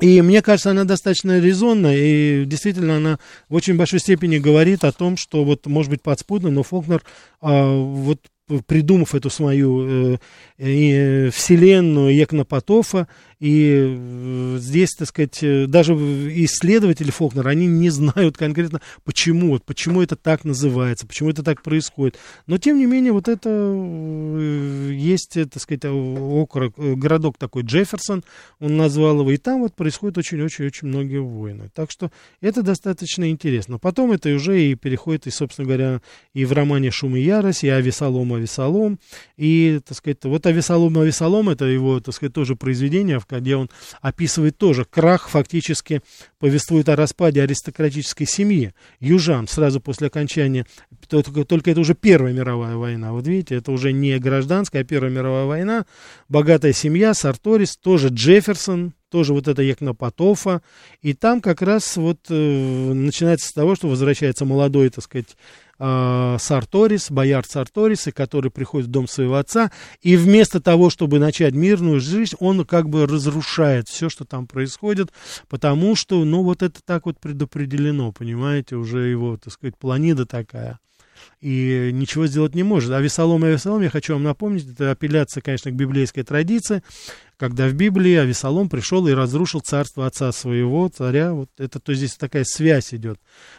и 0.00 0.20
мне 0.22 0.42
кажется, 0.42 0.70
она 0.70 0.84
достаточно 0.84 1.38
резонна, 1.38 1.94
и 1.94 2.44
действительно 2.44 2.96
она 2.96 3.18
в 3.48 3.54
очень 3.54 3.76
большой 3.76 4.00
степени 4.00 4.38
говорит 4.38 4.84
о 4.84 4.92
том, 4.92 5.16
что 5.16 5.44
вот, 5.44 5.66
может 5.66 5.90
быть, 5.90 6.02
подспудно, 6.02 6.50
но 6.50 6.62
Фолкнер 6.62 7.02
а, 7.40 7.74
вот 7.76 8.20
придумав 8.66 9.14
эту 9.14 9.30
свою 9.30 10.14
э, 10.14 10.18
э, 10.58 11.30
вселенную 11.30 12.14
Екнопотофа, 12.14 13.08
и 13.40 13.96
э, 13.96 14.56
здесь, 14.58 14.90
так 14.98 15.08
сказать, 15.08 15.42
э, 15.42 15.66
даже 15.66 15.94
исследователи 15.94 17.10
Фолкнера, 17.10 17.48
они 17.48 17.66
не 17.66 17.90
знают 17.90 18.36
конкретно, 18.36 18.80
почему, 19.04 19.50
вот, 19.50 19.64
почему 19.64 20.02
это 20.02 20.16
так 20.16 20.44
называется, 20.44 21.06
почему 21.06 21.30
это 21.30 21.42
так 21.42 21.62
происходит. 21.62 22.18
Но, 22.46 22.58
тем 22.58 22.78
не 22.78 22.86
менее, 22.86 23.12
вот 23.12 23.28
это 23.28 23.50
э, 23.50 24.90
есть, 24.94 25.32
так 25.34 25.60
сказать, 25.60 25.84
округ, 25.84 26.74
городок 26.76 27.38
такой 27.38 27.62
Джефферсон, 27.62 28.24
он 28.60 28.76
назвал 28.76 29.20
его, 29.20 29.30
и 29.30 29.36
там 29.36 29.60
вот 29.60 29.74
происходит 29.74 30.18
очень-очень-очень 30.18 30.88
многие 30.88 31.20
войны. 31.20 31.70
Так 31.74 31.90
что 31.90 32.10
это 32.40 32.62
достаточно 32.62 33.30
интересно. 33.30 33.78
Потом 33.78 34.12
это 34.12 34.30
уже 34.30 34.62
и 34.62 34.74
переходит, 34.74 35.26
и, 35.26 35.30
собственно 35.30 35.66
говоря, 35.66 36.00
и 36.32 36.44
в 36.44 36.52
романе 36.52 36.90
«Шум 36.90 37.16
и 37.16 37.20
ярость», 37.20 37.64
и 37.64 37.68
«Авесолом, 37.68 38.32
Авесолом», 38.32 38.98
и, 39.36 39.80
так 39.86 39.96
сказать, 39.96 40.24
вот 40.24 40.46
«Авесолом, 40.46 40.98
Авесолом» 40.98 41.48
это 41.48 41.64
его, 41.64 42.00
так 42.00 42.14
сказать, 42.14 42.32
тоже 42.32 42.56
произведение, 42.56 43.18
в 43.28 43.40
где 43.40 43.56
он 43.56 43.70
описывает 44.00 44.56
тоже 44.56 44.84
крах, 44.84 45.28
фактически 45.28 46.02
повествует 46.38 46.88
о 46.88 46.96
распаде 46.96 47.42
аристократической 47.42 48.26
семьи 48.26 48.72
южан 49.00 49.48
сразу 49.48 49.80
после 49.80 50.08
окончания, 50.08 50.66
только, 51.08 51.44
только 51.44 51.70
это 51.70 51.80
уже 51.80 51.94
Первая 51.94 52.32
мировая 52.32 52.76
война, 52.76 53.12
вот 53.12 53.26
видите, 53.26 53.56
это 53.56 53.72
уже 53.72 53.92
не 53.92 54.18
гражданская, 54.18 54.82
а 54.82 54.84
Первая 54.84 55.10
мировая 55.10 55.44
война, 55.46 55.86
богатая 56.28 56.72
семья, 56.72 57.14
Сарторис, 57.14 57.76
тоже 57.76 58.08
Джефферсон, 58.08 58.94
тоже 59.10 59.32
вот 59.32 59.46
это 59.46 59.62
Якнопотофа, 59.62 60.60
и 61.00 61.14
там 61.14 61.40
как 61.40 61.62
раз 61.62 61.96
вот 61.96 62.18
э, 62.30 62.34
начинается 62.34 63.48
с 63.48 63.52
того, 63.52 63.76
что 63.76 63.88
возвращается 63.88 64.44
молодой, 64.44 64.88
так 64.90 65.04
сказать, 65.04 65.36
э, 65.78 66.36
Сарторис, 66.38 67.10
боярд 67.10 67.50
Сарторис, 67.50 68.08
который 68.14 68.50
приходит 68.50 68.88
в 68.88 68.90
дом 68.90 69.08
своего 69.08 69.36
отца, 69.36 69.70
и 70.00 70.16
вместо 70.16 70.60
того, 70.60 70.90
чтобы 70.90 71.18
начать 71.18 71.54
мирную 71.54 72.00
жизнь, 72.00 72.36
он 72.40 72.64
как 72.64 72.88
бы 72.88 73.06
разрушает 73.06 73.88
все, 73.88 74.08
что 74.08 74.24
там 74.24 74.46
происходит, 74.46 75.12
потому 75.48 75.96
что, 75.96 76.24
ну, 76.24 76.42
вот 76.42 76.62
это 76.62 76.80
так 76.84 77.06
вот 77.06 77.18
предопределено, 77.20 78.12
понимаете, 78.12 78.76
уже 78.76 79.08
его, 79.08 79.36
так 79.36 79.52
сказать, 79.52 79.76
планида 79.76 80.26
такая 80.26 80.78
и 81.40 81.90
ничего 81.92 82.26
сделать 82.26 82.54
не 82.54 82.62
может. 82.62 82.90
А 82.92 83.00
Весолом 83.00 83.44
и 83.44 83.48
Авесолом, 83.48 83.82
я 83.82 83.90
хочу 83.90 84.14
вам 84.14 84.22
напомнить, 84.22 84.66
это 84.70 84.90
апелляция, 84.90 85.40
конечно, 85.40 85.70
к 85.70 85.74
библейской 85.74 86.22
традиции, 86.22 86.82
когда 87.36 87.68
в 87.68 87.74
Библии 87.74 88.14
Авесолом 88.14 88.68
пришел 88.68 89.06
и 89.06 89.12
разрушил 89.12 89.60
царство 89.60 90.06
отца 90.06 90.32
своего, 90.32 90.88
царя. 90.88 91.32
Вот 91.32 91.50
это, 91.58 91.80
то 91.80 91.92
здесь 91.94 92.14
такая 92.14 92.44
связь 92.44 92.94
идет, 92.94 93.18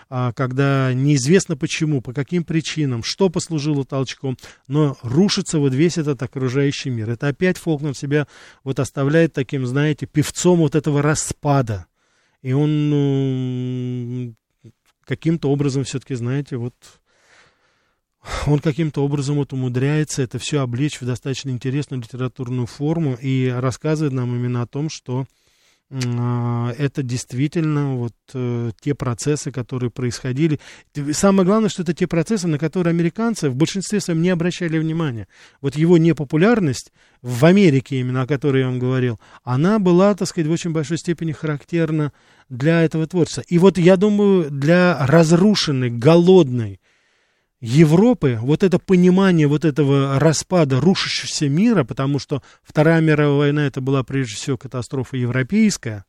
а, 0.09 0.33
когда 0.33 0.93
неизвестно 0.93 1.57
почему, 1.57 2.01
по 2.01 2.13
каким 2.13 2.43
причинам, 2.43 3.03
что 3.03 3.29
послужило 3.29 3.85
толчком, 3.85 4.37
но 4.67 4.97
рушится 5.01 5.59
вот 5.59 5.73
весь 5.73 5.97
этот 5.97 6.21
окружающий 6.23 6.89
мир. 6.89 7.09
Это 7.09 7.27
опять 7.27 7.57
Фолкнер 7.57 7.95
себя 7.95 8.27
вот 8.63 8.79
оставляет 8.79 9.33
таким, 9.33 9.65
знаете, 9.65 10.05
певцом 10.05 10.59
вот 10.59 10.75
этого 10.75 11.01
распада. 11.01 11.85
И 12.41 12.53
он 12.53 12.89
ну, 12.89 14.35
каким-то 15.03 15.49
образом 15.49 15.83
все-таки, 15.83 16.15
знаете, 16.15 16.57
вот 16.57 16.75
он 18.47 18.59
каким-то 18.59 19.03
образом 19.03 19.35
вот 19.35 19.53
умудряется 19.53 20.21
это 20.21 20.39
все 20.39 20.61
облечь 20.61 20.99
в 21.01 21.05
достаточно 21.05 21.49
интересную 21.49 22.01
литературную 22.01 22.67
форму 22.67 23.17
и 23.19 23.47
рассказывает 23.47 24.13
нам 24.13 24.35
именно 24.35 24.61
о 24.61 24.67
том, 24.67 24.89
что 24.89 25.25
э, 25.89 26.73
это 26.77 27.03
действительно 27.03 27.95
вот 27.95 28.13
э, 28.33 28.71
те 28.81 28.95
процессы, 28.95 29.51
которые 29.51 29.91
происходили. 29.91 30.59
Самое 31.11 31.45
главное, 31.45 31.69
что 31.69 31.83
это 31.83 31.93
те 31.93 32.07
процессы, 32.07 32.47
на 32.47 32.57
которые 32.57 32.91
американцы 32.91 33.49
в 33.49 33.55
большинстве 33.55 33.99
своем 33.99 34.21
не 34.21 34.29
обращали 34.29 34.79
внимания. 34.79 35.27
Вот 35.61 35.75
его 35.75 35.97
непопулярность 35.97 36.91
в 37.21 37.45
Америке, 37.45 37.99
именно 37.99 38.23
о 38.23 38.27
которой 38.27 38.61
я 38.61 38.67
вам 38.67 38.79
говорил, 38.79 39.19
она 39.43 39.77
была, 39.79 40.15
так 40.15 40.27
сказать, 40.27 40.47
в 40.47 40.51
очень 40.51 40.71
большой 40.71 40.97
степени 40.97 41.31
характерна 41.31 42.11
для 42.49 42.83
этого 42.83 43.05
творчества. 43.07 43.43
И 43.47 43.57
вот 43.57 43.77
я 43.77 43.97
думаю, 43.97 44.49
для 44.49 45.05
разрушенной, 45.05 45.89
голодной, 45.89 46.79
Европы, 47.65 48.37
вот 48.41 48.63
это 48.63 48.77
понимание 48.77 49.47
вот 49.47 49.65
этого 49.65 50.19
распада 50.19 50.79
рушащегося 50.79 51.49
мира, 51.49 51.83
потому 51.83 52.19
что 52.19 52.43
Вторая 52.63 53.01
мировая 53.01 53.37
война 53.37 53.65
это 53.65 53.81
была 53.81 54.03
прежде 54.03 54.35
всего 54.35 54.57
катастрофа 54.57 55.17
европейская, 55.17 56.05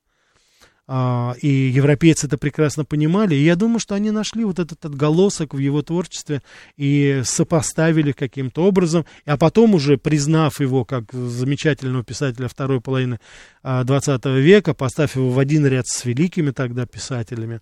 а, 0.88 1.34
и 1.40 1.48
европейцы 1.48 2.26
это 2.26 2.38
прекрасно 2.38 2.84
понимали. 2.84 3.34
И 3.34 3.42
я 3.42 3.56
думаю, 3.56 3.80
что 3.80 3.94
они 3.94 4.10
нашли 4.10 4.44
вот 4.44 4.58
этот 4.58 4.84
отголосок 4.84 5.54
в 5.54 5.58
его 5.58 5.82
творчестве 5.82 6.42
и 6.76 7.22
сопоставили 7.24 8.12
каким-то 8.12 8.64
образом. 8.64 9.04
А 9.24 9.36
потом 9.36 9.74
уже, 9.74 9.96
признав 9.98 10.60
его 10.60 10.84
как 10.84 11.12
замечательного 11.12 12.04
писателя 12.04 12.48
второй 12.48 12.80
половины 12.80 13.18
20 13.64 14.26
а, 14.26 14.38
века, 14.38 14.74
поставив 14.74 15.16
его 15.16 15.30
в 15.30 15.38
один 15.38 15.66
ряд 15.66 15.86
с 15.88 16.04
великими 16.04 16.52
тогда 16.52 16.86
писателями, 16.86 17.60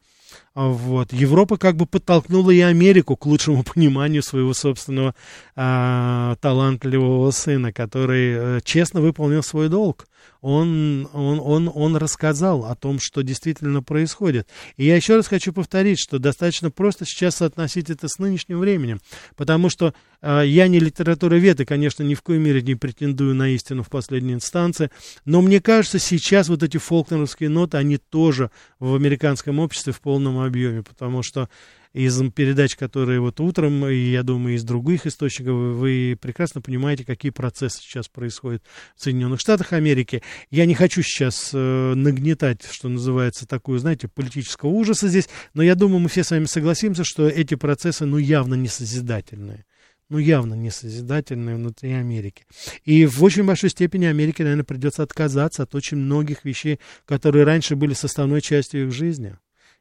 вот. 0.55 1.13
Европа 1.13 1.57
как 1.57 1.77
бы 1.77 1.87
подтолкнула 1.87 2.53
и 2.53 2.61
Америку 2.61 3.17
к 3.17 3.27
лучшему 3.27 3.65
пониманию 3.75 4.23
своего 4.23 4.55
собственного 4.55 5.15
а, 5.57 6.37
талантливого 6.41 7.31
сына, 7.33 7.73
который 7.73 8.35
а, 8.37 8.61
честно 8.63 9.01
выполнил 9.01 9.43
свой 9.43 9.69
долг 9.69 10.07
он, 10.45 11.09
он, 11.15 11.41
он, 11.41 11.73
он 11.75 11.97
рассказал 11.97 12.67
о 12.67 12.75
том, 12.75 12.99
что 13.01 13.23
действительно 13.23 13.83
происходит. 13.83 14.47
И 14.77 14.85
я 14.85 14.97
еще 14.97 15.17
раз 15.17 15.27
хочу 15.27 15.55
повторить, 15.55 15.99
что 15.99 16.19
достаточно 16.19 16.71
просто 16.71 17.07
сейчас 17.07 17.37
соотносить 17.37 17.89
это 17.89 18.09
с 18.09 18.19
нынешним 18.19 18.59
временем, 18.59 19.01
потому 19.37 19.71
что 19.71 19.95
э, 20.21 20.43
я 20.45 20.69
не 20.69 20.81
литературовед 20.81 21.61
и, 21.61 21.65
конечно, 21.65 22.03
ни 22.03 22.15
в 22.15 22.21
коей 22.21 22.41
мере 22.41 22.61
не 22.61 22.75
претендую 22.75 23.35
на 23.35 23.49
истину 23.55 23.83
в 23.83 23.89
последней 23.89 24.35
инстанции, 24.35 24.91
но 25.25 25.41
мне 25.41 25.63
кажется, 25.63 25.99
сейчас 25.99 26.51
вот 26.51 26.63
эти 26.63 26.77
фолкнеровские 26.77 27.49
ноты, 27.49 27.79
они 27.79 27.97
тоже 27.97 28.51
в 28.79 28.95
американском 28.95 29.59
обществе 29.59 29.95
в 29.95 30.01
полном 30.03 30.41
объеме, 30.45 30.83
потому 30.83 31.23
что 31.23 31.49
из 31.93 32.21
передач, 32.33 32.75
которые 32.75 33.21
вот 33.21 33.41
утром, 33.41 33.87
и 33.87 33.95
я 33.95 34.23
думаю, 34.25 34.57
из 34.57 34.65
других 34.65 35.07
источников, 35.07 35.55
вы 35.77 36.19
прекрасно 36.21 36.61
понимаете, 36.61 37.05
какие 37.05 37.31
процессы 37.31 37.81
сейчас 37.81 38.09
происходят 38.09 38.65
в 38.97 39.03
Соединенных 39.03 39.41
Штатах 39.41 39.73
Америки. 39.73 40.23
Я 40.51 40.67
не 40.67 40.75
хочу 40.75 41.03
сейчас 41.03 41.51
э, 41.53 41.95
нагнетать, 41.95 42.65
что 42.69 42.89
называется, 42.89 43.47
такую, 43.47 43.79
знаете, 43.79 44.09
политического 44.09 44.71
ужаса 44.71 45.09
здесь, 45.09 45.29
но 45.55 45.63
я 45.63 45.77
думаю, 45.77 46.01
мы 46.01 46.09
все 46.09 46.25
с 46.25 46.33
вами 46.33 46.47
согласимся, 46.47 47.05
что 47.05 47.29
эти 47.29 47.55
процессы, 47.55 48.05
ну, 48.05 48.19
явно 48.19 48.55
не 48.55 48.69
созидательные 48.69 49.65
ну, 50.11 50.19
явно 50.19 50.55
не 50.55 50.71
созидательные 50.71 51.57
внутри 51.57 51.93
Америки. 51.93 52.45
И 52.85 53.07
в 53.07 53.23
очень 53.25 53.45
большой 53.45 53.71
степени 53.71 54.05
Америке, 54.05 54.43
наверное, 54.43 54.65
придется 54.65 55.03
отказаться 55.03 55.63
от 55.63 55.75
очень 55.75 55.97
многих 55.97 56.45
вещей, 56.45 56.79
которые 57.07 57.45
раньше 57.45 57.75
были 57.75 57.95
составной 57.95 58.41
частью 58.41 58.87
их 58.87 58.93
жизни. 58.93 59.37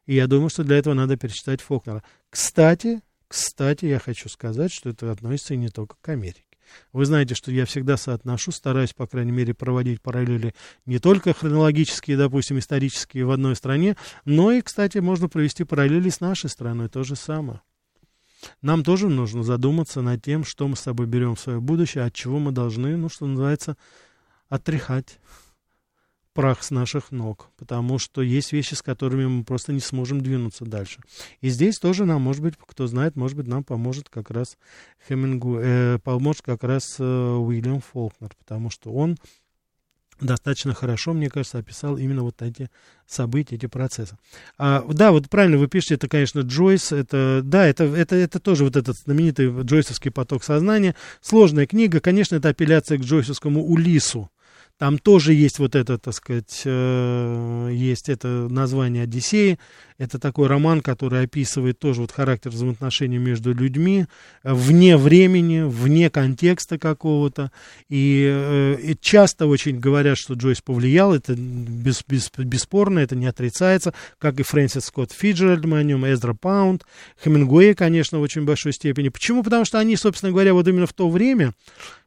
И 0.06 0.16
я 0.16 0.28
думаю, 0.28 0.50
что 0.50 0.64
для 0.64 0.78
этого 0.78 0.94
надо 0.94 1.18
перечитать 1.18 1.62
Фолкнера. 1.62 2.04
Кстати, 2.30 3.02
кстати, 3.28 3.86
я 3.86 4.00
хочу 4.00 4.30
сказать, 4.30 4.72
что 4.72 4.90
это 4.90 5.12
относится 5.12 5.54
и 5.54 5.58
не 5.58 5.70
только 5.70 5.96
к 6.02 6.10
Америке. 6.10 6.44
Вы 6.92 7.06
знаете, 7.06 7.36
что 7.36 7.52
я 7.52 7.66
всегда 7.66 7.98
соотношу, 7.98 8.52
стараюсь, 8.52 8.94
по 8.94 9.08
крайней 9.08 9.32
мере, 9.32 9.54
проводить 9.54 10.02
параллели 10.02 10.54
не 10.86 11.00
только 11.00 11.34
хронологические, 11.34 12.18
допустим, 12.18 12.60
исторические 12.60 13.26
в 13.26 13.32
одной 13.32 13.56
стране, 13.56 13.96
но 14.26 14.52
и, 14.52 14.62
кстати, 14.62 15.00
можно 15.00 15.30
провести 15.30 15.64
параллели 15.64 16.10
с 16.10 16.20
нашей 16.20 16.50
страной, 16.50 16.90
то 16.90 17.04
же 17.04 17.16
самое. 17.16 17.62
Нам 18.62 18.84
тоже 18.84 19.08
нужно 19.08 19.44
задуматься 19.44 20.02
над 20.02 20.22
тем, 20.22 20.44
что 20.44 20.68
мы 20.68 20.76
с 20.76 20.82
собой 20.82 21.06
берем 21.06 21.36
в 21.36 21.40
свое 21.40 21.60
будущее, 21.60 22.04
от 22.04 22.14
чего 22.14 22.40
мы 22.40 22.52
должны, 22.52 22.98
ну, 22.98 23.10
что 23.10 23.26
называется, 23.26 23.78
отряхать 24.50 25.20
прах 26.34 26.64
с 26.64 26.72
наших 26.72 27.12
ног, 27.12 27.50
потому 27.58 28.00
что 28.00 28.22
есть 28.22 28.52
вещи, 28.52 28.74
с 28.74 28.82
которыми 28.82 29.26
мы 29.26 29.44
просто 29.44 29.72
не 29.72 29.80
сможем 29.80 30.22
двинуться 30.22 30.66
дальше. 30.66 31.00
И 31.42 31.50
здесь 31.50 31.78
тоже 31.78 32.06
нам, 32.06 32.22
может 32.22 32.42
быть, 32.42 32.56
кто 32.58 32.88
знает, 32.88 33.16
может 33.16 33.38
быть, 33.38 33.48
нам 33.48 33.64
поможет 33.64 34.10
как 34.10 34.32
раз 34.32 34.58
Хемингу, 35.08 35.60
э, 35.60 36.00
поможет 36.04 36.42
как 36.42 36.64
раз 36.64 36.96
э, 37.00 37.04
Уильям 37.04 37.82
Фолкнер, 37.82 38.32
потому 38.38 38.70
что 38.70 38.92
он 38.92 39.18
достаточно 40.20 40.74
хорошо, 40.74 41.14
мне 41.14 41.30
кажется, 41.30 41.58
описал 41.58 41.98
именно 41.98 42.24
вот 42.24 42.42
эти 42.42 42.70
события, 43.08 43.56
эти 43.56 43.66
процессы. 43.66 44.18
А, 44.58 44.84
да, 44.88 45.12
вот 45.12 45.30
правильно 45.30 45.58
вы 45.58 45.68
пишете, 45.68 45.96
это, 45.96 46.08
конечно, 46.08 46.42
Джойс, 46.42 46.92
это, 46.92 47.42
да, 47.44 47.68
это, 47.68 47.84
это, 47.84 48.16
это 48.16 48.40
тоже 48.40 48.64
вот 48.64 48.76
этот 48.76 48.98
знаменитый 48.98 49.50
джойсовский 49.64 50.12
поток 50.12 50.44
сознания. 50.44 50.96
Сложная 51.22 51.66
книга, 51.66 52.00
конечно, 52.00 52.36
это 52.36 52.50
апелляция 52.50 52.98
к 52.98 53.02
джойсовскому 53.02 53.64
Улису, 53.64 54.30
там 54.84 54.98
тоже 54.98 55.34
есть 55.34 55.60
вот 55.60 55.78
это, 55.78 55.98
так 55.98 56.14
сказать, 56.14 56.64
э, 56.66 57.70
есть 57.72 58.10
это 58.10 58.50
название 58.50 59.04
Одиссеи. 59.04 59.58
Это 59.98 60.20
такой 60.20 60.48
роман, 60.48 60.82
который 60.82 61.24
описывает 61.24 61.80
тоже 61.80 62.02
вот 62.02 62.12
характер 62.12 62.52
взаимоотношений 62.52 63.18
между 63.18 63.54
людьми 63.54 64.08
вне 64.44 64.98
времени, 64.98 65.62
вне 65.62 66.10
контекста 66.10 66.78
какого-то. 66.78 67.50
И, 67.88 68.28
э, 68.30 68.78
и 68.82 68.98
часто 69.00 69.48
очень 69.48 69.80
говорят, 69.80 70.18
что 70.18 70.34
Джойс 70.34 70.60
повлиял, 70.60 71.14
это 71.14 71.34
без, 71.34 72.04
без, 72.06 72.30
бесспорно, 72.38 73.00
это 73.00 73.16
не 73.16 73.28
отрицается, 73.28 73.94
как 74.20 74.42
и 74.42 74.44
Фрэнсис 74.44 74.84
Скотт 74.84 75.14
Фиджеральд, 75.14 75.64
мы 75.64 75.78
о 75.78 75.84
нем, 75.84 76.06
Эзра 76.06 76.34
Паунд, 76.34 76.86
Хемингуэй, 77.24 77.74
конечно, 77.74 78.20
в 78.20 78.22
очень 78.22 78.44
большой 78.44 78.74
степени. 78.74 79.08
Почему? 79.08 79.44
Потому 79.44 79.64
что 79.64 79.80
они, 79.80 79.96
собственно 79.96 80.34
говоря, 80.34 80.54
вот 80.54 80.68
именно 80.68 80.88
в 80.88 80.94
то 80.94 81.10
время 81.10 81.54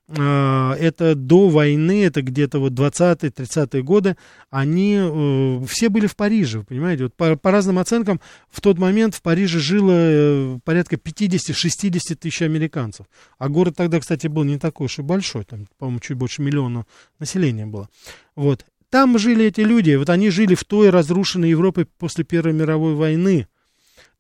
это 0.09 1.16
до 1.16 1.48
войны, 1.48 2.04
это 2.04 2.22
где-то 2.22 2.61
вот 2.61 2.72
20-30-е 2.74 3.82
годы, 3.82 4.16
они 4.50 4.98
э, 5.00 5.64
все 5.66 5.88
были 5.88 6.07
в 6.07 6.14
Париже, 6.14 6.62
понимаете, 6.62 7.04
вот 7.04 7.14
по, 7.14 7.34
по 7.34 7.50
разным 7.50 7.80
оценкам 7.80 8.20
в 8.48 8.61
тот 8.61 8.78
момент 8.78 9.16
в 9.16 9.22
Париже 9.22 9.59
жило 9.59 9.92
э, 9.92 10.59
порядка 10.64 10.94
50-60 10.94 12.14
тысяч 12.14 12.42
американцев, 12.42 13.07
а 13.38 13.48
город 13.48 13.74
тогда, 13.76 13.98
кстати, 13.98 14.28
был 14.28 14.44
не 14.44 14.59
такой 14.59 14.84
уж 14.84 15.00
и 15.00 15.02
большой, 15.02 15.44
там, 15.44 15.66
по-моему, 15.76 15.98
чуть 15.98 16.16
больше 16.16 16.40
миллиона 16.40 16.86
населения 17.18 17.66
было, 17.66 17.88
вот, 18.36 18.64
там 18.90 19.18
жили 19.18 19.46
эти 19.46 19.62
люди, 19.62 19.96
вот 19.96 20.09
они 20.09 20.30
жили 20.30 20.54
в 20.54 20.62
той 20.62 20.90
разрушенной 20.90 21.50
Европе 21.50 21.84
после 21.98 22.22
Первой 22.22 22.52
мировой 22.52 22.94
войны, 22.94 23.48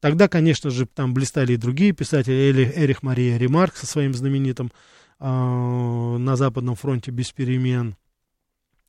Тогда, 0.00 0.28
конечно 0.28 0.70
же, 0.70 0.86
там 0.86 1.14
блистали 1.14 1.54
и 1.54 1.56
другие 1.56 1.92
писатели, 1.92 2.70
Эрих 2.76 3.02
Мария 3.02 3.38
Ремарк 3.38 3.76
со 3.76 3.86
своим 3.86 4.12
знаменитым 4.12 4.70
на 5.18 6.36
Западном 6.36 6.74
фронте 6.76 7.10
без 7.10 7.32
перемен. 7.32 7.96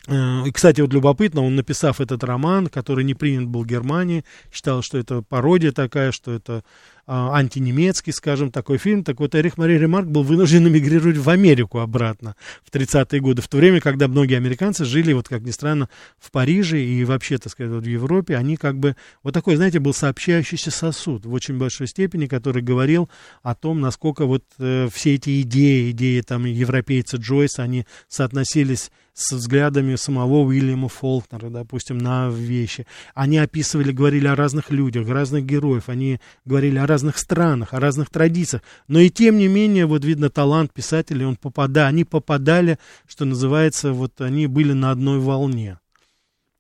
Э, 0.07 0.43
и, 0.45 0.51
кстати, 0.51 0.81
вот 0.81 0.93
любопытно, 0.93 1.41
он, 1.41 1.55
написав 1.55 1.99
этот 1.99 2.23
роман, 2.23 2.67
который 2.67 3.03
не 3.03 3.13
принят 3.13 3.47
был 3.47 3.63
в 3.63 3.67
Германии, 3.67 4.23
считал, 4.51 4.81
что 4.81 4.97
это 4.97 5.21
пародия 5.21 5.71
такая, 5.71 6.11
что 6.11 6.31
это 6.31 6.63
а, 7.09 7.37
антинемецкий, 7.37 8.11
скажем, 8.11 8.51
такой 8.51 8.77
фильм. 8.77 9.03
Так 9.05 9.21
вот, 9.21 9.33
Эрих 9.33 9.57
Мари 9.57 9.77
Ремарк 9.77 10.07
был 10.07 10.23
вынужден 10.23 10.67
эмигрировать 10.67 11.15
в 11.15 11.29
Америку 11.29 11.79
обратно 11.79 12.35
в 12.63 12.69
30-е 12.69 13.21
годы, 13.21 13.41
в 13.41 13.47
то 13.47 13.57
время, 13.57 13.79
когда 13.79 14.09
многие 14.09 14.35
американцы 14.35 14.83
жили, 14.83 15.13
вот 15.13 15.29
как 15.29 15.41
ни 15.43 15.51
странно, 15.51 15.87
в 16.19 16.31
Париже 16.31 16.81
и 16.81 17.05
вообще, 17.05 17.37
так 17.37 17.53
сказать, 17.53 17.71
вот 17.71 17.83
в 17.85 17.87
Европе, 17.87 18.35
они 18.35 18.57
как 18.57 18.77
бы, 18.77 18.97
вот 19.23 19.33
такой, 19.33 19.55
знаете, 19.55 19.79
был 19.79 19.93
сообщающийся 19.93 20.69
сосуд 20.69 21.25
в 21.25 21.31
очень 21.31 21.57
большой 21.57 21.87
степени, 21.87 22.27
который 22.27 22.61
говорил 22.61 23.09
о 23.41 23.55
том, 23.55 23.79
насколько 23.79 24.25
вот 24.25 24.43
э, 24.59 24.89
все 24.93 25.15
эти 25.15 25.41
идеи, 25.41 25.91
идеи 25.91 26.19
там 26.19 26.43
европейца 26.43 27.15
Джойса, 27.15 27.63
они 27.63 27.85
соотносились 28.09 28.91
с 29.17 29.31
взглядами 29.31 29.95
самого 29.95 30.43
Уильяма 30.43 30.89
Фолкнера, 30.89 31.49
допустим, 31.49 31.97
на 31.97 32.29
вещи. 32.29 32.85
Они 33.15 33.39
описывали, 33.39 33.91
говорили 33.91 34.27
о 34.27 34.35
разных 34.35 34.69
людях, 34.69 35.09
разных 35.09 35.43
героев, 35.43 35.89
они 35.89 36.19
говорили 36.45 36.77
о 36.77 36.85
разных 36.85 37.17
странах, 37.17 37.73
о 37.73 37.79
разных 37.79 38.11
традициях. 38.11 38.61
Но 38.87 38.99
и 38.99 39.09
тем 39.09 39.39
не 39.39 39.47
менее, 39.47 39.87
вот 39.87 40.05
видно 40.05 40.29
талант 40.29 40.71
писателей, 40.71 41.25
он 41.25 41.35
попада, 41.35 41.87
они 41.87 42.03
попадали, 42.03 42.77
что 43.07 43.25
называется, 43.25 43.91
вот 43.91 44.21
они 44.21 44.45
были 44.45 44.73
на 44.73 44.91
одной 44.91 45.17
волне. 45.17 45.79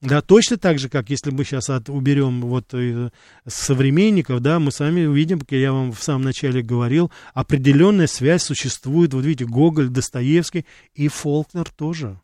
Да, 0.01 0.21
точно 0.21 0.57
так 0.57 0.79
же, 0.79 0.89
как 0.89 1.11
если 1.11 1.29
мы 1.29 1.43
сейчас 1.43 1.69
от, 1.69 1.89
уберем 1.89 2.41
вот 2.41 2.73
э, 2.73 3.11
современников, 3.47 4.41
да, 4.41 4.59
мы 4.59 4.71
сами 4.71 5.05
увидим, 5.05 5.39
как 5.39 5.51
я 5.51 5.71
вам 5.71 5.91
в 5.91 6.01
самом 6.01 6.23
начале 6.23 6.63
говорил, 6.63 7.11
определенная 7.35 8.07
связь 8.07 8.43
существует, 8.43 9.13
вот 9.13 9.25
видите, 9.25 9.45
Гоголь, 9.45 9.89
Достоевский 9.89 10.65
и 10.95 11.07
Фолкнер 11.07 11.69
тоже 11.69 12.19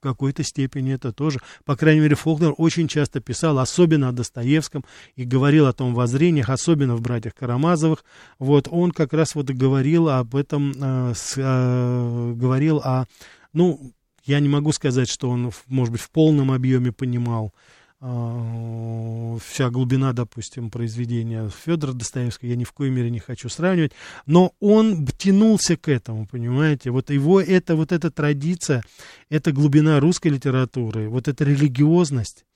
в 0.00 0.02
какой-то 0.02 0.42
степени 0.42 0.94
это 0.94 1.12
тоже. 1.12 1.40
По 1.66 1.76
крайней 1.76 2.00
мере, 2.00 2.16
Фолкнер 2.16 2.54
очень 2.56 2.88
часто 2.88 3.20
писал, 3.20 3.58
особенно 3.58 4.08
о 4.08 4.12
Достоевском, 4.12 4.84
и 5.14 5.24
говорил 5.24 5.66
о 5.66 5.74
том 5.74 5.94
воззрениях, 5.94 6.48
особенно 6.48 6.96
в 6.96 7.02
«Братьях 7.02 7.34
Карамазовых». 7.34 8.02
Вот 8.38 8.66
он 8.70 8.92
как 8.92 9.12
раз 9.12 9.34
вот 9.34 9.50
говорил 9.50 10.08
об 10.08 10.34
этом, 10.34 10.72
э, 10.72 11.12
с, 11.14 11.34
э, 11.36 12.32
говорил 12.34 12.78
о, 12.78 13.04
ну, 13.52 13.92
я 14.24 14.40
не 14.40 14.48
могу 14.48 14.72
сказать, 14.72 15.08
что 15.10 15.28
он, 15.28 15.52
может 15.66 15.92
быть, 15.92 16.00
в 16.00 16.10
полном 16.10 16.50
объеме 16.50 16.92
понимал 16.92 17.52
вся 18.00 19.68
глубина, 19.68 20.14
допустим, 20.14 20.70
произведения 20.70 21.50
Федора 21.64 21.92
Достоевского, 21.92 22.48
я 22.48 22.56
ни 22.56 22.64
в 22.64 22.72
коей 22.72 22.90
мере 22.90 23.10
не 23.10 23.18
хочу 23.18 23.50
сравнивать, 23.50 23.92
но 24.24 24.54
он 24.58 25.06
тянулся 25.06 25.76
к 25.76 25.88
этому, 25.88 26.26
понимаете, 26.26 26.90
вот 26.90 27.10
его, 27.10 27.42
это, 27.42 27.76
вот 27.76 27.92
эта 27.92 28.10
традиция, 28.10 28.82
это 29.28 29.52
глубина 29.52 30.00
русской 30.00 30.28
литературы, 30.28 31.10
вот 31.10 31.28
эта 31.28 31.44
религиозность, 31.44 32.46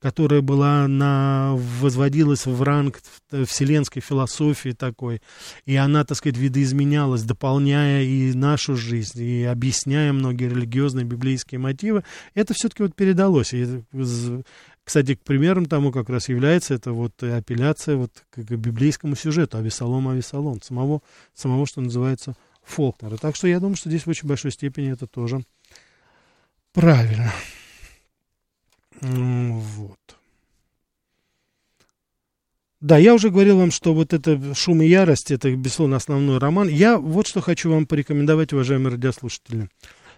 которая 0.00 0.40
была 0.40 0.88
на, 0.88 1.54
возводилась 1.80 2.46
в 2.46 2.62
ранг 2.62 3.00
вселенской 3.30 4.02
философии 4.02 4.70
такой, 4.70 5.20
и 5.66 5.76
она, 5.76 6.04
так 6.04 6.16
сказать, 6.16 6.38
видоизменялась, 6.38 7.22
дополняя 7.22 8.02
и 8.02 8.32
нашу 8.34 8.76
жизнь, 8.76 9.22
и 9.22 9.44
объясняя 9.44 10.12
многие 10.12 10.48
религиозные 10.48 11.04
библейские 11.04 11.58
мотивы, 11.58 12.04
это 12.34 12.54
все-таки 12.54 12.82
вот 12.82 12.94
передалось. 12.94 13.52
И 13.54 13.82
Кстати, 14.84 15.14
к 15.14 15.22
примерам 15.22 15.64
тому 15.66 15.90
как 15.92 16.10
раз 16.10 16.28
является 16.28 16.74
это 16.74 16.92
вот 16.92 17.22
апелляция 17.22 17.96
вот 17.96 18.12
к, 18.30 18.42
к 18.42 18.50
библейскому 18.56 19.16
сюжету 19.16 19.56
Авесолом, 19.56 20.08
Авесолом, 20.08 20.60
самого, 20.60 21.00
самого, 21.34 21.66
что 21.66 21.80
называется, 21.80 22.34
Фолкнера. 22.62 23.16
Так 23.16 23.34
что 23.34 23.48
я 23.48 23.60
думаю, 23.60 23.76
что 23.76 23.88
здесь 23.88 24.04
в 24.04 24.10
очень 24.10 24.28
большой 24.28 24.50
степени 24.50 24.92
это 24.92 25.06
тоже 25.06 25.42
правильно. 26.72 27.32
Вот. 29.00 29.98
Да, 32.80 32.98
я 32.98 33.14
уже 33.14 33.30
говорил 33.30 33.56
вам, 33.56 33.70
что 33.70 33.94
вот 33.94 34.12
это 34.12 34.54
«Шум 34.54 34.82
и 34.82 34.86
ярость»— 34.86 35.30
это, 35.30 35.50
безусловно, 35.56 35.96
основной 35.96 36.36
роман. 36.36 36.68
Я 36.68 36.98
вот 36.98 37.26
что 37.26 37.40
хочу 37.40 37.70
вам 37.70 37.86
порекомендовать, 37.86 38.52
уважаемые 38.52 38.92
радиослушатели. 38.92 39.70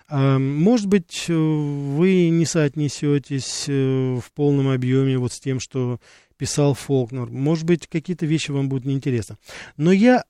А, 0.08 0.38
может 0.38 0.86
быть, 0.86 1.26
вы 1.28 2.28
не 2.28 2.44
соотнесетесь 2.44 3.64
э, 3.68 4.16
в 4.16 4.32
полном 4.32 4.68
объеме 4.68 5.18
вот 5.18 5.32
с 5.32 5.40
тем, 5.40 5.60
что 5.60 6.00
писал 6.36 6.74
Фолкнер. 6.74 7.26
Может 7.26 7.64
быть, 7.64 7.86
какие-то 7.86 8.26
вещи 8.26 8.50
вам 8.50 8.68
будут 8.68 8.86
неинтересны. 8.86 9.36
Но 9.76 9.92
я 9.92 10.24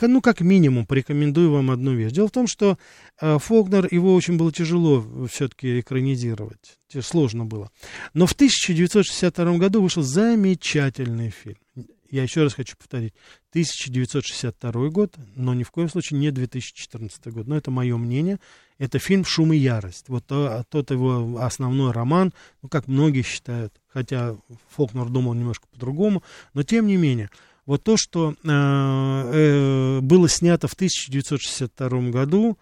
ну, 0.00 0.20
как 0.20 0.40
минимум, 0.40 0.86
порекомендую 0.86 1.52
вам 1.52 1.70
одну 1.70 1.94
вещь. 1.94 2.12
Дело 2.12 2.28
в 2.28 2.32
том, 2.32 2.46
что 2.46 2.78
э, 3.20 3.38
Фолкнер, 3.38 3.88
его 3.90 4.14
очень 4.14 4.36
было 4.36 4.52
тяжело 4.52 5.26
все-таки 5.30 5.80
экранизировать. 5.80 6.78
Сложно 7.00 7.44
было. 7.44 7.70
Но 8.12 8.26
в 8.26 8.32
1962 8.32 9.58
году 9.58 9.82
вышел 9.82 10.02
замечательный 10.02 11.30
фильм. 11.30 11.58
Я 12.10 12.22
еще 12.22 12.42
раз 12.42 12.54
хочу 12.54 12.76
повторить. 12.76 13.14
1962 13.50 14.88
год, 14.90 15.16
но 15.34 15.54
ни 15.54 15.62
в 15.62 15.70
коем 15.70 15.88
случае 15.88 16.20
не 16.20 16.30
2014 16.30 17.26
год. 17.28 17.46
Но 17.46 17.56
это 17.56 17.70
мое 17.70 17.96
мнение. 17.96 18.38
Это 18.78 18.98
фильм 18.98 19.24
«Шум 19.24 19.52
и 19.52 19.56
ярость». 19.56 20.08
Вот 20.08 20.26
то, 20.26 20.64
тот 20.68 20.90
его 20.90 21.38
основной 21.38 21.92
роман, 21.92 22.32
ну, 22.62 22.68
как 22.68 22.88
многие 22.88 23.22
считают, 23.22 23.72
хотя 23.86 24.36
Фолкнер 24.70 25.08
думал 25.08 25.34
немножко 25.34 25.66
по-другому, 25.70 26.22
но 26.54 26.62
тем 26.62 26.86
не 26.86 26.96
менее– 26.96 27.30
вот 27.66 27.82
то, 27.82 27.96
что 27.96 28.32
э, 28.32 28.36
э, 28.46 30.00
было 30.00 30.28
снято 30.28 30.68
в 30.68 30.74
1962 30.74 32.10
году, 32.10 32.58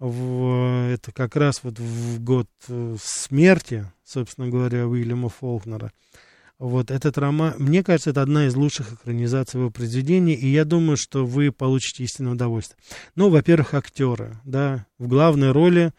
в, 0.00 0.88
это 0.90 1.12
как 1.12 1.36
раз 1.36 1.60
вот 1.62 1.78
в 1.78 2.22
год 2.22 2.48
э, 2.68 2.96
смерти, 3.00 3.86
собственно 4.04 4.48
говоря, 4.48 4.88
Уильяма 4.88 5.28
Фолкнера. 5.28 5.92
Вот 6.60 6.90
этот 6.90 7.16
роман, 7.16 7.54
мне 7.56 7.82
кажется, 7.82 8.10
это 8.10 8.20
одна 8.20 8.46
из 8.46 8.54
лучших 8.54 8.92
экранизаций 8.92 9.58
его 9.58 9.70
произведений, 9.70 10.34
и 10.34 10.46
я 10.46 10.66
думаю, 10.66 10.98
что 10.98 11.24
вы 11.24 11.52
получите 11.52 12.04
истинное 12.04 12.32
удовольствие. 12.32 12.78
Ну, 13.14 13.30
во-первых, 13.30 13.72
актеры, 13.72 14.38
да, 14.44 14.84
в 14.98 15.08
главной 15.08 15.52
роли 15.52 15.94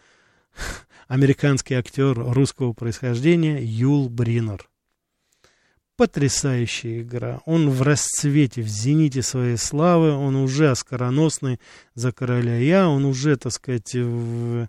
американский 1.07 1.73
актер 1.73 2.13
русского 2.15 2.73
происхождения 2.73 3.59
Юл 3.59 4.07
Бринер 4.07 4.69
потрясающая 5.97 7.01
игра. 7.01 7.41
Он 7.45 7.69
в 7.69 7.81
расцвете, 7.83 8.61
в 8.63 8.67
зените 8.67 9.21
своей 9.21 9.57
славы, 9.57 10.11
он 10.11 10.35
уже 10.35 10.71
оскароносный 10.71 11.59
за 11.93 12.11
короля. 12.11 12.57
Я, 12.57 12.87
он 12.87 13.05
уже, 13.05 13.35
так 13.35 13.51
сказать, 13.51 13.93
в, 13.93 14.67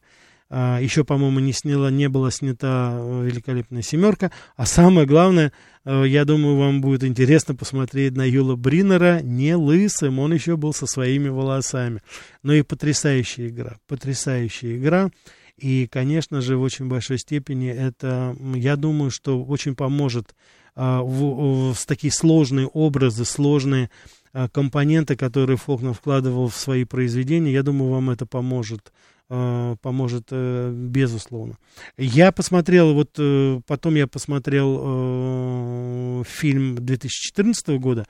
еще, 0.53 1.03
по-моему, 1.03 1.41
не 1.41 1.53
сняла, 1.55 1.91
не 1.91 2.11
была 2.11 2.31
снята 2.31 2.93
великолепная 3.23 3.81
семерка. 3.81 4.31
А 4.55 4.67
самое 4.67 5.07
главное, 5.07 5.51
э, 5.87 6.05
я 6.07 6.27
думаю, 6.27 6.57
вам 6.57 6.83
будет 6.83 7.05
интересно 7.05 7.55
посмотреть 7.55 8.15
на 8.15 8.29
Юла 8.29 8.57
Бринера 8.57 9.21
не 9.23 9.57
лысым, 9.57 10.19
он 10.19 10.35
еще 10.35 10.59
был 10.59 10.75
со 10.75 10.87
своими 10.87 11.31
волосами. 11.31 12.03
Но 12.43 12.53
и 12.53 12.61
потрясающая 12.61 13.49
игра, 13.49 13.79
потрясающая 13.89 14.77
игра. 14.77 15.11
И, 15.57 15.87
конечно 15.91 16.43
же, 16.43 16.59
в 16.59 16.63
очень 16.63 16.87
большой 16.87 17.19
степени 17.19 17.71
это, 17.71 18.37
я 18.55 18.77
думаю, 18.77 19.11
что 19.11 19.43
очень 19.43 19.75
поможет 19.75 20.35
а, 20.75 21.03
в, 21.03 21.73
в 21.73 21.87
такие 21.87 22.13
сложные 22.13 22.67
образы, 22.67 23.25
сложные 23.25 23.91
а, 24.33 24.49
компоненты, 24.49 25.17
которые 25.17 25.57
Фолкнер 25.57 25.95
вкладывал 25.95 26.49
в 26.49 26.57
свои 26.57 26.85
произведения. 26.85 27.53
Я 27.53 27.63
думаю, 27.63 27.91
вам 27.91 28.11
это 28.11 28.27
поможет 28.27 28.89
а, 28.89 29.12
поможет 29.29 30.29
э, 30.31 30.71
безусловно. 30.73 31.57
Я 31.97 32.33
посмотрел, 32.33 32.95
вот 32.95 33.11
э, 33.19 33.61
потом 33.67 33.95
я 33.95 34.07
посмотрел 34.07 34.81
э, 34.83 36.25
фильм 36.27 36.75
2014 36.77 37.69
года, 37.81 38.05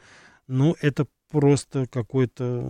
ну, 0.52 0.76
это 0.80 1.06
просто 1.30 1.86
какой-то, 1.90 2.62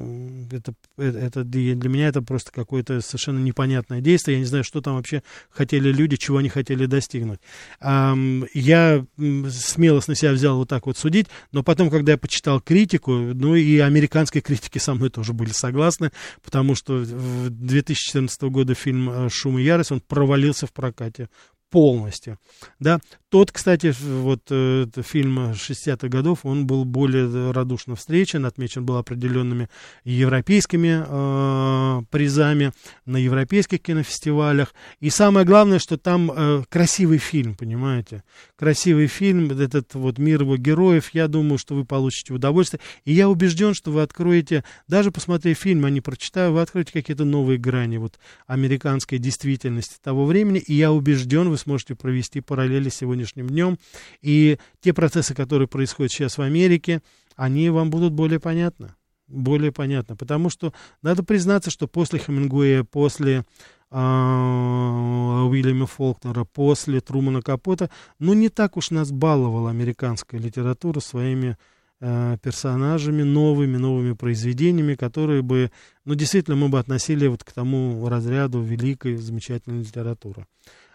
это, 0.52 0.74
это 0.96 1.42
для 1.42 1.88
меня 1.88 2.06
это 2.06 2.22
просто 2.22 2.52
какое-то 2.52 3.00
совершенно 3.00 3.40
непонятное 3.40 4.00
действие. 4.00 4.36
Я 4.36 4.40
не 4.40 4.46
знаю, 4.46 4.62
что 4.62 4.80
там 4.80 4.94
вообще 4.94 5.24
хотели 5.50 5.90
люди, 5.90 6.16
чего 6.16 6.38
они 6.38 6.48
хотели 6.48 6.86
достигнуть. 6.86 7.40
Я 7.80 9.04
смелость 9.18 10.08
на 10.08 10.14
себя 10.14 10.30
взял 10.30 10.56
вот 10.56 10.68
так 10.68 10.86
вот 10.86 10.96
судить, 10.96 11.26
но 11.50 11.64
потом, 11.64 11.90
когда 11.90 12.12
я 12.12 12.18
почитал 12.18 12.60
критику, 12.60 13.12
ну 13.12 13.56
и 13.56 13.78
американские 13.78 14.42
критики 14.42 14.78
со 14.78 14.94
мной 14.94 15.10
тоже 15.10 15.32
были 15.32 15.50
согласны, 15.50 16.12
потому 16.44 16.76
что 16.76 17.04
2014 17.04 18.42
года 18.42 18.74
фильм 18.74 19.10
э, 19.10 19.28
«Шум 19.28 19.58
и 19.58 19.62
ярость», 19.62 19.90
он 19.90 20.00
провалился 20.00 20.68
в 20.68 20.72
прокате 20.72 21.28
полностью. 21.70 22.38
Да? 22.78 23.00
Тот, 23.32 23.50
кстати, 23.50 23.94
вот 23.98 24.42
э, 24.50 24.84
фильм 25.02 25.52
60-х 25.52 26.06
годов, 26.08 26.40
он 26.42 26.66
был 26.66 26.84
более 26.84 27.50
радушно 27.52 27.96
встречен, 27.96 28.44
отмечен 28.44 28.84
был 28.84 28.98
определенными 28.98 29.70
европейскими 30.04 31.02
э, 31.02 32.02
призами 32.10 32.72
на 33.06 33.16
европейских 33.16 33.80
кинофестивалях. 33.80 34.74
И 35.00 35.08
самое 35.08 35.46
главное, 35.46 35.78
что 35.78 35.96
там 35.96 36.30
э, 36.30 36.64
красивый 36.68 37.16
фильм, 37.16 37.54
понимаете? 37.54 38.22
Красивый 38.54 39.06
фильм, 39.06 39.50
этот 39.50 39.94
вот 39.94 40.18
мир 40.18 40.42
его 40.42 40.58
героев, 40.58 41.08
я 41.14 41.26
думаю, 41.26 41.56
что 41.56 41.74
вы 41.74 41.86
получите 41.86 42.34
удовольствие. 42.34 42.82
И 43.06 43.14
я 43.14 43.30
убежден, 43.30 43.72
что 43.72 43.92
вы 43.92 44.02
откроете, 44.02 44.62
даже 44.88 45.10
посмотрев 45.10 45.56
фильм, 45.56 45.86
а 45.86 45.90
не 45.90 46.02
прочитав, 46.02 46.52
вы 46.52 46.60
откроете 46.60 46.92
какие-то 46.92 47.24
новые 47.24 47.58
грани 47.58 47.96
вот 47.96 48.18
американской 48.46 49.16
действительности 49.16 49.96
того 50.02 50.26
времени. 50.26 50.58
И 50.58 50.74
я 50.74 50.92
убежден, 50.92 51.48
вы 51.48 51.56
сможете 51.56 51.94
провести 51.94 52.42
параллели 52.42 52.90
с 52.90 53.00
сегодняшним 53.22 53.48
днем. 53.48 53.78
И 54.20 54.58
те 54.80 54.92
процессы, 54.92 55.34
которые 55.34 55.68
происходят 55.68 56.12
сейчас 56.12 56.38
в 56.38 56.42
Америке, 56.42 57.02
они 57.36 57.70
вам 57.70 57.90
будут 57.90 58.12
более 58.12 58.40
понятны. 58.40 58.94
Более 59.28 59.72
понятно. 59.72 60.16
Потому 60.16 60.50
что 60.50 60.72
надо 61.00 61.22
признаться, 61.22 61.70
что 61.70 61.86
после 61.86 62.18
Хемингуэя, 62.18 62.84
после 62.84 63.44
э, 63.90 63.96
Уильяма 63.96 65.86
Фолкнера, 65.86 66.44
после 66.44 67.00
Трумана 67.00 67.40
Капота, 67.40 67.88
ну, 68.18 68.34
не 68.34 68.50
так 68.50 68.76
уж 68.76 68.90
нас 68.90 69.10
баловала 69.10 69.70
американская 69.70 70.38
литература 70.38 71.00
своими 71.00 71.56
э, 72.00 72.36
персонажами, 72.42 73.22
новыми, 73.22 73.78
новыми 73.78 74.12
произведениями, 74.12 74.96
которые 74.96 75.40
бы, 75.40 75.70
ну, 76.04 76.14
действительно, 76.14 76.56
мы 76.56 76.68
бы 76.68 76.78
относили 76.78 77.26
вот 77.26 77.42
к 77.42 77.52
тому 77.52 78.06
разряду 78.08 78.60
великой, 78.60 79.16
замечательной 79.16 79.80
литературы. 79.80 80.46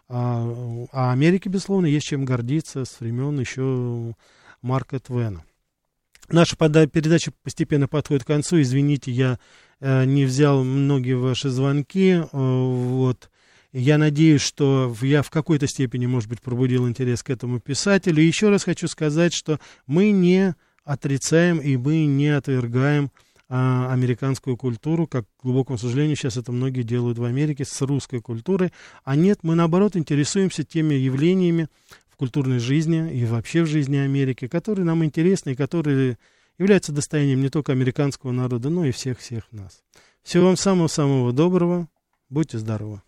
А, 0.10 0.88
а 0.92 1.12
Америке, 1.12 1.50
безусловно, 1.50 1.86
есть 1.86 2.08
чем 2.08 2.26
гордиться 2.26 2.86
с 2.86 3.00
времен 3.00 3.40
еще 3.40 4.16
Марка 4.62 5.00
Твена. 5.00 5.44
Наша 6.30 6.56
передача 6.58 7.32
постепенно 7.44 7.88
подходит 7.88 8.24
к 8.24 8.28
концу. 8.28 8.62
Извините, 8.62 9.12
я 9.12 9.40
э, 9.80 10.04
не 10.06 10.26
взял 10.26 10.64
многие 10.64 11.14
ваши 11.14 11.50
звонки. 11.50 12.12
Э, 12.12 12.26
вот. 12.32 13.30
Я 13.72 13.98
надеюсь, 13.98 14.42
что 14.42 14.94
я 15.02 15.22
в 15.22 15.30
какой-то 15.30 15.68
степени, 15.68 16.06
может 16.06 16.30
быть, 16.30 16.42
пробудил 16.42 16.88
интерес 16.88 17.24
к 17.24 17.30
этому 17.30 17.60
писателю. 17.60 18.22
И 18.22 18.26
еще 18.26 18.50
раз 18.50 18.64
хочу 18.64 18.88
сказать, 18.88 19.34
что 19.34 19.60
мы 19.86 20.12
не 20.12 20.56
отрицаем 20.84 21.60
и 21.60 21.76
мы 21.78 22.06
не 22.06 22.30
отвергаем 22.30 23.12
а, 23.50 23.92
американскую 23.94 24.58
культуру, 24.58 25.08
как, 25.08 25.26
к 25.38 25.44
глубокому 25.44 25.78
сожалению, 25.78 26.16
сейчас 26.16 26.38
это 26.38 26.52
многие 26.52 26.84
делают 26.84 27.18
в 27.18 27.24
Америке 27.24 27.64
с 27.66 27.82
русской 27.82 28.20
культурой. 28.20 28.74
А 29.04 29.16
нет, 29.16 29.40
мы, 29.44 29.56
наоборот, 29.56 29.96
интересуемся 29.96 30.64
теми 30.64 30.96
явлениями 30.96 31.68
в 32.10 32.18
культурной 32.18 32.60
жизни 32.60 33.14
и 33.14 33.26
вообще 33.26 33.64
в 33.64 33.68
жизни 33.68 33.98
Америки, 33.98 34.48
которые 34.48 34.86
нам 34.86 35.06
интересны 35.06 35.52
и 35.52 35.56
которые 35.56 36.18
являются 36.58 36.92
достоянием 36.92 37.42
не 37.42 37.50
только 37.50 37.72
американского 37.72 38.32
народа, 38.32 38.70
но 38.70 38.86
и 38.86 38.92
всех-всех 38.92 39.44
нас. 39.52 39.82
Всего 40.24 40.48
вам 40.48 40.58
самого-самого 40.58 41.32
доброго. 41.32 41.88
Будьте 42.30 42.58
здоровы. 42.58 43.02